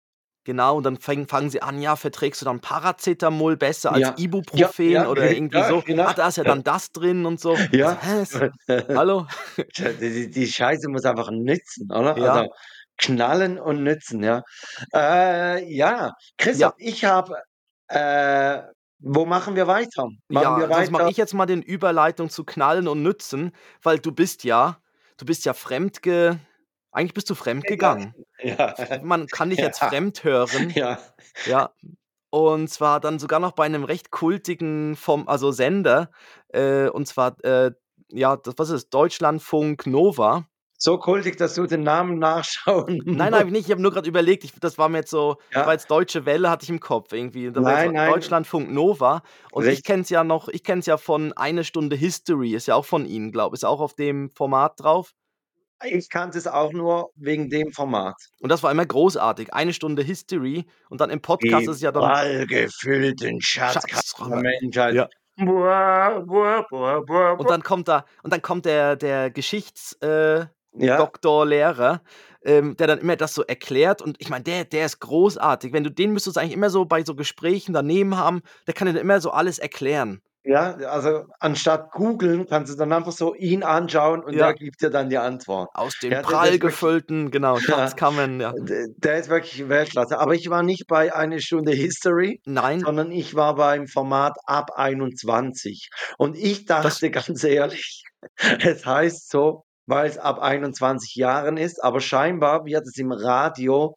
Genau, 0.47 0.77
und 0.79 0.83
dann 0.85 0.97
fängen 0.99 1.29
fangen 1.29 1.51
sie 1.51 1.63
an: 1.63 1.81
„Ja, 1.81 1.95
verträgst 1.95 2.41
du 2.41 2.45
dann 2.45 2.61
Paracetamol 2.61 3.57
besser 3.57 3.93
als 3.93 4.11
Ja. 4.11 4.17
Ja, 4.53 4.71
Ibuprofen?“ 4.71 4.83
ja, 4.87 5.07
oder 5.07 5.23
ge 5.29 5.37
irgendwie 5.37 5.63
ja, 5.63 5.63
so. 5.63 5.85
genau. 5.85 6.05
„Ah, 6.05 6.15
da 6.15 6.27
ist 6.29 6.37
ja 6.37 6.45
dann 6.45 6.65
das 6.65 6.91
drin“ 6.91 7.27
und 7.27 7.39
so. 7.41 7.63
Ja. 7.73 7.99
Also, 8.01 8.41
hallo? 8.93 9.27
Die 9.79 10.31
die 10.31 10.47
Scheiße 10.47 10.89
muss 10.89 11.05
einfach 11.05 11.31
nützen, 11.31 11.91
oder? 11.93 12.17
Ja. 12.17 12.23
Also, 12.23 12.49
knallen 12.99 13.59
und 13.59 13.83
nützen, 13.83 14.23
ja. 14.23 14.43
Äh, 14.95 15.65
ja, 15.75 16.13
Christoph, 16.39 16.73
Ja. 16.73 16.77
ich 16.79 17.05
habe 17.05 17.37
äh, 17.89 18.63
wo 19.01 19.27
machen 19.27 19.57
wir 19.57 19.67
weiter? 19.67 20.09
Machen 20.29 20.57
Ja, 20.57 20.57
wir 20.57 20.71
sonst 20.73 20.91
mache 20.91 21.09
weiter 21.09 21.11
ich 21.11 21.17
jetzt 21.17 21.35
mal 21.35 21.47
den 21.47 21.63
Überleitung 21.63 22.31
zu 22.31 22.45
knallen 22.45 22.89
und 22.89 23.03
nützen, 23.03 23.53
weil 23.83 23.99
du 23.99 24.13
bist 24.13 24.45
ja 24.45 24.79
du 25.19 25.27
bist 25.27 25.45
ja 25.45 25.53
fremdge 25.53 26.39
eigentlich 26.93 27.15
bist 27.15 27.31
du 27.31 27.35
fremdgegangen. 27.35 28.17
Ja. 28.45 28.75
Man 29.01 29.31
kann 29.31 29.51
dich 29.51 29.61
jetzt 29.61 29.81
Ja. 29.81 29.93
fremd 29.93 30.25
hören. 30.25 30.77
Ja. 30.77 30.99
Ja. 31.45 31.75
Und 32.31 32.69
zwar 32.71 33.01
dann 33.01 33.19
sogar 33.21 33.41
noch 33.41 33.53
bei 33.53 33.69
'nem 33.69 33.85
recht 33.85 34.11
kultigen 34.13 34.97
vom 34.97 35.29
also 35.29 35.53
Sender, 35.53 36.11
äh, 36.51 36.89
und 36.91 37.07
zwar, 37.09 37.37
äh, 37.45 37.73
ja, 38.11 38.37
das 38.37 38.55
was 38.59 38.71
ist 38.71 38.85
das? 38.87 38.91
Deutschlandfunk 38.91 39.87
Nova. 39.87 40.47
So 40.81 40.99
kultig, 40.99 41.37
dass 41.37 41.55
du 41.55 41.67
den 41.67 41.83
Namen 41.83 42.19
nachschauen 42.19 43.03
Nein, 43.05 43.31
nein, 43.31 43.35
habe 43.35 43.47
ich 43.49 43.53
nicht. 43.53 43.67
Ich 43.67 43.71
habe 43.71 43.81
nur 43.83 43.93
grad 43.93 44.07
überlegt, 44.07 44.43
ich 44.45 44.53
das 44.59 44.77
war 44.77 44.89
mir 44.89 44.99
jetzt 44.99 45.11
so 45.11 45.37
das 45.55 45.65
war 45.67 45.73
Ja. 45.73 45.75
jetzt 45.75 45.91
Deutsche 45.91 46.27
Welle 46.27 46.51
hatte 46.51 46.65
ich 46.65 46.71
im 46.71 46.81
Kopf 46.81 47.13
irgendwie. 47.13 47.51
Nein, 47.55 47.93
nein. 47.93 48.15
Deutschlandfunk 48.15 48.71
Nova 48.73 49.23
und 49.51 49.69
ich 49.69 49.83
Richtig. 49.83 49.85
kenne 49.85 50.03
es 50.03 50.09
ja 50.11 50.25
noch 50.25 50.49
ich 50.49 50.65
kenne 50.65 50.81
es 50.81 50.87
ja 50.87 50.97
von 50.97 51.33
„Eine 51.33 51.63
Stunde 51.65 51.95
History“, 51.97 52.55
ist 52.55 52.67
ja 52.67 52.75
auch 52.75 52.85
von 52.85 53.07
ihnen, 53.07 53.31
glaube 53.31 53.55
ist 53.55 53.63
ja 53.63 53.69
auch 53.69 53.81
auf 53.81 53.95
dem 53.95 54.31
Format 54.35 54.81
drauf. 54.81 55.13
Ich 55.85 56.09
kannte 56.11 56.39
es 56.39 56.47
auch 56.47 56.73
nur 56.73 57.11
wegen 57.17 57.49
dem 57.51 57.73
Format. 57.73 58.17
Und 58.41 58.51
das 58.51 58.63
war 58.63 58.71
immer 58.71 58.87
großartig. 58.87 59.53
„Eine 59.55 59.73
Stunde 59.73 60.03
History“ 60.03 60.65
und 60.89 61.01
dann 61.01 61.11
im 61.11 61.21
Podcast 61.21 61.67
Die 61.67 61.71
ist 61.71 61.77
es 61.77 61.81
ja 61.83 61.93
dann 61.93 62.03
prall 62.03 62.47
gefüllten 62.47 63.41
Schatzkammern 63.41 64.43
der. 64.43 64.53
Menschheit. 64.61 64.95
Ja. 64.95 65.09
Und 67.39 67.51
dann 67.51 67.63
kommt 67.63 67.89
da 67.89 68.05
und 68.23 68.33
dann 68.33 68.43
kommt 68.43 68.65
der 68.67 68.97
der 68.97 69.31
Geschichts 69.31 69.95
äh, 70.03 70.47
Ja. 70.75 71.11
Lehrer, 71.45 72.03
ähm, 72.45 72.77
der 72.77 72.87
dann 72.87 72.99
immer 72.99 73.17
das 73.17 73.35
so 73.35 73.43
erklärt 73.43 74.03
und 74.03 74.17
ich 74.21 74.29
meine, 74.31 74.45
der 74.45 74.65
der 74.65 74.87
ist 74.87 75.01
großartig. 75.01 75.73
Wenn 75.73 75.85
du 75.85 75.91
den 75.91 76.13
müsstest 76.13 76.37
du 76.37 76.41
eigentlich 76.41 76.53
immer 76.55 76.71
so 76.71 76.85
bei 76.85 77.05
so 77.05 77.15
Gesprächen 77.15 77.73
daneben 77.73 78.17
haben, 78.17 78.43
der 78.67 78.75
kann 78.75 78.87
dir 78.87 78.95
dann 78.95 79.03
immer 79.03 79.21
so 79.21 79.31
alles 79.31 79.59
erklären. 79.59 80.21
Ja, 80.45 80.75
also 80.75 81.25
anstatt 81.39 81.93
googeln, 81.93 82.47
kannst 82.49 82.73
du 82.73 82.77
dann 82.77 82.93
einfach 82.93 83.13
so 83.13 83.33
ihn 83.35 83.63
anschauen 83.63 84.25
und 84.25 84.41
der 84.41 84.53
Ja. 84.53 84.55
gibt 84.55 84.83
dir 84.83 84.91
dann 84.91 85.09
die 85.09 85.19
Antwort. 85.19 85.71
Aus 85.75 85.99
den 85.99 86.19
Ja, 86.19 86.23
der 86.25 86.37
der 86.39 86.53
prall 86.53 86.59
gefüllten 86.59 87.31
genau, 87.31 87.61
ja, 87.69 87.91
Schatzkammern, 87.91 88.41
ja. 88.41 88.57
d 88.69 88.89
der 88.99 89.19
ist 89.19 89.31
wirklich 89.31 89.69
Weltklasse. 89.69 90.19
Aber 90.21 90.35
ich 90.35 90.51
war 90.51 90.63
nicht 90.65 90.87
bei 90.89 91.15
„Eine 91.15 91.41
Stunde 91.41 91.73
History“, 91.73 92.41
Nein. 92.47 92.87
sondern 92.87 93.13
ich 93.13 93.35
war 93.37 93.57
beim 93.57 93.87
Format 93.89 94.37
„Ab 94.47 94.71
21“. 94.77 95.91
Und 96.19 96.37
ich 96.37 96.67
Das 96.81 97.01
dachte 97.01 97.11
ganz 97.13 97.45
ehrlich, 97.45 98.05
es 98.63 98.87
heißt 98.87 99.31
so, 99.31 99.65
weil's 99.87 100.19
ab 100.19 100.41
21 100.41 101.15
Jahren 101.17 101.57
ist, 101.59 101.83
aber 101.85 102.01
scheinbar 102.01 102.65
wird 102.67 102.87
es 102.87 102.99
im 102.99 103.13
Radio 103.13 103.95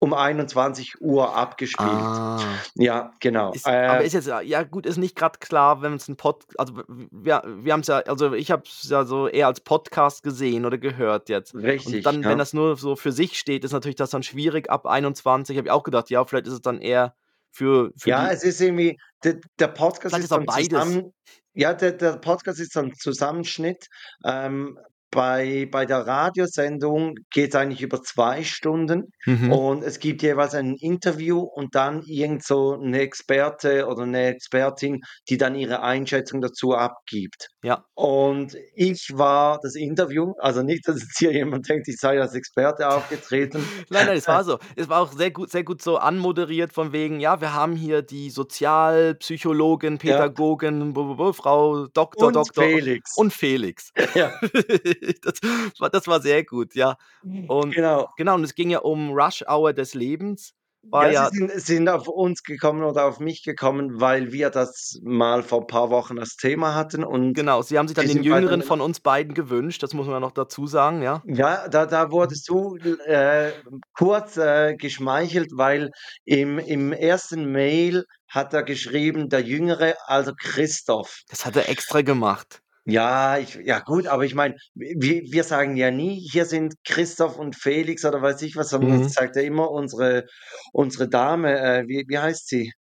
um 0.00 0.14
21:00 0.14 1.34
abgespielt. 1.36 2.22
Ah. 2.38 2.68
Ja, 2.74 3.12
genau. 3.20 3.54
Ist 3.54 3.72
aber 3.86 4.04
Äh 4.04 4.06
ist 4.06 4.12
jetzt 4.14 4.26
ja 4.28 4.62
gut, 4.64 4.86
ist 4.86 4.98
nicht 4.98 5.16
grad 5.16 5.40
klar, 5.40 5.80
wenn 5.82 5.94
es 5.94 6.08
'n 6.08 6.16
Pod 6.16 6.44
also 6.58 6.82
wir 6.88 7.42
wir 7.46 7.72
haben's 7.72 7.88
ja 7.88 7.98
also 8.00 8.32
ich 8.34 8.50
habe 8.50 8.64
es 8.66 8.88
ja 8.90 9.04
so 9.04 9.26
eher 9.28 9.46
als 9.46 9.60
Podcast 9.60 10.22
gesehen 10.22 10.66
oder 10.66 10.78
gehört 10.78 11.28
jetzt. 11.30 11.54
Und 11.84 12.04
Richtig, 12.04 12.04
dann, 12.04 12.28
wenn 12.28 12.36
ja. 12.36 12.38
das 12.38 12.52
nur 12.52 12.76
so 12.76 12.96
für 12.96 13.12
sich 13.12 13.38
steht, 13.38 13.64
ist 13.64 13.72
natürlich 13.72 13.96
das 13.96 14.10
dann 14.10 14.22
schwierig 14.22 14.70
ab 14.70 14.86
21. 14.86 15.56
Habe 15.58 15.68
ich 15.68 15.72
auch 15.72 15.82
gedacht, 15.84 16.10
ja, 16.10 16.24
vielleicht 16.26 16.46
ist 16.46 16.52
es 16.54 16.62
dann 16.62 16.80
eher 16.80 17.14
für 17.50 17.92
für 17.96 18.14
Ja, 18.14 18.30
es 18.30 18.42
ist 18.44 18.60
irgendwie 18.60 18.96
d 19.24 19.40
der 19.58 19.68
Podcast 19.68 20.16
ist 20.18 20.24
ist 20.24 20.32
auch 20.32 20.38
so 20.38 20.40
'n 20.40 20.46
beides. 20.46 20.72
zusammen 20.72 21.12
ja, 21.54 21.74
der 21.74 21.92
der 21.92 22.16
Podcast 22.18 22.60
ist 22.60 22.72
so 22.72 22.80
'n 22.80 22.94
Zusammenschnitt. 22.94 23.86
Ähm, 24.24 24.78
bei 25.10 25.68
bei 25.70 25.86
der 25.86 26.06
Radiosendung 26.06 27.14
geht's 27.30 27.54
eigentlich 27.56 27.82
über 27.82 28.02
2 28.02 28.44
Stunden 28.44 29.12
Mhm. 29.26 29.68
und 29.72 29.82
es 29.84 29.98
gibt 30.00 30.22
jeweils 30.22 30.54
ein 30.54 30.74
Interview 30.76 31.40
und 31.40 31.74
dann 31.74 32.02
irgend 32.06 32.44
so 32.44 32.74
'n 32.74 32.94
Experte 32.94 33.86
oder 33.86 34.06
'ne 34.06 34.28
Expertin, 34.28 35.00
die 35.28 35.36
dann 35.38 35.54
ihre 35.56 35.82
Einschätzung 35.82 36.40
dazu 36.40 36.74
abgibt. 36.74 37.48
Ja. 37.64 37.84
Und 37.94 38.56
ich 38.74 39.08
war 39.14 39.58
das 39.62 39.74
Interview, 39.74 40.32
also 40.38 40.62
nicht, 40.62 40.86
dass 40.88 41.00
jetzt 41.00 41.18
hier 41.18 41.32
jemand 41.32 41.68
denkt, 41.68 41.88
ich 41.88 41.96
sei 41.98 42.20
als 42.20 42.34
Experte 42.34 42.88
aufgetreten. 42.88 43.70
Nein, 43.90 44.06
nein, 44.06 44.16
es 44.18 44.28
war 44.28 44.44
so. 44.44 44.58
Es 44.76 44.88
war 44.88 45.00
auch 45.00 45.12
sehr 45.12 45.30
gut 45.30 45.50
sehr 45.50 45.64
gut 45.64 45.82
so 45.82 45.96
anmoderiert 45.98 46.72
von 46.72 46.92
wegen: 46.92 47.20
„Ja, 47.20 47.40
wir 47.40 47.54
haben 47.54 47.74
hier 47.76 48.02
die 48.02 48.30
Sozialpsychologin, 48.30 49.98
Ja. 50.04 50.32
Pädagogin, 50.36 50.92
b 50.92 51.32
Frau 51.32 51.86
Doktor, 51.88 52.32
Und 52.32 52.32
Doktor 52.32 52.70
Felix. 52.70 53.10
und 53.14 53.32
Felix.“ 53.32 53.92
Ja. 54.14 54.32
Das 55.22 55.80
war 55.80 55.90
das 55.90 56.06
war 56.06 56.20
sehr 56.22 56.44
gut, 56.44 56.74
ja. 56.74 56.96
Und 57.46 57.76
Genau. 57.76 58.08
genau, 58.16 58.34
und 58.36 58.44
es 58.44 58.54
ging 58.54 58.70
ja 58.70 58.80
um 58.80 59.10
Rush 59.12 59.42
Hour 59.48 59.72
des 59.72 59.94
Lebens. 59.94 60.54
Ja, 61.00 61.12
ja 61.12 61.12
sie 61.12 61.26
sind 61.26 61.50
sind 61.60 61.88
auf 61.88 62.08
uns 62.08 62.42
gekommen 62.42 62.82
oder 62.82 63.04
auf 63.06 63.20
mich 63.20 63.42
gekommen, 63.44 64.00
weil 64.00 64.32
wir 64.32 64.50
das 64.50 64.98
mal 65.02 65.42
vor 65.42 65.60
'n 65.62 65.66
paar 65.66 65.90
Wochen 65.90 66.18
als 66.18 66.36
Thema 66.36 66.74
hatten 66.74 67.04
und 67.04 67.34
Genau, 67.34 67.60
sie 67.62 67.78
haben 67.78 67.88
sich 67.88 67.94
dann 67.94 68.06
den 68.06 68.22
Jüngeren 68.22 68.62
von 68.62 68.80
uns 68.80 69.00
beiden 69.00 69.34
gewünscht, 69.34 69.82
das 69.82 69.92
muss 69.94 70.06
man 70.06 70.14
ja 70.16 70.20
noch 70.20 70.32
dazu 70.32 70.66
sagen, 70.66 71.02
ja. 71.02 71.24
Ja, 71.24 71.68
da 71.68 71.84
da 71.86 72.10
wurdest 72.12 72.48
du, 72.48 72.76
äh, 72.76 73.52
kurz, 73.96 74.36
äh, 74.36 74.76
geschmeichelt, 74.76 75.50
weil 75.56 75.90
im 76.24 76.58
im 76.60 76.92
ersten 76.92 77.50
Mail 77.50 78.04
hat 78.28 78.54
er 78.54 78.62
geschrieben, 78.62 79.28
der 79.28 79.40
Jüngere, 79.42 79.94
also 80.06 80.32
Christoph. 80.40 81.22
Das 81.28 81.44
hat 81.44 81.56
er 81.56 81.68
extra 81.68 82.00
gemacht. 82.02 82.62
Ja, 82.90 83.36
ich 83.38 83.54
ja 83.56 83.80
gut, 83.80 84.06
aber 84.06 84.24
ich 84.24 84.34
meine, 84.34 84.54
wi 84.74 85.22
wir 85.30 85.44
sagen 85.44 85.76
ja 85.76 85.90
nie: 85.90 86.26
„Hier 86.32 86.46
sind 86.46 86.74
Christoph 86.84 87.38
und 87.38 87.54
Felix“ 87.54 88.04
oder 88.06 88.22
weiß 88.22 88.40
ich 88.42 88.56
was, 88.56 88.70
sondern 88.70 88.92
das 88.92 89.00
Mhm. 89.00 89.12
sagt 89.12 89.36
ja 89.36 89.42
immer 89.42 89.70
unsere 89.70 90.24
unsere 90.72 91.08
Dame, 91.08 91.58
äh, 91.60 91.84
wie 91.86 92.04
wie 92.08 92.18
heißt 92.18 92.48
sie? 92.48 92.72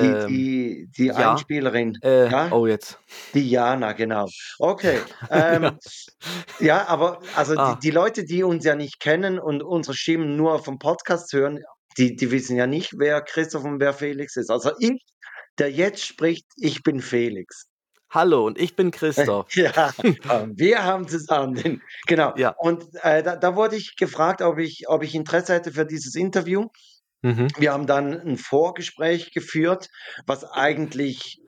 Die 0.00 0.16
Ähm, 0.16 0.26
die 0.26 0.86
die 0.96 1.12
ja, 1.14 1.44
Einspielerin, 1.52 1.94
äh, 2.02 2.30
ja? 2.30 2.52
oh 2.52 2.66
jetzt. 2.66 3.00
Die 3.34 3.50
Jana, 3.50 3.92
genau. 3.94 4.26
Okay, 4.60 5.06
ähm, 5.30 5.78
Ja. 6.58 6.58
ja, 6.58 6.86
aber 6.88 7.20
also 7.34 7.56
die 7.56 7.76
Ah. 7.76 7.80
die 7.80 7.90
Leute, 7.92 8.24
die 8.24 8.42
uns 8.44 8.64
ja 8.64 8.76
nicht 8.76 9.00
kennen 9.00 9.38
und 9.40 9.62
unsere 9.62 9.96
Stimmen 9.96 10.36
nur 10.36 10.62
vom 10.64 10.78
Podcast 10.78 11.32
hören, 11.32 11.60
die 11.98 12.16
die 12.16 12.30
wissen 12.32 12.56
ja 12.56 12.66
nicht, 12.68 12.94
wer 12.98 13.22
Christoph 13.22 13.64
und 13.64 13.80
wer 13.80 13.94
Felix 13.94 14.36
ist. 14.36 14.50
Also 14.50 14.72
ich, 14.80 15.02
der 15.58 15.70
jetzt 15.72 16.04
spricht, 16.06 16.46
ich 16.56 16.82
bin 16.84 17.00
Felix. 17.02 17.66
Hallo 18.10 18.46
und 18.46 18.58
ich 18.58 18.74
bin 18.74 18.90
Christoph. 18.90 19.50
Ja, 19.54 19.92
und 20.28 20.58
wir 20.58 20.84
haben 20.84 21.08
zusammen 21.08 21.54
den 21.54 21.82
genau. 22.06 22.34
Ja. 22.34 22.56
Und, 22.56 22.84
äh, 23.02 23.22
da 23.22 23.36
da 23.36 23.56
wurde 23.56 23.76
ich 23.76 23.96
gefragt, 23.96 24.42
ob 24.42 24.58
ich 24.58 24.84
ob 24.88 25.02
ich 25.02 25.14
Interesse 25.14 25.54
hätte 25.54 25.72
für 25.72 25.86
dieses 25.86 26.14
Interview. 26.14 26.66
Mhm. 27.24 27.58
Wir 27.58 27.72
haben 27.72 27.86
dann 27.86 28.14
'n 28.14 28.38
Vorgespräch 28.38 29.32
geführt, 29.32 29.88
was 30.26 30.44
eigentlich 30.44 31.38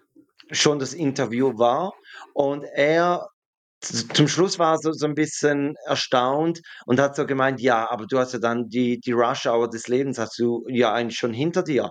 schon 0.52 0.78
das 0.80 0.94
Interview 0.94 1.58
war 1.58 1.92
und 2.34 2.64
er 2.64 3.28
zum 4.14 4.28
Schluss 4.28 4.58
war 4.58 4.74
er 4.74 4.78
so 4.78 4.92
so 4.92 5.06
'n 5.06 5.14
bisschen 5.16 5.74
erstaunt 5.86 6.61
und 6.86 7.00
hat 7.00 7.16
so 7.16 7.26
gemeint: 7.26 7.61
„Ja, 7.61 7.90
aber 7.90 8.06
du 8.06 8.18
hast 8.18 8.32
ja 8.34 8.40
dann 8.40 8.68
die 8.68 9.00
die 9.00 9.12
Rush-Hour 9.12 9.70
des 9.70 9.88
Lebens 9.88 10.18
hast 10.18 10.38
du 10.38 10.64
ja 10.68 10.92
eigentlich 10.94 11.18
schon 11.18 11.34
hinter 11.34 11.62
dir.“ 11.64 11.90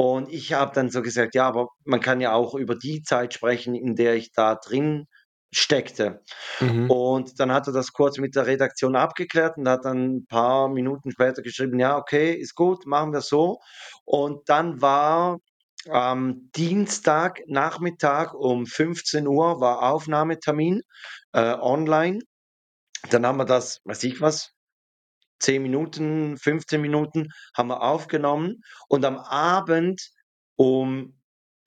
Und 0.00 0.30
ich 0.32 0.54
habe 0.54 0.72
dann 0.74 0.88
so 0.90 1.02
gesagt: 1.02 1.34
„Ja, 1.34 1.46
aber 1.46 1.68
man 1.84 2.00
kann 2.00 2.22
ja 2.22 2.32
auch 2.32 2.54
über 2.54 2.74
die 2.74 3.02
Zeit 3.02 3.34
sprechen, 3.34 3.74
in 3.74 3.96
der 3.96 4.14
ich 4.14 4.32
da 4.32 4.54
drin 4.54 5.06
steckte.“ 5.52 6.22
Mhm. 6.60 7.00
Und 7.04 7.38
dann 7.40 7.52
hat 7.52 7.66
er 7.68 7.74
das 7.74 7.92
kurz 7.92 8.18
mit 8.18 8.34
der 8.36 8.46
Redaktion 8.46 8.96
abgeklärt 8.96 9.58
und 9.58 9.68
hat 9.68 9.84
dann 9.84 9.98
'n 10.22 10.26
paar 10.26 10.68
Minuten 10.70 11.10
später 11.12 11.42
geschrieben: 11.42 11.78
„Ja, 11.80 11.98
okay, 11.98 12.32
ist 12.34 12.54
gut, 12.54 12.86
machen 12.86 13.12
wir 13.12 13.20
so.“ 13.22 13.58
Und 14.06 14.48
dann 14.48 14.80
war 14.82 15.38
am 15.90 16.50
Dienstagnachmittag 16.56 18.34
um 18.34 18.66
15:00 18.66 19.60
war 19.60 19.82
Aufnahmetermin, 19.92 20.82
äh, 21.32 21.54
online. 21.60 22.20
Dann 23.10 23.26
haben 23.26 23.38
wir 23.38 23.46
das, 23.46 23.80
weiß 23.84 24.04
ich 24.04 24.20
was, 24.22 24.52
10 25.40 25.62
Minuten, 25.62 26.36
15 26.38 26.80
Minuten 26.82 27.28
haben 27.56 27.68
wir 27.70 27.82
aufgenommen 27.82 28.62
und 28.88 29.04
am 29.04 29.18
Abend 29.18 30.02
um, 30.56 31.18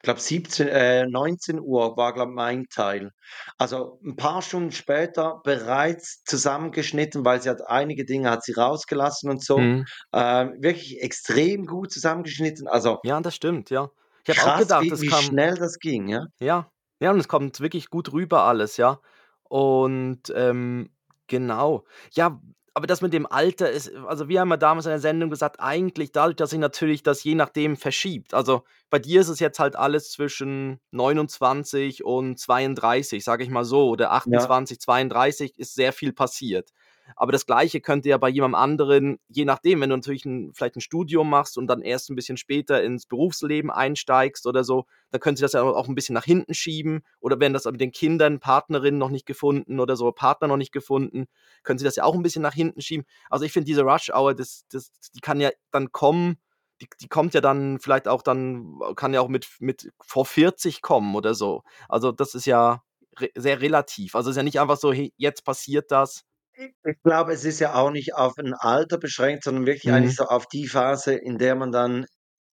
glaube 0.03 0.19
17 0.21 0.67
äh, 0.69 1.05
19:00 1.07 1.97
war, 1.97 2.13
glaube 2.13 2.31
mein 2.33 2.65
Teil. 2.69 3.11
Also 3.57 3.99
'n 4.05 4.15
paar 4.17 4.41
Stunden 4.43 4.71
später 4.71 5.41
bereits 5.43 6.23
zusammengeschnitten, 6.25 7.25
weil 7.25 7.41
sie 7.41 7.49
hat 7.49 7.61
einige 7.67 8.05
Dinge 8.05 8.29
hat 8.31 8.43
sie 8.43 8.53
rausgelassen 8.53 9.29
und 9.31 9.43
so. 9.43 9.71
Mhm. 9.71 9.93
Ähm, 10.13 10.55
wirklich 10.61 11.01
extrem 11.01 11.65
gut 11.65 11.91
zusammengeschnitten. 11.91 12.67
Also 12.67 12.99
Ja, 13.05 13.19
das 13.19 13.35
stimmt, 13.35 13.69
ja. 13.69 13.89
Ich 14.25 14.29
habe 14.29 14.41
auch 14.41 14.55
gedacht, 14.55 14.85
wie 14.85 14.89
das 14.89 15.01
wie 15.01 15.11
kam 15.11 15.33
schnell 15.33 15.55
das 15.55 15.77
ging, 15.79 16.07
ja? 16.07 16.25
Ja, 16.41 16.71
ja, 16.99 17.11
und 17.11 17.19
es 17.19 17.27
kommt 17.27 17.59
wirklich 17.59 17.89
gut 17.89 18.11
rüber 18.11 18.43
alles, 18.43 18.77
ja. 18.77 18.99
Und, 19.43 20.31
ähm, 20.35 20.89
genau. 21.27 21.85
Ja, 22.13 22.41
aber 22.75 22.87
das 22.87 23.01
mit 23.01 23.13
dem 23.13 23.25
Alter 23.25 23.69
ist 23.71 23.93
also, 24.07 24.27
wir 24.29 24.39
haben 24.41 24.49
ja 24.49 24.57
damals 24.57 24.85
in 24.85 24.89
der 24.91 24.99
Sendung 24.99 25.29
gesagt, 25.29 25.59
eigentlich 25.59 26.11
dadurch, 26.11 26.35
dass 26.35 26.49
sich 26.51 26.59
natürlich 26.59 27.03
das 27.03 27.23
je 27.23 27.35
nachdem 27.35 27.77
verschiebt. 27.77 28.33
Also, 28.33 28.63
bei 28.89 28.99
dir 28.99 29.21
ist 29.21 29.27
es 29.29 29.39
jetzt 29.39 29.59
halt 29.59 29.75
alles 29.75 30.11
zwischen 30.11 30.79
29 30.91 32.03
und 32.03 32.39
32, 32.39 33.23
sage 33.23 33.43
ich 33.43 33.49
mal 33.49 33.65
so, 33.65 33.89
oder 33.89 34.11
Ja. 34.25 34.47
28, 34.47 34.79
32 34.79 35.57
ist 35.59 35.75
sehr 35.75 35.93
viel 35.93 36.13
passiert. 36.13 36.71
Aber 37.15 37.31
das 37.31 37.45
Gleiche 37.45 37.81
könnte 37.81 38.09
ja 38.09 38.17
bei 38.17 38.29
jemandem 38.29 38.55
anderen 38.55 39.19
je 39.29 39.45
nachdem, 39.45 39.81
wenn 39.81 39.89
du 39.89 39.97
natürlich 39.97 40.25
'n 40.25 40.51
vielleicht 40.53 40.75
'n 40.77 40.81
Studium 40.81 41.29
machst 41.29 41.57
und 41.57 41.67
dann 41.67 41.81
erst 41.81 42.09
'n 42.09 42.15
bisschen 42.15 42.37
später 42.37 42.83
ins 42.83 43.05
Berufsleben 43.05 43.71
einsteigst 43.71 44.47
oder 44.47 44.63
so, 44.63 44.85
dann 45.11 45.21
könnte 45.21 45.39
sich 45.39 45.45
das 45.45 45.53
ja 45.53 45.61
auch 45.63 45.87
'n 45.89 45.95
bisschen 45.95 46.13
nach 46.15 46.25
hinten 46.25 46.53
schieben. 46.53 47.03
Oder 47.19 47.39
wenn 47.39 47.53
das 47.53 47.65
mit 47.65 47.81
den 47.81 47.91
Kindern 47.91 48.39
Partnerin 48.39 48.97
noch 48.97 49.09
nicht 49.09 49.25
gefunden 49.25 49.79
oder 49.79 49.95
so, 49.95 50.11
Partner 50.11 50.47
noch 50.47 50.57
nicht 50.57 50.71
gefunden, 50.73 51.27
können 51.63 51.79
sie 51.79 51.85
das 51.85 51.95
ja 51.97 52.03
auch 52.05 52.15
'n 52.15 52.23
bisschen 52.23 52.41
nach 52.43 52.53
hinten 52.53 52.81
schieben. 52.81 53.05
Also, 53.29 53.45
ich 53.45 53.51
finde 53.53 53.65
diese 53.65 53.83
Rush-Hour, 53.83 54.33
das 54.35 54.65
das 54.71 54.91
die 55.15 55.21
kann 55.21 55.39
ja 55.41 55.49
dann 55.71 55.91
kommen 55.91 56.37
die 56.81 56.87
die 57.01 57.07
kommt 57.07 57.33
ja 57.35 57.41
dann 57.41 57.79
vielleicht 57.79 58.07
auch 58.07 58.21
dann 58.23 58.79
kann 58.95 59.13
ja 59.13 59.21
auch 59.21 59.27
mit 59.29 59.47
mit 59.59 59.91
vor 60.01 60.25
40 60.25 60.81
kommen 60.81 61.15
oder 61.15 61.35
so. 61.35 61.63
Also, 61.89 62.11
das 62.11 62.35
ist 62.35 62.45
ja 62.47 62.83
re 63.19 63.29
sehr 63.35 63.61
relativ. 63.61 64.15
Also, 64.15 64.31
ist 64.31 64.37
ja 64.37 64.43
nicht 64.43 64.59
einfach 64.59 64.77
so: 64.77 64.91
„Hey, 64.93 65.13
jetzt 65.17 65.43
passiert 65.45 65.91
das.“ 65.91 66.23
Ich 66.55 67.01
glaube, 67.03 67.33
es 67.33 67.45
ist 67.45 67.59
ja 67.59 67.73
auch 67.75 67.89
nicht 67.91 68.13
auf 68.15 68.33
'n 68.37 68.53
Alter 68.53 68.97
beschränkt, 68.99 69.43
sondern 69.43 69.65
wirklich 69.65 69.91
eigentlich 69.91 70.13
Mhm. 70.13 70.15
so 70.15 70.25
auf 70.25 70.47
die 70.47 70.67
Phase, 70.67 71.15
in 71.15 71.37
der 71.37 71.55
man 71.55 71.71
dann, 71.71 72.05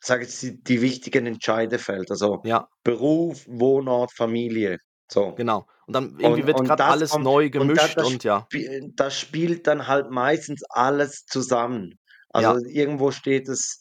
sage 0.03 0.25
ich 0.25 0.39
die 0.39 0.61
die 0.63 0.81
wichtigen 0.81 1.25
Entscheide 1.27 1.79
fällt. 1.79 2.11
Also, 2.11 2.43
Ja. 2.43 2.69
Beruf, 2.83 3.45
Wohnort, 3.47 4.11
Familie, 4.13 4.77
so. 5.11 5.37
Genau. 5.37 5.67
Und 5.85 5.93
dann 5.93 6.19
irgendwie 6.19 6.45
Und 6.45 6.47
wird 6.47 6.61
und 6.61 6.79
das 6.79 6.81
alles 6.81 7.17
kommt 7.17 7.19
neu 7.19 7.49
und 7.57 7.77
da 7.77 7.87
gemischt 7.87 7.97
das 7.97 8.09
und 8.09 8.23
ja. 8.23 8.47
sp 8.51 8.91
das 8.95 9.19
spielt 9.19 9.67
dann 9.67 9.87
halt 9.87 10.11
meistens 10.11 10.63
alles 10.69 11.25
zusammen. 11.25 11.99
Also, 12.29 12.55
Ja. 12.55 12.61
irgendwo 12.67 13.11
steht 13.11 13.47
es 13.49 13.79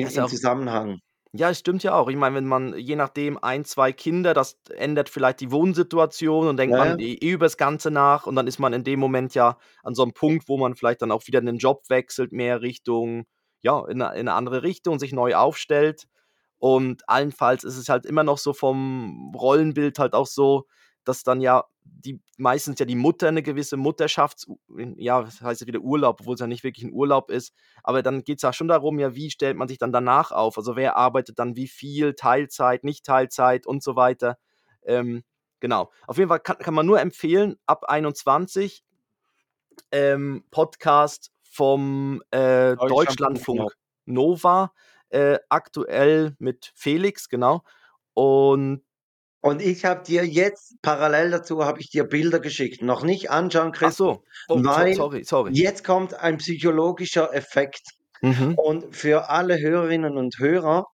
ist 0.00 0.16
ja 0.16 0.24
in 0.24 0.26
auch 0.26 0.32
Zusammenhang. 0.32 0.98
Ja, 1.34 1.48
es 1.48 1.60
stimmt 1.60 1.82
ja 1.82 1.94
auch. 1.94 2.08
Ich 2.10 2.16
meine, 2.16 2.36
wenn 2.36 2.44
man 2.46 2.74
je 2.78 2.94
nachdem 2.94 3.42
1, 3.42 3.64
2 3.64 3.90
Kinder, 3.94 4.34
das 4.34 4.60
ändert 4.76 5.08
vielleicht 5.08 5.40
die 5.40 5.50
Wohnsituation 5.50 6.46
und 6.46 6.58
denkt 6.58 6.76
Ja, 6.76 6.78
man 6.78 6.98
ja. 6.98 6.98
eh 6.98 7.14
eh 7.14 7.30
übers 7.30 7.56
Ganze 7.56 7.90
nach 7.90 8.26
und 8.26 8.36
dann 8.36 8.46
ist 8.46 8.58
man 8.58 8.74
in 8.74 8.84
dem 8.84 9.00
Moment 9.00 9.34
ja 9.34 9.56
an 9.82 9.94
so 9.94 10.04
'nem 10.04 10.12
Punkt, 10.12 10.46
wo 10.46 10.58
man 10.58 10.74
vielleicht 10.76 11.00
dann 11.00 11.10
auch 11.10 11.26
wieder 11.26 11.40
'nen 11.40 11.56
Job 11.56 11.84
wechselt, 11.88 12.32
mehr 12.32 12.60
Richtung 12.60 13.24
ja, 13.62 13.82
in 13.88 13.96
'ne 13.98 14.12
in 14.14 14.26
'ne 14.26 14.34
andere 14.34 14.62
Richtung, 14.62 14.98
sich 14.98 15.12
neu 15.14 15.34
aufstellt. 15.34 16.04
Und 16.58 17.08
allenfalls 17.08 17.64
ist 17.64 17.78
es 17.78 17.88
halt 17.88 18.04
immer 18.04 18.24
noch 18.24 18.36
so 18.36 18.52
vom 18.52 19.32
Rollenbild 19.34 19.98
halt 19.98 20.12
auch 20.12 20.26
so, 20.26 20.66
dass 21.04 21.22
dann 21.24 21.40
ja 21.40 21.64
die 21.84 22.20
meistens 22.38 22.78
ja 22.78 22.86
die 22.86 22.94
Mutter 22.96 23.30
'ne 23.32 23.42
gewisse 23.42 23.76
Mutterschafts 23.76 24.46
ja, 24.96 25.26
was 25.26 25.40
heißt 25.40 25.60
ja 25.62 25.66
wieder 25.66 25.80
Urlaub, 25.80 26.20
obwohl's 26.20 26.40
ja 26.40 26.46
nicht 26.46 26.64
wirklich 26.64 26.84
'n 26.86 26.92
Urlaub 26.92 27.30
ist. 27.30 27.52
Aber 27.84 28.02
dann 28.02 28.24
geht's 28.24 28.42
ja 28.42 28.52
schon 28.52 28.68
darum, 28.68 28.98
ja, 28.98 29.14
wie 29.14 29.30
stellt 29.30 29.56
man 29.56 29.68
sich 29.68 29.78
dann 29.78 29.92
danach 29.92 30.32
auf? 30.32 30.56
Also, 30.58 30.76
wer 30.76 30.96
arbeitet 30.96 31.38
dann 31.38 31.56
wie 31.56 31.68
viel, 31.68 32.14
Teilzeit, 32.14 32.84
nicht 32.84 33.04
Teilzeit 33.06 33.66
und 33.66 33.82
so 33.82 33.96
weiter. 33.96 34.38
Ähm, 34.84 35.24
genau. 35.60 35.90
Auf 36.06 36.18
jeden 36.18 36.28
Fall 36.28 36.40
kann 36.40 36.58
kann 36.58 36.74
man 36.74 36.86
nur 36.86 37.00
empfehlen, 37.00 37.56
ab 37.66 37.84
21 37.84 38.82
ähm, 39.92 40.44
Podcast 40.50 41.30
vom, 41.42 42.22
äh, 42.30 42.76
Deutschlandfunk 42.76 42.86
Nova. 42.86 42.92
Deutschlandfunk 42.96 43.72
Nova, 44.06 44.72
äh, 45.10 45.38
aktuell 45.50 46.34
mit 46.38 46.72
Felix, 46.74 47.28
genau. 47.28 47.62
Und 48.14 48.82
Und 49.42 49.60
ich 49.60 49.84
habe 49.84 50.04
dir 50.04 50.24
jetzt 50.24 50.76
parallel 50.82 51.32
dazu 51.32 51.64
habe 51.64 51.80
ich 51.80 51.90
dir 51.90 52.04
Bilder 52.04 52.38
geschickt. 52.38 52.80
Noch 52.80 53.02
nicht 53.02 53.30
anschauen, 53.30 53.72
Ach 53.74 53.78
Christoph, 53.78 54.20
so. 54.48 54.54
Oh, 54.54 54.64
weil 54.64 54.94
sorry, 54.94 55.24
sorry. 55.24 55.50
jetzt 55.52 55.84
kommt 55.84 56.14
ein 56.14 56.38
psychologischer 56.38 57.34
Effekt. 57.34 57.82
Mhm. 58.20 58.54
Und 58.56 58.94
für 58.94 59.30
alle 59.30 59.58
Hörerinnen 59.58 60.16
und 60.16 60.38
Hörer, 60.38 60.86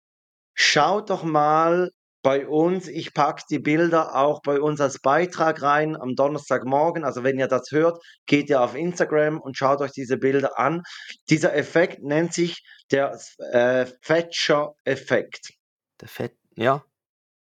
schaut 0.54 1.10
doch 1.10 1.24
mal 1.24 1.90
bei 2.22 2.48
uns 2.48 2.88
ich 2.88 3.14
packe 3.14 3.44
die 3.48 3.60
Bilder 3.60 4.16
auch 4.16 4.42
bei 4.42 4.60
uns 4.60 4.80
als 4.80 4.98
Beitrag 5.00 5.62
rein 5.62 5.94
am 5.94 6.16
Donnerstagmorgen. 6.16 7.04
Also, 7.04 7.22
wenn 7.22 7.38
ihr 7.38 7.46
das 7.46 7.70
hört, 7.70 8.02
geht 8.26 8.50
ihr 8.50 8.62
auf 8.62 8.74
Instagram 8.74 9.40
und 9.40 9.56
schaut 9.56 9.80
euch 9.80 9.92
diese 9.92 10.16
Bilder 10.16 10.58
an. 10.58 10.82
Dieser 11.30 11.54
Effekt 11.54 12.02
nennt 12.02 12.32
sich 12.32 12.64
der 12.90 13.16
äh, 13.52 13.86
Thatcher-Effekt. 14.02 15.52
Der 16.00 16.08
Fett 16.08 16.32
ja. 16.56 16.84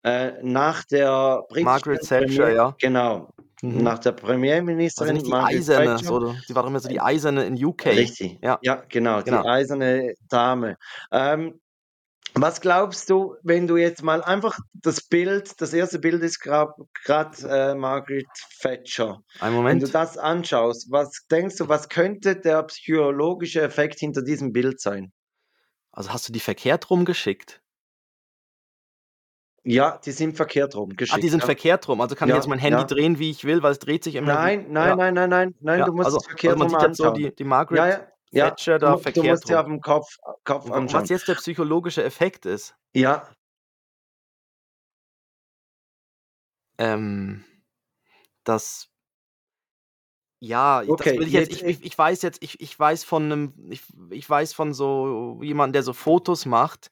Äh, 0.05 0.33
nach 0.43 0.83
der 0.83 1.43
Margaret 1.61 1.99
britischen 2.01 2.27
Thatcher, 2.27 2.53
ja. 2.53 2.75
genau, 2.79 3.33
Mhm. 3.63 3.81
nach 3.83 3.97
der 3.99 4.11
Also, 4.13 4.25
Premierministerin 4.27 5.13
nicht 5.13 5.25
die 5.25 5.31
Margaret 5.31 5.55
Eiserne, 5.57 5.85
Thatcher 5.95 6.05
so 6.05 6.35
sie 6.45 6.53
war 6.53 6.61
doch 6.61 6.69
immer 6.69 6.79
so 6.79 6.89
die 6.89 7.01
Eiserne 7.01 7.45
in 7.45 7.55
UK. 7.65 7.87
richtig, 7.87 8.37
Ja, 8.43 8.59
ja, 8.61 8.83
genau, 8.87 9.21
die 9.21 9.25
genau. 9.31 9.43
eiserne 9.45 10.13
Dame. 10.29 10.77
Ähm, 11.11 11.59
was 12.35 12.59
glaubst 12.61 13.09
du, 13.09 13.35
wenn 13.43 13.65
du 13.65 13.77
jetzt 13.77 14.03
mal 14.03 14.21
einfach 14.21 14.57
das 14.73 15.01
Bild 15.01 15.59
das 15.59 15.73
1. 15.73 15.99
Bild 16.01 16.21
ist 16.21 16.39
grad, 16.41 16.75
äh, 17.41 17.73
Margaret 17.73 18.27
Thatcher. 18.61 19.21
Einen 19.39 19.55
Wenn 19.55 19.79
du 19.79 19.85
Moment. 19.87 19.95
das 19.95 20.17
anschaust, 20.17 20.91
was 20.91 21.25
denkst 21.31 21.55
du, 21.55 21.69
was 21.69 21.87
könnte 21.89 22.35
der 22.35 22.61
psychologische 22.63 23.61
Effekt 23.61 23.99
hinter 23.99 24.21
diesem 24.21 24.51
Bild 24.51 24.79
sein? 24.81 25.13
Also, 25.93 26.11
hast 26.11 26.27
du 26.27 26.33
die 26.33 26.41
verkehrt 26.41 26.89
rum 26.89 27.05
geschickt? 27.05 27.61
Ja, 29.67 29.97
die 29.97 30.11
sind 30.11 30.35
verkehrt 30.37 30.75
rum 30.75 30.89
Ah, 31.09 31.19
die 31.19 31.29
geschickt, 31.29 31.29
sind 31.29 31.43
ja. 31.43 31.45
verkehrt 31.45 31.87
rum. 31.87 32.01
Also, 32.01 32.15
kann 32.15 32.29
ich 32.29 32.35
jetzt 32.35 32.47
Ja, 32.47 32.47
mein 32.47 32.57
Handy 32.59 32.85
ja. 32.85 32.87
drehen, 32.87 33.19
wie 33.19 33.29
ich 33.29 33.43
will, 33.43 33.61
weil 33.61 33.71
es 33.73 33.79
dreht 33.79 34.03
sich 34.03 34.15
immer 34.15 34.39
Nein, 34.39 34.71
nein, 34.71 34.95
ja. 34.95 34.97
nein, 34.97 35.13
nein, 35.13 35.29
nein, 35.29 35.55
nein, 35.59 35.83
du 35.83 35.91
Ja, 35.91 35.93
musst 35.93 36.13
also 36.13 36.17
es 36.17 36.25
also, 36.45 36.55
verkehrt 36.55 36.59
man 36.59 36.67
rum 36.67 36.71
sieht 36.71 36.81
jetzt 36.81 36.97
so 36.97 37.09
anschauen. 37.09 37.11
die 37.11 37.35
die 37.35 37.43
Ja, 37.69 37.85
Margaret 37.85 37.87
ja, 37.87 38.07
ja, 38.31 38.55
Thatcher 38.55 38.79
du 38.83 38.95
da 38.95 38.97
du 39.13 39.23
verkehrt 39.25 39.25
musst 39.25 39.47
sie 39.47 39.53
rum. 39.53 39.59
auf'm 39.59 39.81
Kopf 39.81 40.17
Kopf 40.45 40.69
wa 40.69 40.77
und 40.77 40.93
was 40.93 41.09
anschauen. 41.09 41.09
jetzt 41.09 41.27
der 41.27 41.35
psychologische 41.35 42.03
Effekt 42.03 42.45
ist? 42.45 42.75
Ja. 42.95 43.35
Ähm, 46.79 47.43
das 48.45 48.89
ja, 50.41 50.83
das 50.97 51.13
Okay, 51.13 51.21
ich 51.23 51.33
jetzt 51.33 51.49
jetzt, 51.49 51.49
ich 51.49 51.63
ich 51.65 51.83
ich 51.83 51.97
weiß 51.97 52.21
jetzt 52.21 52.43
ich 52.43 52.59
ich 52.59 52.77
weiß 52.77 53.03
von 53.03 53.27
'nem 53.27 53.53
ich 53.71 53.81
ich 54.11 54.29
weiß 54.29 54.53
von 54.53 54.73
so 54.73 55.39
jemandem, 55.41 55.73
der 55.73 55.83
so 55.83 55.93
Fotos 55.93 56.45
macht, 56.45 56.91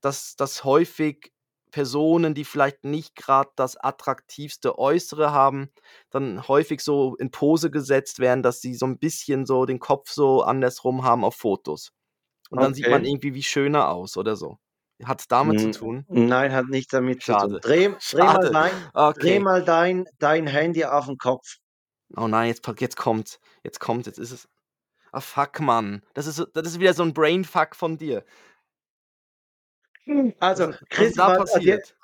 dass 0.00 0.36
dass 0.36 0.64
häufig 0.64 1.32
Personen, 1.74 2.34
die 2.34 2.44
vielleicht 2.46 2.84
nicht 2.84 3.16
grad 3.16 3.48
das 3.56 3.76
attraktivste 3.76 4.78
Äußere 4.78 5.32
haben, 5.32 5.70
dann 6.10 6.48
häufig 6.48 6.80
so 6.82 7.16
in 7.16 7.32
Pose 7.32 7.70
gesetzt 7.72 8.20
werden, 8.20 8.42
dass 8.44 8.60
sie 8.62 8.74
so 8.76 8.86
'n 8.86 8.98
bisschen 9.00 9.46
so 9.46 9.66
den 9.66 9.80
Kopf 9.80 10.10
so 10.12 10.42
andersrum 10.44 11.04
haben 11.04 11.24
auf 11.24 11.36
Fotos. 11.36 11.90
Und 12.50 12.60
dann 12.60 12.74
sieht 12.74 12.88
man 12.88 13.04
Okay. 13.04 13.06
irgendwie 13.06 13.34
wie 13.34 13.42
schöner 13.44 13.90
aus 13.90 14.16
oder 14.18 14.36
so. 14.36 14.58
Hat's 15.04 15.28
damit 15.28 15.60
zu 15.60 15.70
Hm, 15.70 15.72
tun? 15.72 16.06
nein, 16.06 16.52
hat 16.52 16.66
nichts 16.68 16.90
damit 16.92 17.22
zu 17.22 17.34
tun. 17.36 17.58
Schade, 17.58 17.60
Dreh 17.60 17.88
dreh 18.10 18.28
mal 18.28 18.48
schade. 18.48 18.52
dein 18.52 18.90
dreh 19.14 19.38
Okay. 19.38 19.40
mal 19.40 19.64
dein 19.64 20.04
dein 20.18 20.46
Handy 20.46 20.84
auf'n 20.84 21.16
Kopf. 21.18 21.58
Oh 22.16 22.28
nein, 22.28 22.48
jetzt 22.48 22.66
jetzt 22.80 22.96
kommt's. 22.96 23.40
Jetzt 23.62 23.80
kommt's, 23.80 24.06
jetzt 24.06 24.18
ist 24.18 24.30
es 24.32 24.48
ah, 25.12 25.20
fuck, 25.20 25.60
Mann. 25.60 26.02
Das 26.14 26.26
ist 26.26 26.44
das 26.54 26.66
ist 26.68 26.80
wieder 26.80 26.94
so 26.94 27.02
'n 27.04 27.14
Brainfuck 27.14 27.76
von 27.76 27.98
dir. 27.98 28.24
Also, 30.40 30.72
ist 30.96 31.16
was 31.26 31.44
ist 31.54 31.94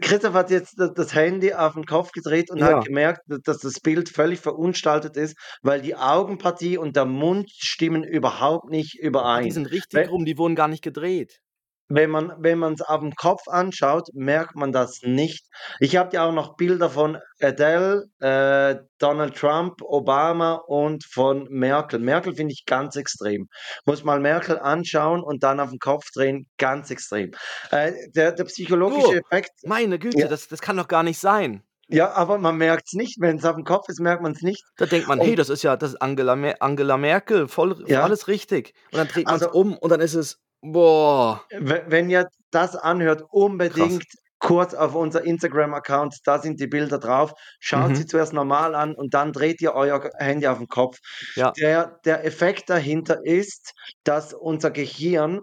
Christoph 0.00 0.34
hat 0.34 0.50
jetzt 0.50 0.80
da 0.80 0.88
das 0.88 1.14
Handy 1.14 1.52
auf 1.52 1.74
den 1.74 1.84
Kopf 1.84 2.12
gedreht 2.12 2.50
und 2.50 2.62
Ja. 2.62 2.80
hat 2.80 2.82
gemerkt, 2.82 3.20
dass 3.44 3.58
das 3.58 3.80
Bild 3.80 4.08
völlig 4.08 4.40
verunstaltet 4.40 5.16
ist, 5.18 5.36
weil 5.62 5.82
die 5.82 5.94
Augenpartie 5.94 6.78
und 6.78 6.96
der 6.96 7.04
Mund 7.04 7.50
stimmen 7.52 8.02
überhaupt 8.02 8.70
nicht 8.70 8.98
Ah, 9.34 9.40
die 9.40 9.50
überein. 9.50 9.50
sind 9.50 9.70
richtig 9.70 10.06
We 10.06 10.08
rum, 10.08 10.24
die 10.24 10.38
wurden 10.38 10.54
gar 10.56 10.68
nicht 10.68 10.82
gedreht. 10.82 11.40
Wenn 11.88 12.10
man 12.10 12.32
wenn 12.38 12.58
man's 12.58 12.82
auf'm 12.82 13.14
Kopf 13.16 13.42
anschaut, 13.48 14.08
merkt 14.14 14.56
man 14.56 14.72
das 14.72 15.00
nicht. 15.02 15.46
Ich 15.80 15.96
habe 15.96 16.10
dir 16.10 16.22
auch 16.24 16.32
noch 16.32 16.56
Bilder 16.56 16.90
von 16.90 17.18
Adele, 17.40 18.04
äh, 18.20 18.76
Donald 18.98 19.36
Trump, 19.36 19.80
Obama 19.82 20.54
und 20.66 21.04
von 21.04 21.46
Merkel. 21.50 22.00
Merkel 22.00 22.34
finde 22.34 22.52
ich 22.52 22.64
ganz 22.66 22.96
extrem. 22.96 23.48
Muss 23.86 24.04
mal 24.04 24.20
Merkel 24.20 24.58
anschauen 24.58 25.22
und 25.22 25.42
dann 25.42 25.60
auf 25.60 25.70
'n 25.72 25.78
Kopf 25.78 26.04
drehen, 26.14 26.46
ganz 26.58 26.90
extrem. 26.90 27.32
Äh, 27.70 27.92
der 28.14 28.32
der 28.32 28.44
psychologische 28.44 29.14
Du, 29.14 29.16
Effekt 29.16 29.52
meine 29.62 29.98
Güte, 29.98 30.26
ja. 30.26 30.28
das 30.28 30.48
das 30.48 30.60
kann 30.62 30.76
doch 30.76 30.88
gar 30.88 31.02
nicht 31.02 31.18
sein. 31.18 31.62
Ja, 31.88 32.12
aber 32.14 32.38
man 32.38 32.56
merkt's 32.56 32.94
nicht. 32.94 33.16
Wenn's 33.20 33.44
auf'm 33.44 33.64
Kopf 33.64 33.88
ist, 33.88 34.00
merkt 34.00 34.22
man's 34.22 34.42
nicht. 34.42 34.64
Da 34.78 34.84
denkt 34.84 35.08
man: 35.08 35.20
„Hey, 35.20 35.34
Und 35.34 35.36
das 35.36 35.48
ist 35.48 35.62
ja 35.62 35.76
das 35.76 35.90
ist 35.92 36.02
Angela 36.02 36.36
Mer 36.36 36.60
Angela 36.62 36.98
Merkel, 36.98 37.48
voll 37.48 37.86
Ja. 37.86 37.98
alles 37.98 38.28
richtig.“ 38.28 38.74
Und 38.92 38.98
dann 38.98 39.08
dreht 39.08 39.28
man's 39.28 39.46
Also 39.46 39.50
um 39.50 39.76
und 39.76 39.90
dann 39.90 40.00
ist 40.00 40.14
es 40.14 40.38
boah. 40.72 41.46
we 41.52 41.82
wenn 41.88 42.10
ihr 42.10 42.28
das 42.50 42.76
anhört, 42.76 43.22
Krass. 43.70 43.98
unbedingt 43.98 44.04
kurz 44.38 44.74
auf 44.74 44.94
unser 44.94 45.24
Instagram-Account, 45.24 46.18
da 46.24 46.38
sind 46.38 46.60
die 46.60 46.66
Bilder 46.66 46.98
drauf. 46.98 47.32
Schaut 47.60 47.96
sie 47.96 48.04
Mhm. 48.04 48.06
zuerst 48.06 48.32
normal 48.32 48.74
an 48.74 48.94
und 48.94 49.14
dann 49.14 49.32
dreht 49.32 49.60
ihr 49.62 49.74
euer 49.74 50.10
Handy 50.18 50.46
auf 50.46 50.60
'n 50.60 50.68
Kopf. 50.68 50.98
Ja. 51.36 51.56
Der 51.58 51.98
der 52.04 52.24
Effekt 52.24 52.70
dahinter 52.70 53.24
ist, 53.24 53.72
dass 54.04 54.34
unser 54.34 54.70
Gehirn, 54.70 55.40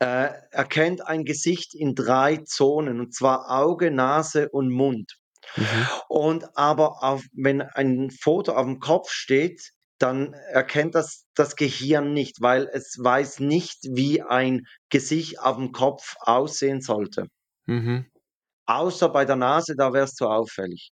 äh, 0.00 0.30
erkennt 0.52 1.06
ein 1.06 1.24
Gesicht 1.24 1.74
in 1.74 1.94
3 1.96 2.38
Zonen, 2.38 3.00
und 3.00 3.14
zwar 3.14 3.50
Auge, 3.50 3.90
Nase 3.92 4.48
und 4.50 4.70
Mund. 4.70 5.14
Mhm. 5.56 5.88
Und 6.08 6.56
aber 6.56 7.02
auf 7.04 7.22
wenn 7.34 7.62
ein 7.62 8.10
Foto 8.10 8.52
auf'm 8.54 8.80
Kopf 8.80 9.10
steht, 9.10 9.72
dann 9.98 10.32
erkennt 10.34 10.94
das 10.94 11.26
das 11.34 11.56
Gehirn 11.56 12.12
nicht, 12.12 12.40
weil 12.40 12.68
es 12.72 12.96
weiß 13.00 13.40
nicht, 13.40 13.78
wie 13.90 14.22
ein 14.22 14.66
Gesicht 14.90 15.40
auf'm 15.40 15.72
Kopf 15.72 16.14
aussehen 16.20 16.80
sollte. 16.82 17.26
Mhm. 17.68 18.08
Außer 18.68 19.08
bei 19.08 19.24
der 19.24 19.36
Nase, 19.36 19.74
da 19.76 19.94
wär's 19.94 20.14
zu 20.14 20.26
auffällig. 20.28 20.90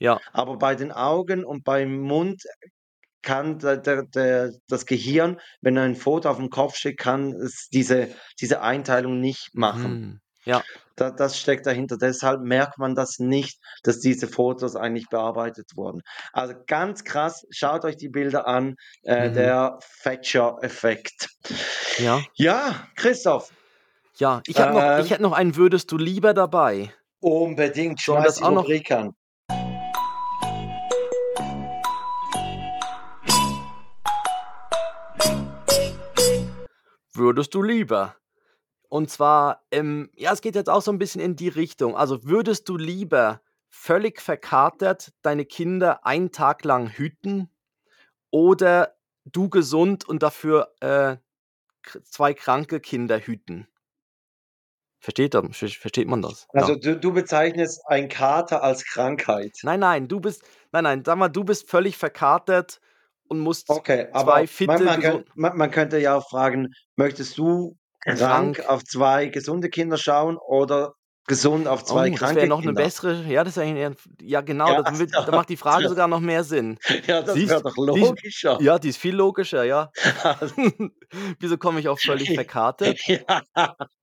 Ja. 0.00 0.20
Aber 0.34 0.58
bei 0.58 0.74
den 0.74 0.92
Augen 0.92 1.44
und 1.44 1.64
beim 1.64 2.00
Mund 2.00 2.42
kann 3.22 3.58
der 3.60 3.78
der 3.78 4.04
der 4.04 4.52
das 4.68 4.86
Gehirn, 4.86 5.40
wenn 5.62 5.78
ein 5.78 5.96
Foto 5.96 6.30
auf'm 6.30 6.50
Kopf 6.50 6.76
steht, 6.76 6.98
kann 6.98 7.32
es 7.34 7.68
diese 7.72 8.08
diese 8.40 8.62
Einteilung 8.62 9.20
nicht 9.20 9.50
machen. 9.54 10.06
Ja. 10.46 10.62
Da 10.94 11.10
das 11.10 11.38
steckt 11.38 11.66
dahinter. 11.66 11.98
Deshalb 11.98 12.40
merkt 12.40 12.78
man 12.78 12.94
das 12.94 13.18
nicht, 13.18 13.58
dass 13.82 13.98
diese 14.00 14.28
Fotos 14.28 14.76
eigentlich 14.76 15.08
bearbeitet 15.10 15.66
wurden. 15.74 16.00
Also, 16.32 16.54
ganz 16.66 17.04
krass, 17.04 17.44
schaut 17.50 17.84
euch 17.84 17.96
die 17.96 18.08
Bilder 18.08 18.46
an, 18.46 18.76
äh, 19.02 19.28
Mhm. 19.28 19.34
der 19.34 19.78
Fetcher-Effekt. 19.82 21.28
Ja. 21.98 22.22
Ja, 22.34 22.86
Christoph. 22.96 23.50
Ja, 24.18 24.40
ich 24.46 24.58
habe 24.58 24.72
noch 24.72 24.82
ich 24.82 24.90
Ähm 24.98 25.06
hätte 25.10 25.22
noch 25.22 25.32
einen 25.32 25.56
„Würdest 25.56 25.92
du 25.92 25.98
lieber“ 25.98 26.32
dabei. 26.32 26.92
Unbedingt, 27.22 28.00
schmeiß 28.00 28.24
das 28.24 28.42
auch 28.42 28.50
noch 28.52 28.68
an. 28.90 29.12
„Würdest 37.14 37.54
du 37.54 37.62
lieber?“ 37.62 38.16
Und 38.88 39.10
zwar, 39.10 39.64
ähm, 39.70 40.10
ja, 40.14 40.32
es 40.32 40.40
geht 40.42 40.54
jetzt 40.54 40.70
auch 40.70 40.82
so 40.82 40.90
'n 40.92 40.98
bisschen 40.98 41.20
in 41.20 41.36
die 41.36 41.48
Richtung. 41.48 41.96
Also, 41.96 42.24
würdest 42.24 42.68
du 42.68 42.76
lieber 42.76 43.40
völlig 43.68 44.20
verkatert 44.20 45.12
deine 45.22 45.44
Kinder 45.44 46.06
einen 46.06 46.32
Tag 46.32 46.64
lang 46.64 46.88
hüten 46.88 47.50
oder 48.30 48.96
du 49.24 49.50
gesund 49.50 50.08
und 50.08 50.22
dafür, 50.22 50.74
äh, 50.80 51.16
2 52.04 52.34
kranke 52.34 52.80
Kinder 52.80 53.18
hüten? 53.20 53.68
Versteht 55.02 55.34
versteht 55.34 56.08
man 56.08 56.22
das? 56.22 56.48
Also, 56.54 56.74
Ja. 56.74 56.76
du 56.76 56.98
du 56.98 57.12
bezeichnest 57.12 57.82
ein 57.86 58.08
Kater 58.08 58.62
als 58.62 58.84
Krankheit? 58.84 59.56
Nein, 59.64 59.80
nein, 59.80 60.08
du 60.08 60.20
bist 60.20 60.42
nein, 60.72 60.84
nein, 60.84 61.02
sag 61.04 61.16
mal, 61.18 61.28
du 61.28 61.44
bist 61.44 61.68
völlig 61.68 61.96
verkatert 61.96 62.80
und 63.28 63.40
musst 63.40 63.68
Okay, 63.68 64.06
2 64.12 64.46
aber 64.46 64.48
man 64.62 64.84
fitte, 64.84 64.84
man 64.84 65.00
könnt 65.00 65.24
gesund 65.24 65.28
man 65.34 65.56
man 65.56 65.70
könnte 65.72 65.98
ja 65.98 66.14
auch 66.16 66.28
fragen: 66.28 66.68
„Möchtest 66.94 67.36
du 67.36 67.76
krank 68.06 68.58
Krank. 68.58 68.68
auf 68.68 68.84
2 68.84 69.26
gesunde 69.28 69.70
Kinder 69.70 69.98
schauen 69.98 70.36
oder 70.38 70.94
gesund 71.26 71.68
auf 71.68 71.84
2 71.84 72.10
Oh, 72.10 72.16
das 72.18 72.34
wäre 72.34 72.46
kranke 72.46 72.48
noch 72.48 72.62
'ne 72.62 72.72
Kinder?“ 72.72 72.74
bessere 72.74 73.22
ja, 73.28 73.44
das 73.44 73.56
ist 73.56 73.62
eigentlich 73.62 73.78
eher 73.82 73.94
ja 74.20 74.40
genau, 74.40 74.74
Ja, 74.74 74.82
das 74.82 74.90
da 75.24 75.32
macht 75.32 75.48
die 75.48 75.56
Frage 75.56 75.88
sogar 75.88 76.08
noch 76.08 76.20
mehr 76.20 76.42
Sinn. 76.44 76.78
Ja, 77.06 77.22
das 77.22 77.46
wäre 77.46 77.62
doch 77.62 77.76
die 77.92 78.00
ist 78.02 78.14
logischer. 78.16 78.58
ja, 78.58 78.78
die 78.78 78.88
ist 78.90 78.98
viel 78.98 79.14
logischer, 79.14 79.64
ja. 79.64 79.90
Wieso 81.40 81.58
komme 81.58 81.80
ich 81.80 81.88
auf 81.88 82.00
völlig 82.02 82.32
verkatert? 82.32 83.00
Ja. 83.06 83.42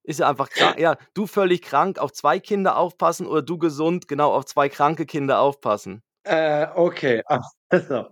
Ist 0.04 0.20
ja 0.20 0.30
einfach 0.30 0.50
kra 0.50 0.78
ja, 0.78 0.98
du 1.14 1.28
völlig 1.28 1.62
krank 1.62 2.00
auf 2.00 2.12
2 2.14 2.40
Kinder 2.40 2.78
aufpassen 2.78 3.28
oder 3.28 3.42
du 3.42 3.58
gesund, 3.58 4.08
genau, 4.08 4.34
auf 4.34 4.46
2 4.46 4.70
kranke 4.70 5.06
Kinder 5.06 5.40
aufpassen? 5.40 6.02
Äh, 6.26 6.68
okay, 6.76 7.22
also, 7.70 8.08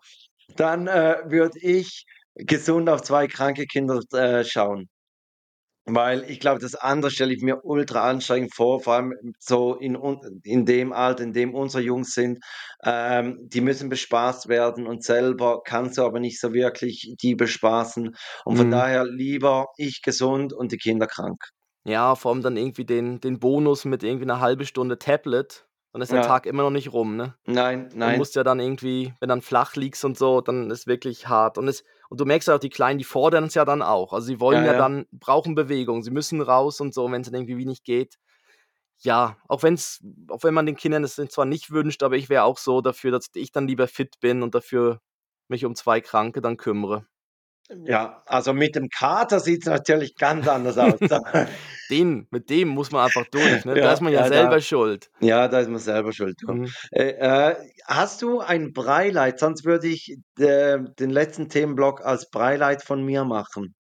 dann, 0.58 0.88
äh, 0.88 1.18
würde 1.26 1.60
ich 1.60 2.06
gesund 2.36 2.90
auf 2.90 3.04
2 3.04 3.28
kranke 3.28 3.66
Kinder, 3.68 4.02
äh, 4.14 4.44
schauen. 4.46 4.90
Weil 5.88 6.30
ich 6.30 6.40
glaube, 6.40 6.60
das 6.60 6.76
andere 6.76 7.10
stelle 7.12 7.34
ich 7.34 7.42
mir 7.42 7.66
ultra 7.66 8.08
anstrengend 8.10 8.54
vor, 8.56 8.82
vor 8.82 8.94
allem 8.96 9.14
so 9.40 9.76
in 9.76 9.98
in 10.44 10.66
dem 10.66 10.94
Alter, 10.94 11.24
in 11.24 11.34
dem 11.34 11.56
unsere 11.56 11.82
Jungs 11.84 12.12
sind. 12.14 12.40
Ähm, 12.84 13.40
die 13.42 13.62
müssen 13.62 13.90
bespaßt 13.90 14.48
werden 14.48 14.86
und 14.88 15.04
selber 15.04 15.62
kannst 15.66 15.98
du 15.98 16.04
aber 16.04 16.20
nicht 16.20 16.40
so 16.40 16.54
wirklich 16.54 17.16
die 17.22 17.34
bespaßen. 17.36 18.16
Und 18.46 18.56
von 18.58 18.70
Mhm. 18.70 18.72
daher 18.72 19.06
lieber 19.06 19.66
ich 19.78 20.02
gesund 20.04 20.54
und 20.54 20.72
die 20.72 20.78
Kinder 20.78 21.08
krank. 21.08 21.42
Ja, 21.86 22.14
vor 22.16 22.32
allem 22.32 22.44
dann 22.44 22.58
irgendwie 22.58 22.86
den 22.86 23.20
den 23.22 23.40
Bonus 23.40 23.86
mit 23.86 24.04
irgendwie 24.04 24.26
'ner 24.28 24.40
1/2 24.40 24.66
Stunde 24.66 25.00
Tablet, 25.00 25.68
dann 25.94 26.02
ist 26.02 26.12
der 26.12 26.20
Ja. 26.20 26.22
Tag 26.22 26.46
immer 26.46 26.64
noch 26.64 26.70
nicht 26.72 26.94
rum, 26.94 27.16
ne? 27.18 27.36
Nein, 27.48 27.90
Du 27.90 27.98
nein. 27.98 28.18
musst 28.18 28.36
ja 28.36 28.44
dann 28.44 28.60
irgendwie 28.60 29.14
wenn 29.20 29.30
dann 29.30 29.42
flach 29.42 29.76
liegst 29.76 30.06
und 30.06 30.18
so, 30.18 30.42
dann 30.42 30.72
ist 30.72 30.88
wirklich 30.88 31.28
hart. 31.28 31.58
Und 31.58 31.68
es 31.68 31.84
und 32.10 32.20
du 32.20 32.26
merkst 32.26 32.48
ja 32.50 32.56
auch, 32.56 32.60
die 32.60 32.70
Kleinen, 32.70 32.98
die 33.00 33.06
fordern's 33.06 33.54
ja 33.56 33.66
dann 33.66 33.82
auch. 33.82 34.14
Also, 34.14 34.28
sie 34.28 34.40
wollen 34.42 34.64
Ja, 34.64 34.66
ja 34.66 34.74
ja. 34.74 34.78
dann 34.78 35.06
brauchen 35.12 35.56
Bewegung. 35.56 36.04
Sie 36.04 36.12
müssen 36.12 36.42
raus 36.42 36.82
und 36.82 36.94
so, 36.94 37.10
wenn's 37.12 37.28
dann 37.30 37.36
irgendwie 37.36 37.58
wie 37.58 37.66
nicht 37.66 37.84
geht. 37.86 38.18
Ja, 39.00 39.38
auch 39.48 39.64
wenn's 39.64 40.02
auch 40.30 40.44
wenn 40.44 40.54
man 40.56 40.66
den 40.68 40.76
Kindern 40.78 41.04
es 41.04 41.16
zwar 41.16 41.46
nicht 41.46 41.72
wünscht, 41.72 42.04
aber 42.04 42.16
ich 42.18 42.30
wäre 42.30 42.44
auch 42.44 42.58
so 42.60 42.82
dafür, 42.82 43.12
dass 43.12 43.28
ich 43.36 43.52
dann 43.52 43.68
lieber 43.68 43.88
fit 43.88 44.20
bin 44.22 44.44
und 44.44 44.56
dafür 44.56 45.02
mich 45.50 45.66
um 45.66 45.76
2 45.76 46.02
Kranke 46.02 46.42
dann 46.42 46.58
kümmere. 46.58 47.08
Ja, 47.86 48.24
also, 48.26 48.54
mit 48.54 48.76
dem 48.76 48.90
Kater 48.90 49.40
sieht's 49.40 49.66
natürlich 49.66 50.16
ganz 50.16 50.48
anders 50.48 50.78
aus. 50.78 51.00
Den 51.90 52.28
mit 52.32 52.50
dem 52.50 52.70
muss 52.70 52.92
man 52.92 53.06
einfach 53.06 53.26
durch, 53.26 53.66
ne? 53.66 53.78
Da 53.78 53.92
Ja, 53.92 53.94
ist 53.94 54.02
man 54.02 54.14
ja 54.14 54.24
ja, 54.24 54.30
selber 54.30 54.56
da 54.56 54.62
schuld. 54.62 55.10
ja, 55.22 55.48
da 55.48 55.60
ist 55.60 55.70
man 55.70 55.80
selber 55.80 56.14
schuld. 56.14 56.38
Mhm. 56.44 56.76
Äh, 56.92 57.12
äh, 57.52 57.56
hast 57.86 58.22
du 58.22 58.40
ein 58.40 58.74
Breileid? 58.74 59.40
Sonst 59.40 59.66
würde 59.66 59.88
ich, 59.88 60.16
äh, 60.40 60.80
den 61.00 61.10
letzten 61.10 61.50
Themenblock 61.50 62.02
als 62.06 62.30
Breileid 62.30 62.84
von 62.84 63.04
mir 63.04 63.26
machen. 63.26 63.76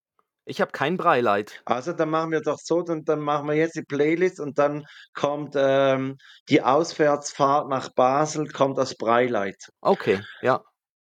Ich 0.46 0.62
habe 0.62 0.72
kein 0.72 0.98
Breileid. 0.98 1.62
Also, 1.66 1.94
dann 1.94 2.10
machen 2.10 2.32
wir 2.32 2.42
doch 2.42 2.58
so, 2.60 2.82
dann 2.82 3.04
dann 3.04 3.20
machen 3.22 3.48
wir 3.48 3.56
jetzt 3.56 3.76
die 3.76 3.84
Playlist 3.84 4.40
und 4.40 4.58
dann 4.60 4.86
kommt, 5.14 5.54
ähm, 5.58 6.18
die 6.50 6.62
Auswärtsfahrt 6.62 7.70
nach 7.70 7.90
Basel 7.94 8.48
kommt 8.48 8.78
als 8.80 8.96
Breileid. 8.96 9.56
Okay, 9.84 10.20
ja. 10.42 10.62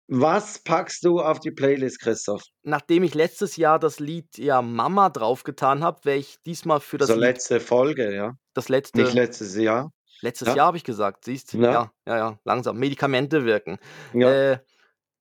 Was 0.09 0.57
packst 0.63 1.03
du 1.03 1.19
auf 1.19 1.41
die 1.41 1.51
Playlist, 1.51 1.99
Christoph? 1.99 2.41
Nachdem 2.65 3.03
ich 3.03 3.13
letztes 3.13 3.55
Jahr 3.55 3.79
das 3.79 3.99
Lied, 3.99 4.37
ja, 4.37 4.61
„Mama“ 4.61 5.09
draufgetan 5.09 5.83
habe, 5.83 6.03
wäre 6.05 6.17
ich 6.17 6.41
diesmal 6.45 6.79
für 6.79 6.97
das 6.97 7.13
Also, 7.13 7.15
Lied 7.15 7.37
letzte 7.37 7.59
Folge, 7.59 8.13
ja? 8.15 8.33
das 8.55 8.69
Nicht 8.93 9.13
letzte 9.13 9.13
letztes 9.13 9.55
Jahr? 9.57 9.91
letztes 10.21 10.53
Ja. 10.53 10.55
Jahr 10.55 10.67
habe 10.67 10.77
ich 10.77 10.83
gesagt, 10.85 11.25
siehst? 11.25 11.53
Ja. 11.53 11.69
Ja, 11.69 11.91
ja, 12.07 12.17
ja, 12.17 12.39
langsam. 12.45 12.77
Medikamente 12.77 13.45
wirken. 13.45 13.79
Ja. 14.13 14.37
Äh, 14.41 14.59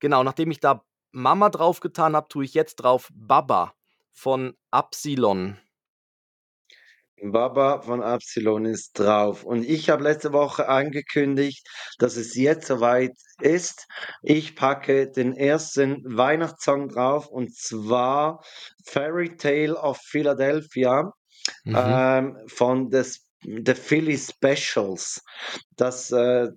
genau, 0.00 0.24
nachdem 0.24 0.50
ich 0.52 0.60
da 0.60 0.84
„Mama“ 1.12 1.50
draufgetan 1.50 2.16
habe, 2.16 2.28
tue 2.28 2.44
ich 2.46 2.54
jetzt 2.54 2.76
drauf 2.76 3.10
„Baba“ 3.14 3.74
von 4.12 4.56
Absilon. 4.72 5.58
Baba 7.22 7.80
von 7.82 8.02
Absilon 8.02 8.64
ist 8.66 8.98
drauf. 8.98 9.44
Und 9.44 9.64
ich 9.64 9.90
habe 9.90 10.02
letzte 10.04 10.32
Woche 10.32 10.68
angekündigt, 10.68 11.66
dass 11.98 12.16
es 12.16 12.34
jetzt 12.34 12.68
so 12.68 12.80
weit 12.80 13.12
ist. 13.40 13.86
Ich 14.22 14.54
packe 14.56 15.10
den 15.10 15.34
ersten 15.34 16.02
Weihnachtssong 16.04 16.88
drauf 16.88 17.28
und 17.28 17.54
zwar 17.54 18.42
„Fairy 18.86 19.36
Tale 19.36 19.74
of 19.76 19.98
Philadelphia“, 19.98 21.10
Mhm. 21.64 21.74
ähm, 21.76 22.36
von 22.48 22.90
the 22.90 22.98
S 22.98 23.22
The 23.42 23.74
Philly 23.74 24.18
Specials. 24.18 25.22
Das, 25.76 26.10
äh, 26.10 26.48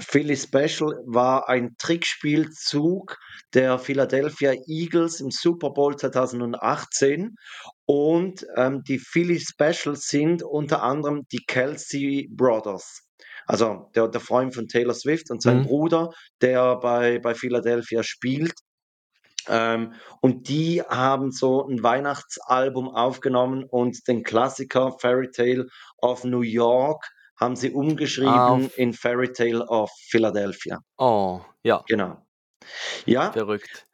Philly 0.00 0.36
Special 0.36 0.94
war 1.06 1.48
ein 1.48 1.76
Trickspielzug 1.78 3.16
der 3.54 3.78
Philadelphia 3.78 4.52
Eagles 4.66 5.20
im 5.20 5.30
Super 5.30 5.70
Bowl 5.70 5.96
2018 5.96 7.34
Und 7.92 8.46
ähm, 8.54 8.84
die 8.84 9.00
Philly 9.00 9.40
Specials 9.40 10.06
sind 10.06 10.44
unter 10.44 10.84
anderem 10.84 11.26
die 11.32 11.44
Kelsey 11.44 12.28
Brothers. 12.30 13.02
Also 13.46 13.90
der, 13.96 14.06
der 14.06 14.20
Freund 14.20 14.54
von 14.54 14.68
Taylor 14.68 14.94
Swift 14.94 15.28
und 15.28 15.42
sein 15.42 15.58
Mhm. 15.58 15.62
Bruder, 15.64 16.10
der 16.40 16.76
bei, 16.76 17.18
bei 17.18 17.34
Philadelphia 17.34 18.04
spielt. 18.04 18.54
Ähm, 19.48 19.94
und 20.20 20.48
die 20.48 20.82
haben 20.82 21.32
so 21.32 21.66
ein 21.66 21.82
Weihnachtsalbum 21.82 22.90
aufgenommen 22.94 23.64
und 23.64 24.06
den 24.06 24.22
Klassiker 24.22 24.92
Fairy 25.00 25.32
Tale 25.32 25.66
of 26.00 26.22
New 26.22 26.42
York 26.42 27.04
haben 27.40 27.56
sie 27.56 27.72
umgeschrieben 27.72 28.66
Auf 28.66 28.78
in 28.78 28.92
Fairy 28.92 29.32
Tale 29.32 29.66
of 29.66 29.90
Philadelphia. 30.10 30.78
Oh, 30.96 31.40
ja, 31.64 31.82
Genau. 31.88 32.24
Ja, 33.04 33.32
verrückt. 33.32 33.88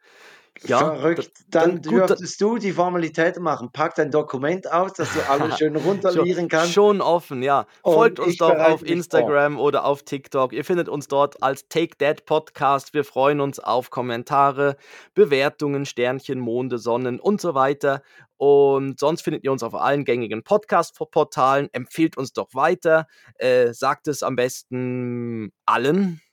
Ja, 0.65 0.79
verrückt. 0.79 1.31
Dann 1.49 1.67
dann 1.67 1.81
gut, 1.81 2.09
dürftest 2.09 2.41
du 2.41 2.57
die 2.57 2.71
Formalitäten 2.71 3.43
machen. 3.43 3.69
Pack 3.71 3.95
dein 3.95 4.11
Dokument 4.11 4.71
aus, 4.71 4.93
dass 4.93 5.13
du 5.13 5.19
alles 5.29 5.57
schön 5.59 5.75
runterlieren 5.75 6.47
kannst. 6.47 6.73
schon 6.73 7.01
offen, 7.01 7.43
ja. 7.43 7.65
Und 7.81 7.93
Folgt 7.93 8.19
uns 8.19 8.37
doch 8.37 8.51
auf 8.51 8.81
mich 8.81 8.89
vor. 8.91 8.97
Instagram 8.97 9.59
oder 9.59 9.85
auf 9.85 10.03
TikTok. 10.03 10.53
Ihr 10.53 10.65
findet 10.65 10.89
uns 10.89 11.07
dort 11.07 11.41
als 11.43 11.67
Take 11.67 11.97
That 11.97 12.25
Podcast. 12.25 12.93
Wir 12.93 13.03
freuen 13.03 13.39
uns 13.41 13.59
auf 13.59 13.89
Kommentare, 13.89 14.77
Bewertungen, 15.13 15.85
Sternchen, 15.85 16.39
Monde, 16.39 16.77
Sonnen 16.77 17.19
und 17.19 17.41
so 17.41 17.53
weiter. 17.53 18.01
Und 18.37 18.99
sonst 18.99 19.21
findet 19.21 19.43
ihr 19.43 19.51
uns 19.51 19.63
auf 19.63 19.73
allen 19.73 20.05
gängigen 20.05 20.43
Podcast-Portalen. 20.43 21.69
Empfehlt 21.73 22.17
uns 22.17 22.33
doch 22.33 22.53
weiter. 22.53 23.07
Äh, 23.35 23.73
sagt 23.73 24.07
es 24.07 24.23
am 24.23 24.35
besten 24.35 25.51
allen. 25.65 26.21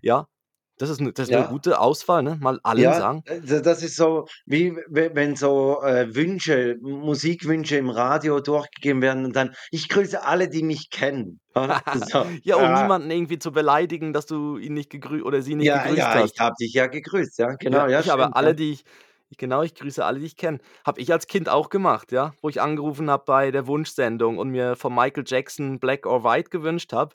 Ja, 0.00 0.26
das 0.78 0.90
ist 0.90 1.00
'ne 1.00 1.12
das 1.12 1.28
ist 1.28 1.32
'ne 1.32 1.44
Ja. 1.44 1.48
gute 1.48 1.80
Auswahl, 1.80 2.22
ne? 2.22 2.36
Mal 2.40 2.60
allen 2.62 2.92
Ja, 2.92 2.94
sagen. 2.94 3.24
äh, 3.24 3.40
das 3.62 3.82
ist 3.82 3.96
so, 3.96 4.26
wie 4.44 4.72
we 4.88 5.10
wenn 5.14 5.36
so, 5.36 5.80
äh, 5.82 6.14
Wünsche 6.14 6.76
Musikwünsche 6.82 7.76
im 7.78 7.88
Radio 7.88 8.40
durchgegeben 8.40 9.00
werden 9.00 9.24
und 9.24 9.34
dann: 9.36 9.54
„Ich 9.70 9.88
grüße 9.88 10.22
alle, 10.22 10.48
die 10.50 10.62
mich 10.62 10.90
kennen.“ 10.90 11.40
Oder? 11.54 11.80
So, 12.12 12.26
Ja, 12.44 12.56
um 12.56 12.72
ah. 12.72 12.72
niemanden 12.72 13.10
irgendwie 13.10 13.38
zu 13.38 13.52
beleidigen, 13.52 14.12
dass 14.12 14.26
du 14.26 14.58
ihn 14.58 14.74
nicht 14.74 14.90
gegrü 14.90 15.22
oder 15.22 15.42
sie 15.42 15.54
nicht 15.54 15.72
Ja, 15.72 15.72
gegrüßt 15.72 16.14
ja, 16.14 16.20
ich 16.20 16.30
hast. 16.30 16.38
habe 16.38 16.54
dich 16.60 16.72
ja 16.74 16.86
gegrüßt, 16.86 17.38
ja, 17.38 17.54
Ja, 17.60 17.82
genau, 17.82 17.86
ja, 17.88 18.02
ich 18.02 18.10
aber 18.12 18.34
stimmt, 18.34 18.40
ja. 18.40 18.48
alle, 18.48 18.54
die 18.54 18.72
ich 18.72 18.84
ich 19.30 19.36
genau, 19.36 19.60
ich 19.62 19.74
grüße 19.74 20.02
alle, 20.02 20.20
die 20.20 20.24
ich 20.26 20.36
kenne. 20.38 20.58
Habe 20.86 21.02
ich 21.02 21.12
als 21.12 21.26
Kind 21.26 21.50
auch 21.50 21.68
gemacht, 21.68 22.12
ja, 22.12 22.32
wo 22.40 22.48
ich 22.48 22.62
angerufen 22.62 23.10
habe 23.10 23.24
bei 23.26 23.50
der 23.50 23.66
Wunschsendung 23.66 24.38
und 24.38 24.48
mir 24.50 24.74
von 24.74 24.94
Michael 24.94 25.24
Jackson 25.26 25.78
„Black 25.78 26.06
or 26.06 26.24
White“ 26.24 26.48
gewünscht 26.48 26.94
habe. 26.94 27.14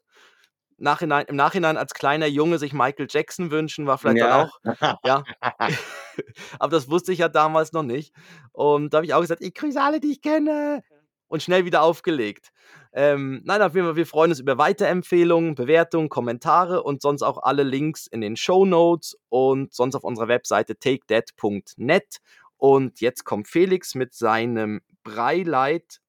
Nachhinein 0.83 1.25
im 1.27 1.35
Nachhinein 1.35 1.77
als 1.77 1.93
kleiner 1.93 2.27
Junge 2.27 2.59
sich 2.59 2.73
Michael 2.73 3.07
Jackson 3.09 3.51
wünschen, 3.51 3.87
war 3.87 3.97
vielleicht 3.97 4.21
dann 4.21 4.29
Ja. 4.29 4.43
auch 4.43 4.59
ja. 5.03 5.23
Aber 6.59 6.71
das 6.71 6.89
wusste 6.89 7.11
ich 7.11 7.19
ja 7.19 7.29
damals 7.29 7.73
noch 7.73 7.83
nicht. 7.83 8.13
Und 8.51 8.93
da 8.93 8.97
habe 8.97 9.05
ich 9.05 9.13
auch 9.13 9.21
gesagt: 9.21 9.41
„Ich 9.41 9.53
grüße 9.53 9.81
alle, 9.81 9.99
die 9.99 10.11
ich 10.11 10.21
kenne.“ 10.21 10.83
Und 11.27 11.41
schnell 11.41 11.65
wieder 11.65 11.81
aufgelegt. 11.81 12.51
Ähm, 12.93 13.41
nein, 13.43 13.61
auf 13.63 13.73
jeden 13.73 13.87
Fall, 13.87 13.95
wir 13.95 14.05
freuen 14.05 14.29
uns 14.29 14.39
über 14.39 14.59
Weiterempfehlungen, 14.59 15.55
Bewertungen, 15.55 16.09
Kommentare 16.09 16.83
und 16.83 17.01
sonst 17.01 17.23
auch 17.23 17.39
alle 17.41 17.63
Links 17.63 18.05
in 18.05 18.21
den 18.21 18.35
Shownotes 18.35 19.17
und 19.29 19.73
sonst 19.73 19.95
auf 19.95 20.03
unserer 20.03 20.27
Webseite 20.27 20.77
takethat.net. 20.77 22.17
Und 22.57 23.01
jetzt 23.01 23.23
kommt 23.25 23.47
Felix 23.47 23.95
mit 23.95 24.13
seinem 24.13 24.81
Breileit 25.03 26.01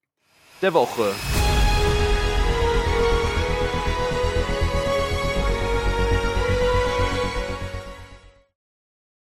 der 0.60 0.74
Woche. 0.74 1.14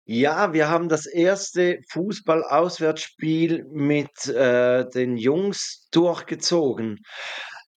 Ja, 0.08 0.52
wir 0.54 0.70
haben 0.70 0.90
das 0.90 1.06
erste 1.06 1.80
Fußball-Auswärtsspiel 1.90 3.66
mit, 3.72 4.28
äh, 4.28 4.86
den 4.90 5.16
Jungs 5.18 5.88
durchgezogen. 5.92 7.00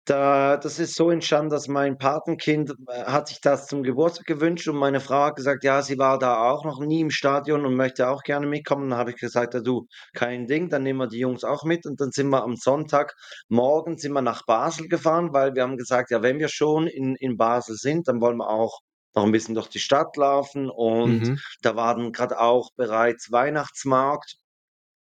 Da 0.07 0.57
das 0.59 0.79
ist 0.79 0.95
so 0.97 1.11
entstanden, 1.11 1.51
dass 1.51 1.67
mein 1.69 1.97
Patenkind, 1.99 2.73
äh, 2.89 3.05
hat 3.05 3.29
sich 3.29 3.41
das 3.41 3.67
zum 3.67 3.83
Geburtstag 3.83 4.27
gewünscht 4.27 4.69
und 4.69 4.77
meine 4.77 5.01
Frau 5.01 5.25
hat 5.25 5.37
gesagt, 5.37 5.65
ja, 5.65 5.81
sie 5.83 5.99
war 5.99 6.19
da 6.19 6.51
auch 6.51 6.65
noch 6.65 6.81
nie 6.81 7.01
im 7.01 7.11
Stadion 7.11 7.65
und 7.67 7.75
möchte 7.77 8.09
auch 8.09 8.23
gerne 8.23 8.47
mitkommen. 8.47 8.91
Dann 8.91 8.99
habe 8.99 9.11
ich 9.13 9.17
gesagt: 9.17 9.55
„Ja 9.55 9.61
du, 9.61 9.87
kein 10.15 10.47
Ding, 10.47 10.69
dann 10.71 10.83
nehmen 10.83 11.01
wir 11.01 11.09
die 11.09 11.19
Jungs 11.21 11.43
auch 11.45 11.65
mit.“ 11.65 11.87
Und 11.87 12.01
dann 12.01 12.11
sind 12.13 12.29
wir 12.31 12.43
am 12.43 12.57
Sonntagmorgen 12.57 13.97
sind 13.99 14.13
wir 14.13 14.23
nach 14.23 14.45
Basel 14.47 14.89
gefahren, 14.89 15.33
weil 15.33 15.55
wir 15.55 15.63
haben 15.63 15.77
gesagt: 15.79 16.11
„Ja, 16.11 16.23
wenn 16.23 16.39
wir 16.39 16.49
schon 16.49 16.87
in 16.87 17.17
in 17.17 17.37
Basel 17.39 17.77
sind, 17.77 18.09
dann 18.09 18.21
wollen 18.21 18.37
wir 18.39 18.49
auch 18.51 18.81
noch 19.15 19.25
'n 19.25 19.33
bisschen 19.33 19.55
durch 19.55 19.69
die 19.69 19.81
Stadt 19.81 20.17
laufen.“ 20.17 20.71
Und 20.71 21.29
Mhm. 21.29 21.45
da 21.63 21.77
war 21.77 21.95
dann 21.97 22.13
grad 22.13 22.35
auch 22.35 22.71
bereits 22.77 23.33
Weihnachtsmarkt 23.33 24.37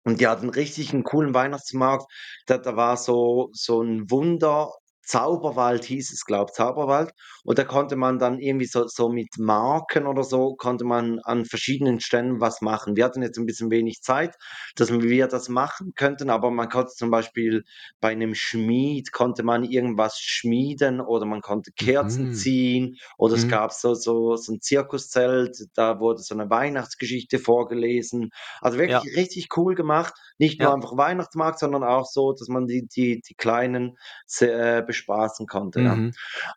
und 0.05 0.21
die 0.21 0.29
hatten 0.29 0.51
richtig 0.51 0.93
'n 0.95 1.05
coolen 1.05 1.35
Weihnachtsmarkt. 1.35 2.07
Da 2.47 2.59
da 2.59 2.77
war 2.77 2.97
so 2.99 3.51
so 3.53 3.83
'n 3.83 4.11
Wunder 4.11 4.73
Zauberwald 5.05 5.85
hieß 5.85 6.13
es, 6.13 6.25
glaube 6.25 6.53
Zauberwald. 6.53 7.13
Und 7.45 7.59
da 7.59 7.65
konnte 7.65 7.97
man 7.97 8.19
dann 8.21 8.39
irgendwie 8.39 8.67
so 8.67 8.87
so 8.87 9.09
mit 9.09 9.29
Marken 9.39 10.07
oder 10.07 10.23
so 10.25 10.55
konnte 10.57 10.85
man 10.85 11.19
an 11.21 11.45
verschiedenen 11.45 12.01
Ständen 12.01 12.41
was 12.41 12.61
machen. 12.61 12.97
Wir 12.97 13.05
hatten 13.05 13.23
jetzt 13.23 13.37
'n 13.39 13.47
bisschen 13.47 13.71
wenig 13.71 14.01
Zeit, 14.03 14.37
dass 14.77 14.93
wir 14.93 15.27
das 15.27 15.49
machen 15.49 15.93
könnten, 15.97 16.31
aber 16.31 16.51
man 16.53 16.69
konnte 16.69 16.93
zum 16.95 17.11
Beispiel 17.11 17.65
bei 18.01 18.15
'nem 18.15 18.35
Schmied 18.35 19.11
konnte 19.13 19.43
man 19.43 19.65
irgendwas 19.65 20.19
schmieden 20.21 21.01
oder 21.01 21.27
man 21.27 21.41
konnte 21.41 21.73
Kerzen 21.73 22.31
Mhm. 22.31 22.33
ziehen 22.33 22.97
oder 23.19 23.35
es 23.35 23.47
Mhm. 23.47 23.49
gab 23.49 23.73
so 23.73 23.95
so 23.95 24.37
so 24.37 24.53
'n 24.53 24.61
Zirkuszelt, 24.61 25.57
da 25.75 25.99
wurde 26.01 26.23
so 26.23 26.35
'ne 26.37 26.49
Weihnachtsgeschichte 26.49 27.39
vorgelesen. 27.41 28.31
Also 28.61 28.79
Ja. 28.87 29.03
wirklich 29.03 29.17
richtig 29.17 29.49
cool 29.57 29.75
gemacht. 29.75 30.15
Nicht 30.39 30.61
nur 30.61 30.73
Ja. 30.73 30.75
einfach 30.75 30.97
Weihnachtsmarkt, 30.97 31.59
sondern 31.59 31.83
auch 31.85 32.07
so, 32.07 32.33
dass 32.33 32.49
man 32.49 32.67
die 32.67 32.87
die 32.87 33.21
die 33.29 33.35
Kleinen 33.35 33.97
äh, 34.41 34.83
bespaßen 34.93 35.47
konnte, 35.49 35.83
ja. 35.83 35.99
Mhm. 35.99 36.13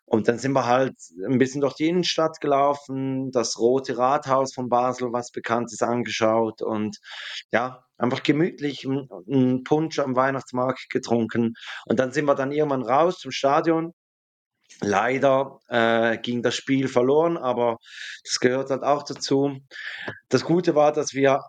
Und 0.06 0.28
dann 0.28 0.38
sind 0.38 0.52
wir 0.54 0.66
halt 0.66 0.94
'n 1.26 1.38
bisschen 1.38 1.60
durch 1.62 1.74
die 1.74 1.88
Innenstadt 1.88 2.40
gelaufen, 2.40 3.30
das 3.32 3.58
Rote 3.58 3.98
Rathaus 3.98 4.54
von 4.54 4.68
Basel, 4.70 5.12
was 5.12 5.30
bekannt 5.32 5.72
ist, 5.72 5.82
angeschaut 5.82 6.62
und 6.62 6.98
ja, 7.52 7.84
einfach 7.98 8.22
gemütlich 8.24 8.84
'n 8.86 9.08
'n 9.28 9.64
Punsch 9.64 9.98
am 10.00 10.16
Weihnachtsmarkt 10.16 10.90
getrunken. 10.90 11.54
Und 11.86 11.98
dann 12.00 12.12
sind 12.12 12.26
wir 12.26 12.34
dann 12.36 12.52
irgendwann 12.52 12.82
raus 12.84 13.18
zum 13.20 13.32
Stadion. 13.32 13.92
Leider, 14.82 15.60
äh, 15.68 16.18
ging 16.18 16.42
das 16.42 16.54
Spiel 16.56 16.88
verloren, 16.88 17.36
aber 17.38 17.78
das 18.24 18.40
gehört 18.40 18.70
halt 18.70 18.82
auch 18.84 19.04
dazu. 19.04 19.58
Das 20.30 20.44
Gute 20.44 20.74
war, 20.76 20.92
dass 20.92 21.14
wir 21.14 21.40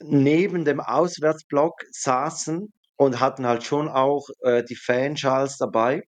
neben 0.00 0.64
dem 0.66 0.80
Auswärtsblock 0.80 1.74
saßen 1.92 2.72
und 2.96 3.20
hatten 3.20 3.46
halt 3.46 3.64
schon 3.64 3.88
auch, 3.88 4.28
äh, 4.42 4.64
die 4.64 4.76
Fanschals 4.76 5.58
dabei. 5.58 6.02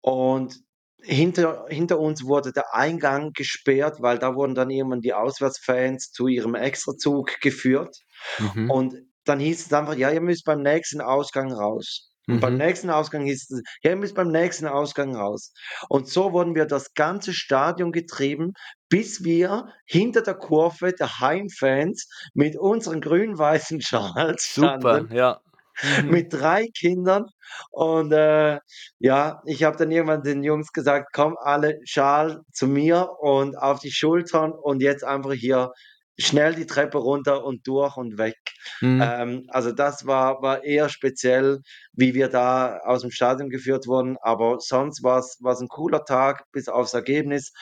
Und 0.00 0.60
hinter 1.02 1.66
hinter 1.68 1.98
uns 2.00 2.24
wurde 2.24 2.52
der 2.52 2.74
Eingang 2.74 3.32
gesperrt, 3.34 3.98
weil 4.00 4.18
da 4.18 4.34
wurden 4.34 4.54
dann 4.54 4.70
irgendwann 4.70 5.00
die 5.02 5.12
Auswärtsfans 5.12 6.10
zu 6.12 6.28
ihrem 6.28 6.54
Extrazug 6.54 7.40
geführt. 7.40 7.96
Mhm. 8.38 8.66
Und 8.66 8.96
dann 9.24 9.40
hieß 9.40 9.66
es 9.66 9.72
einfach: 9.72 9.96
„Ja, 9.96 10.10
ihr 10.10 10.20
müsst 10.20 10.44
beim 10.44 10.62
nächsten 10.62 11.00
Ausgang 11.00 11.52
raus.“ 11.52 12.10
Und 12.28 12.40
beim 12.40 12.56
Mhm. 12.56 12.56
nächsten 12.56 12.90
Ausgang 12.90 13.24
hieß 13.26 13.50
es: 13.50 13.62
„Ja, 13.82 13.90
ihr 13.90 13.96
müsst 13.96 14.14
beim 14.14 14.28
nächsten 14.30 14.66
Ausgang 14.66 15.14
raus.“ 15.16 15.52
Und 15.88 16.08
so 16.08 16.32
wurden 16.32 16.54
wir 16.54 16.66
das 16.66 16.94
ganze 16.94 17.32
Stadion 17.34 17.92
getrieben, 17.92 18.52
bis 18.88 19.24
wir 19.24 19.72
hinter 19.86 20.22
der 20.22 20.34
Kurve 20.34 20.92
der 20.92 21.20
Heimfans 21.20 22.08
mit 22.34 22.56
unseren 22.58 23.00
grün-weißen 23.00 23.80
Schals 23.82 24.44
Super, 24.54 25.06
standen 25.06 25.10
ja. 25.10 25.43
Mhm. 25.82 26.24
mit 26.24 26.32
3 26.32 26.68
Kindern. 26.78 27.26
Und, 27.70 28.12
äh, 28.12 28.58
ja, 28.98 29.42
ich 29.46 29.64
habe 29.64 29.76
dann 29.76 29.90
irgendwann 29.90 30.22
den 30.22 30.42
Jungs 30.44 30.72
gesagt: 30.72 31.08
„Komm 31.12 31.36
alle, 31.40 31.78
Schal 31.84 32.40
zu 32.52 32.66
mir 32.68 33.08
und 33.20 33.56
auf 33.58 33.80
die 33.80 33.92
Schultern 33.92 34.52
und 34.52 34.82
jetzt 34.82 35.04
einfach 35.04 35.32
hier 35.32 35.72
schnell 36.18 36.54
die 36.54 36.66
Treppe 36.66 36.98
runter 36.98 37.44
und 37.44 37.66
durch 37.66 37.96
und 37.96 38.18
weg.“ 38.18 38.36
Mhm. 38.80 39.00
Ähm, 39.02 39.44
also 39.48 39.72
das 39.72 40.06
war 40.06 40.42
war 40.42 40.64
eher 40.64 40.88
speziell, 40.88 41.60
wie 41.92 42.14
wir 42.14 42.28
da 42.28 42.78
aus'm 42.86 43.10
Stadion 43.12 43.50
geführt 43.50 43.86
wurden, 43.88 44.16
aber 44.22 44.58
sonst 44.60 45.02
war's 45.02 45.38
war's 45.40 45.60
'n 45.60 45.68
cooler 45.68 46.04
Tag 46.04 46.44
bis 46.52 46.68
aufs 46.68 46.94
Ergebnis. 46.94 47.52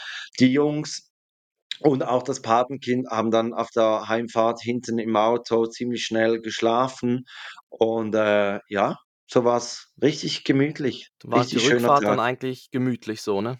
Die 0.40 0.52
Jungs 0.52 1.11
und 1.84 2.02
auch 2.04 2.22
das 2.22 2.42
Patenkind 2.42 3.08
haben 3.10 3.30
dann 3.30 3.52
auf 3.54 3.70
der 3.70 4.08
Heimfahrt 4.08 4.60
hinten 4.62 4.98
im 4.98 5.16
Auto 5.16 5.66
ziemlich 5.66 6.04
schnell 6.04 6.40
geschlafen 6.40 7.24
und, 7.68 8.14
äh, 8.14 8.60
ja, 8.68 8.96
so 9.26 9.44
war's 9.44 9.92
richtig 10.02 10.44
gemütlich. 10.44 11.10
Da 11.20 11.30
war 11.30 11.46
die 11.46 11.56
Richtig 11.56 11.62
schöner 11.64 11.90
Rückfahrt 11.90 12.06
dann 12.06 12.20
eigentlich 12.20 12.70
gemütlich 12.70 13.22
so, 13.22 13.40
ne? 13.40 13.58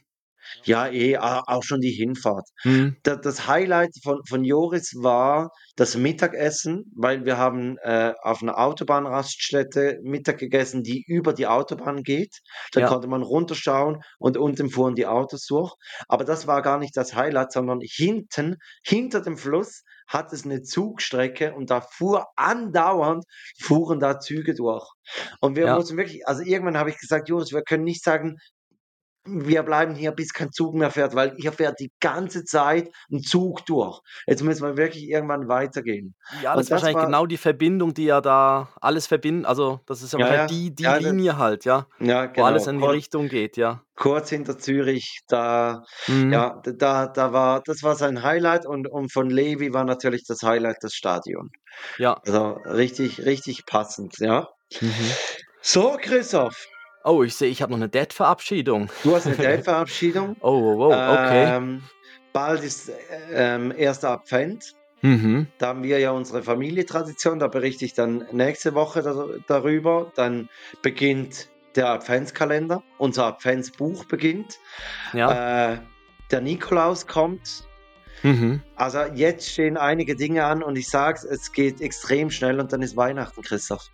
Ja, 0.65 0.89
eh, 0.89 1.17
auch 1.19 1.63
schon 1.65 1.81
die 1.81 1.91
Hinfahrt. 1.93 2.49
Mhm. 2.65 3.03
Da 3.05 3.17
das 3.17 3.47
Highlight 3.49 3.91
von 4.05 4.21
von 4.29 4.45
Joris 4.45 4.93
war 5.03 5.51
das 5.77 5.97
Mittagessen, 5.97 6.85
weil 6.97 7.25
wir 7.25 7.37
haben, 7.39 7.77
äh, 7.83 8.15
auf 8.23 8.43
'ner 8.43 8.59
Autobahnraststätte 8.59 9.99
Mittag 10.05 10.39
gegessen, 10.39 10.83
die 10.85 11.03
über 11.07 11.33
die 11.33 11.47
Autobahn 11.49 12.03
geht. 12.05 12.37
Da 12.73 12.81
Ja. 12.81 12.83
konnte 12.83 13.09
man 13.09 13.23
runterschauen 13.23 13.99
und 14.19 14.37
unten 14.37 14.71
fuhren 14.71 14.95
die 14.95 15.07
Autos 15.07 15.47
durch. 15.47 15.75
Aber 16.09 16.25
das 16.25 16.47
war 16.47 16.63
gar 16.63 16.79
nicht 16.79 16.97
das 16.97 17.15
Highlight, 17.15 17.53
sondern 17.53 17.81
hinten, 17.83 18.57
hinter 18.85 19.21
dem 19.21 19.37
Fluss 19.37 19.83
hat 20.09 20.33
es 20.33 20.45
eine 20.45 20.63
Zugstrecke 20.63 21.55
und 21.55 21.71
da 21.71 21.81
fuhr 21.81 22.27
andauernd 22.37 23.25
fuhren 23.63 23.99
da 24.01 24.21
Züge 24.21 24.55
durch. 24.55 24.87
Und 25.41 25.57
wir 25.57 25.67
Ja. 25.67 25.83
mussten 25.83 25.97
wirklich 25.97 26.27
also 26.29 26.43
irgendwann 26.43 26.79
habe 26.79 26.91
ich 26.91 26.99
gesagt: 26.99 27.29
„Joris, 27.29 27.53
wir 27.53 27.63
können 27.63 27.85
nicht 27.85 28.05
sagen, 28.05 28.37
wir 29.25 29.63
bleiben 29.63 29.95
hier, 29.95 30.13
bis 30.13 30.33
kein 30.33 30.51
Zug 30.53 30.75
mehr 30.75 30.91
fährt, 30.91 31.15
weil 31.15 31.35
hier 31.39 31.53
fährt 31.53 31.79
die 31.81 31.91
ganze 32.01 32.45
Zeit 32.45 32.91
ein 33.11 33.23
Zug 33.23 33.65
durch. 33.67 34.01
Jetzt 34.27 34.43
müssen 34.43 34.65
wir 34.67 34.77
wirklich 34.77 35.09
irgendwann 35.09 35.49
weitergehen.“ 35.49 36.15
Ja, 36.43 36.53
Und 36.53 36.59
das 36.59 36.63
ist 36.65 36.71
das 36.71 36.83
wahrscheinlich 36.83 36.97
war 36.97 37.07
genau 37.07 37.27
die 37.27 37.37
Verbindung, 37.37 37.95
die 37.95 38.05
ja 38.07 38.21
da 38.21 38.69
alles 38.81 39.07
verbinden 39.07 39.45
also, 39.45 39.81
das 39.87 40.03
ist 40.03 40.13
ja 40.13 40.19
Ja, 40.19 40.47
die 40.47 40.75
die 40.75 40.83
Ja, 40.83 40.95
das 40.95 41.03
Linie 41.05 41.39
halt, 41.39 41.65
ja, 41.65 41.87
ja, 42.01 42.31
wo 42.37 42.43
alles 42.45 42.65
genau. 42.65 42.71
in 42.73 42.77
die 42.79 42.85
Kurz 42.87 42.95
Richtung 42.97 43.29
geht, 43.29 43.57
ja. 43.57 43.83
kurz 43.97 44.31
hinter 44.31 44.59
Zürich, 44.59 45.21
da 45.29 45.83
Mhm. 46.09 46.33
ja, 46.33 46.61
da 46.65 47.07
da 47.07 47.33
war 47.33 47.63
das 47.65 47.83
war 47.83 47.95
sein 47.95 48.23
Highlight 48.23 48.67
und 48.67 48.89
und 48.89 49.13
von 49.13 49.31
Levi 49.31 49.73
war 49.73 49.85
natürlich 49.85 50.25
das 50.27 50.43
Highlight 50.43 50.79
das 50.81 50.95
Stadion. 50.95 51.51
Ja. 51.99 52.15
Also, 52.27 52.53
richtig 52.67 53.25
richtig 53.25 53.67
passend, 53.67 54.19
ja. 54.19 54.49
Mhm. 54.81 55.11
So, 55.61 55.97
Christoph. 56.01 56.67
Oh, 57.05 57.23
ich 57.25 57.35
sehe, 57.35 57.49
ich 57.49 57.63
habe 57.63 57.73
noch 57.73 57.79
'ne 57.79 57.89
Dad-Verabschiedung. 57.89 58.91
Du 59.03 59.15
hast 59.15 59.27
'ne 59.27 59.37
Dad-Verabschiedung. 59.37 60.37
Oh, 60.41 60.63
wow, 60.63 60.79
wow, 60.79 61.25
okay. 61.25 61.45
Ähm, 61.57 61.83
bald 62.33 62.63
ist, 62.63 62.89
äh, 62.91 62.95
ähm, 63.33 63.73
1. 63.77 64.05
Advent. 64.05 64.73
Mhm. 65.03 65.49
Da 65.59 65.69
haben 65.69 65.83
wir 65.83 65.99
ja 65.99 66.13
unsere 66.13 66.45
Familientradition, 66.45 67.41
da 67.41 67.49
berichte 67.49 67.85
ich 67.85 67.95
dann 67.95 68.25
nächste 68.31 68.75
Woche 68.75 69.03
dar 69.03 69.27
darüber. 69.49 70.13
Dann 70.15 70.49
beginnt 70.83 71.49
der 71.75 71.89
Adventskalender, 71.89 72.83
unser 72.99 73.27
Adventsbuch 73.27 74.05
beginnt. 74.05 74.59
Ja. 75.13 75.73
Äh, 75.73 75.79
der 76.31 76.41
Nikolaus 76.41 77.07
kommt. 77.09 77.65
Mhm. 78.23 78.63
Also, 78.77 79.01
jetzt 79.15 79.49
stehen 79.51 79.77
einige 79.77 80.15
Dinge 80.15 80.45
an 80.45 80.63
und 80.63 80.77
ich 80.77 80.89
sage 80.89 81.19
es, 81.19 81.25
es 81.25 81.53
geht 81.53 81.81
extrem 81.81 82.31
schnell 82.31 82.61
und 82.61 82.73
dann 82.73 82.83
ist 82.83 82.97
Weihnachten, 82.97 83.43
Christoph. 83.43 83.89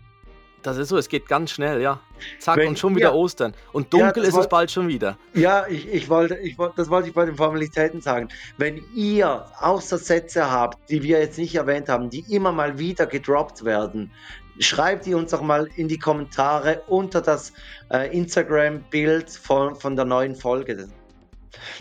Das 0.61 0.77
ist 0.77 0.89
so, 0.89 0.97
es 0.97 1.07
geht 1.07 1.27
ganz 1.27 1.51
schnell, 1.51 1.81
ja. 1.81 1.99
Zack 2.39 2.57
Wenn 2.57 2.69
und 2.69 2.79
schon 2.79 2.95
wieder 2.95 3.11
ihr 3.11 3.15
Ostern. 3.15 3.53
Und 3.71 3.93
ja, 3.93 3.99
dunkel 3.99 4.23
das 4.23 4.33
ist 4.33 4.39
es 4.39 4.49
bald 4.49 4.69
schon 4.69 4.87
wieder. 4.87 5.17
Ja, 5.33 5.65
ich 5.67 5.87
ich 5.87 6.09
wollte 6.09 6.37
ich 6.37 6.57
das 6.75 6.89
wollte 6.89 7.09
ich 7.09 7.13
bei 7.13 7.25
den 7.25 7.35
Formalitäten 7.35 8.01
sagen. 8.01 8.27
Wenn 8.57 8.83
ihr 8.93 9.45
Außersätze 9.59 10.51
habt, 10.51 10.89
die 10.89 11.01
wir 11.01 11.19
jetzt 11.19 11.37
nicht 11.37 11.55
erwähnt 11.55 11.87
haben, 11.87 12.09
die 12.09 12.25
immer 12.33 12.51
mal 12.51 12.77
wieder 12.77 13.05
gedroppt 13.05 13.63
werden, 13.63 14.11
schreibt 14.59 15.05
die 15.05 15.13
uns 15.13 15.31
doch 15.31 15.41
mal 15.41 15.69
in 15.77 15.87
die 15.87 15.97
Kommentare 15.97 16.81
unter 16.87 17.21
das, 17.21 17.53
äh, 17.89 18.15
Instagram-Bild 18.15 19.29
von 19.29 19.75
von 19.75 19.95
der 19.95 20.05
neuen 20.05 20.35
Folge. 20.35 20.89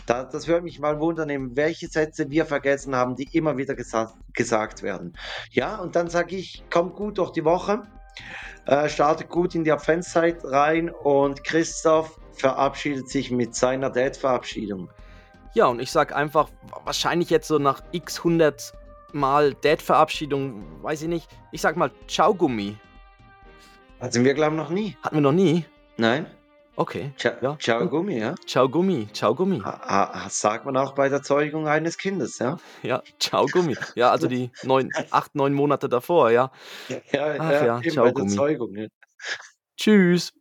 Da 0.07 0.25
das 0.25 0.47
würde 0.47 0.63
mich 0.63 0.79
mal 0.79 1.01
wundern, 1.01 1.57
welche 1.57 1.89
Sätze 1.89 2.31
wir 2.31 2.47
vergessen 2.47 2.95
haben, 2.95 3.17
die 3.17 3.29
immer 3.33 3.57
wieder 3.57 3.75
gesa 3.75 4.15
gesagt 4.33 4.83
werden. 4.83 5.15
Ja, 5.51 5.77
und 5.77 5.97
dann 5.97 6.09
sage 6.09 6.37
ich, 6.37 6.63
kommt 6.71 6.95
gut 6.95 7.19
durch 7.19 7.33
die 7.33 7.45
Woche, 7.45 7.83
äh, 8.67 8.89
startet 8.89 9.29
gut 9.29 9.55
in 9.55 9.65
die 9.65 9.73
Adventszeit 9.73 10.45
rein 10.45 10.91
und 10.91 11.43
Christoph 11.45 12.19
verabschiedet 12.35 13.09
sich 13.09 13.31
mit 13.31 13.55
seiner 13.55 13.91
Dad-Verabschiedung. 13.91 14.91
Ja, 15.55 15.67
und 15.67 15.81
ich 15.81 15.91
sage 15.91 16.15
einfach, 16.15 16.49
wahrscheinlich 16.85 17.31
jetzt 17.31 17.49
so 17.49 17.59
nach 17.59 17.83
X 17.93 18.19
100 18.19 18.73
Mal 19.13 19.55
Dad-Verabschiedung, 19.55 20.83
weiß 20.83 21.03
ich 21.03 21.09
nicht. 21.09 21.29
Ich 21.51 21.63
sage 21.63 21.79
mal 21.79 21.91
Ciao 22.07 22.35
Gummi. 22.35 22.77
Hatten 24.01 24.25
wir, 24.25 24.35
glaube 24.35 24.55
ich, 24.55 24.59
noch 24.59 24.71
nie. 24.71 24.97
Hatten 25.03 25.17
wir 25.17 25.23
noch 25.23 25.33
nie? 25.33 25.65
Nein? 25.97 26.27
Okay, 26.79 27.11
Cia 27.17 27.37
ja, 27.43 27.59
Ciao. 27.59 27.89
Gummi, 27.89 28.21
ja? 28.21 28.37
Ciao 28.47 28.69
Gummi, 28.69 29.09
Ciao 29.13 29.35
Gummi. 29.35 29.61
Ha 29.65 30.29
sagt 30.31 30.65
man 30.65 30.77
auch 30.77 30.93
bei 30.95 31.09
der 31.09 31.25
Zeugung 31.25 31.67
eines 31.67 31.99
Kindes, 31.99 32.39
ja? 32.39 32.59
Ja, 32.85 33.03
Ciao 33.19 33.47
Gummi. 33.47 33.77
Ja, 33.97 34.13
also 34.13 34.29
die 34.29 34.53
9 34.63 34.93
8, 35.11 35.35
9 35.35 35.53
Monate 35.55 35.89
davor, 35.89 36.31
ja. 36.31 36.53
Ja, 36.89 36.99
Ach 37.41 37.51
ja, 37.51 37.67
ja, 37.67 37.81
eben 37.81 37.91
Ciao 37.91 38.05
bei 38.05 38.13
der 38.13 38.23
Gummi. 38.23 38.37
Zeugung, 38.37 38.77
ja. 38.77 38.87
Tschüss. 39.77 40.33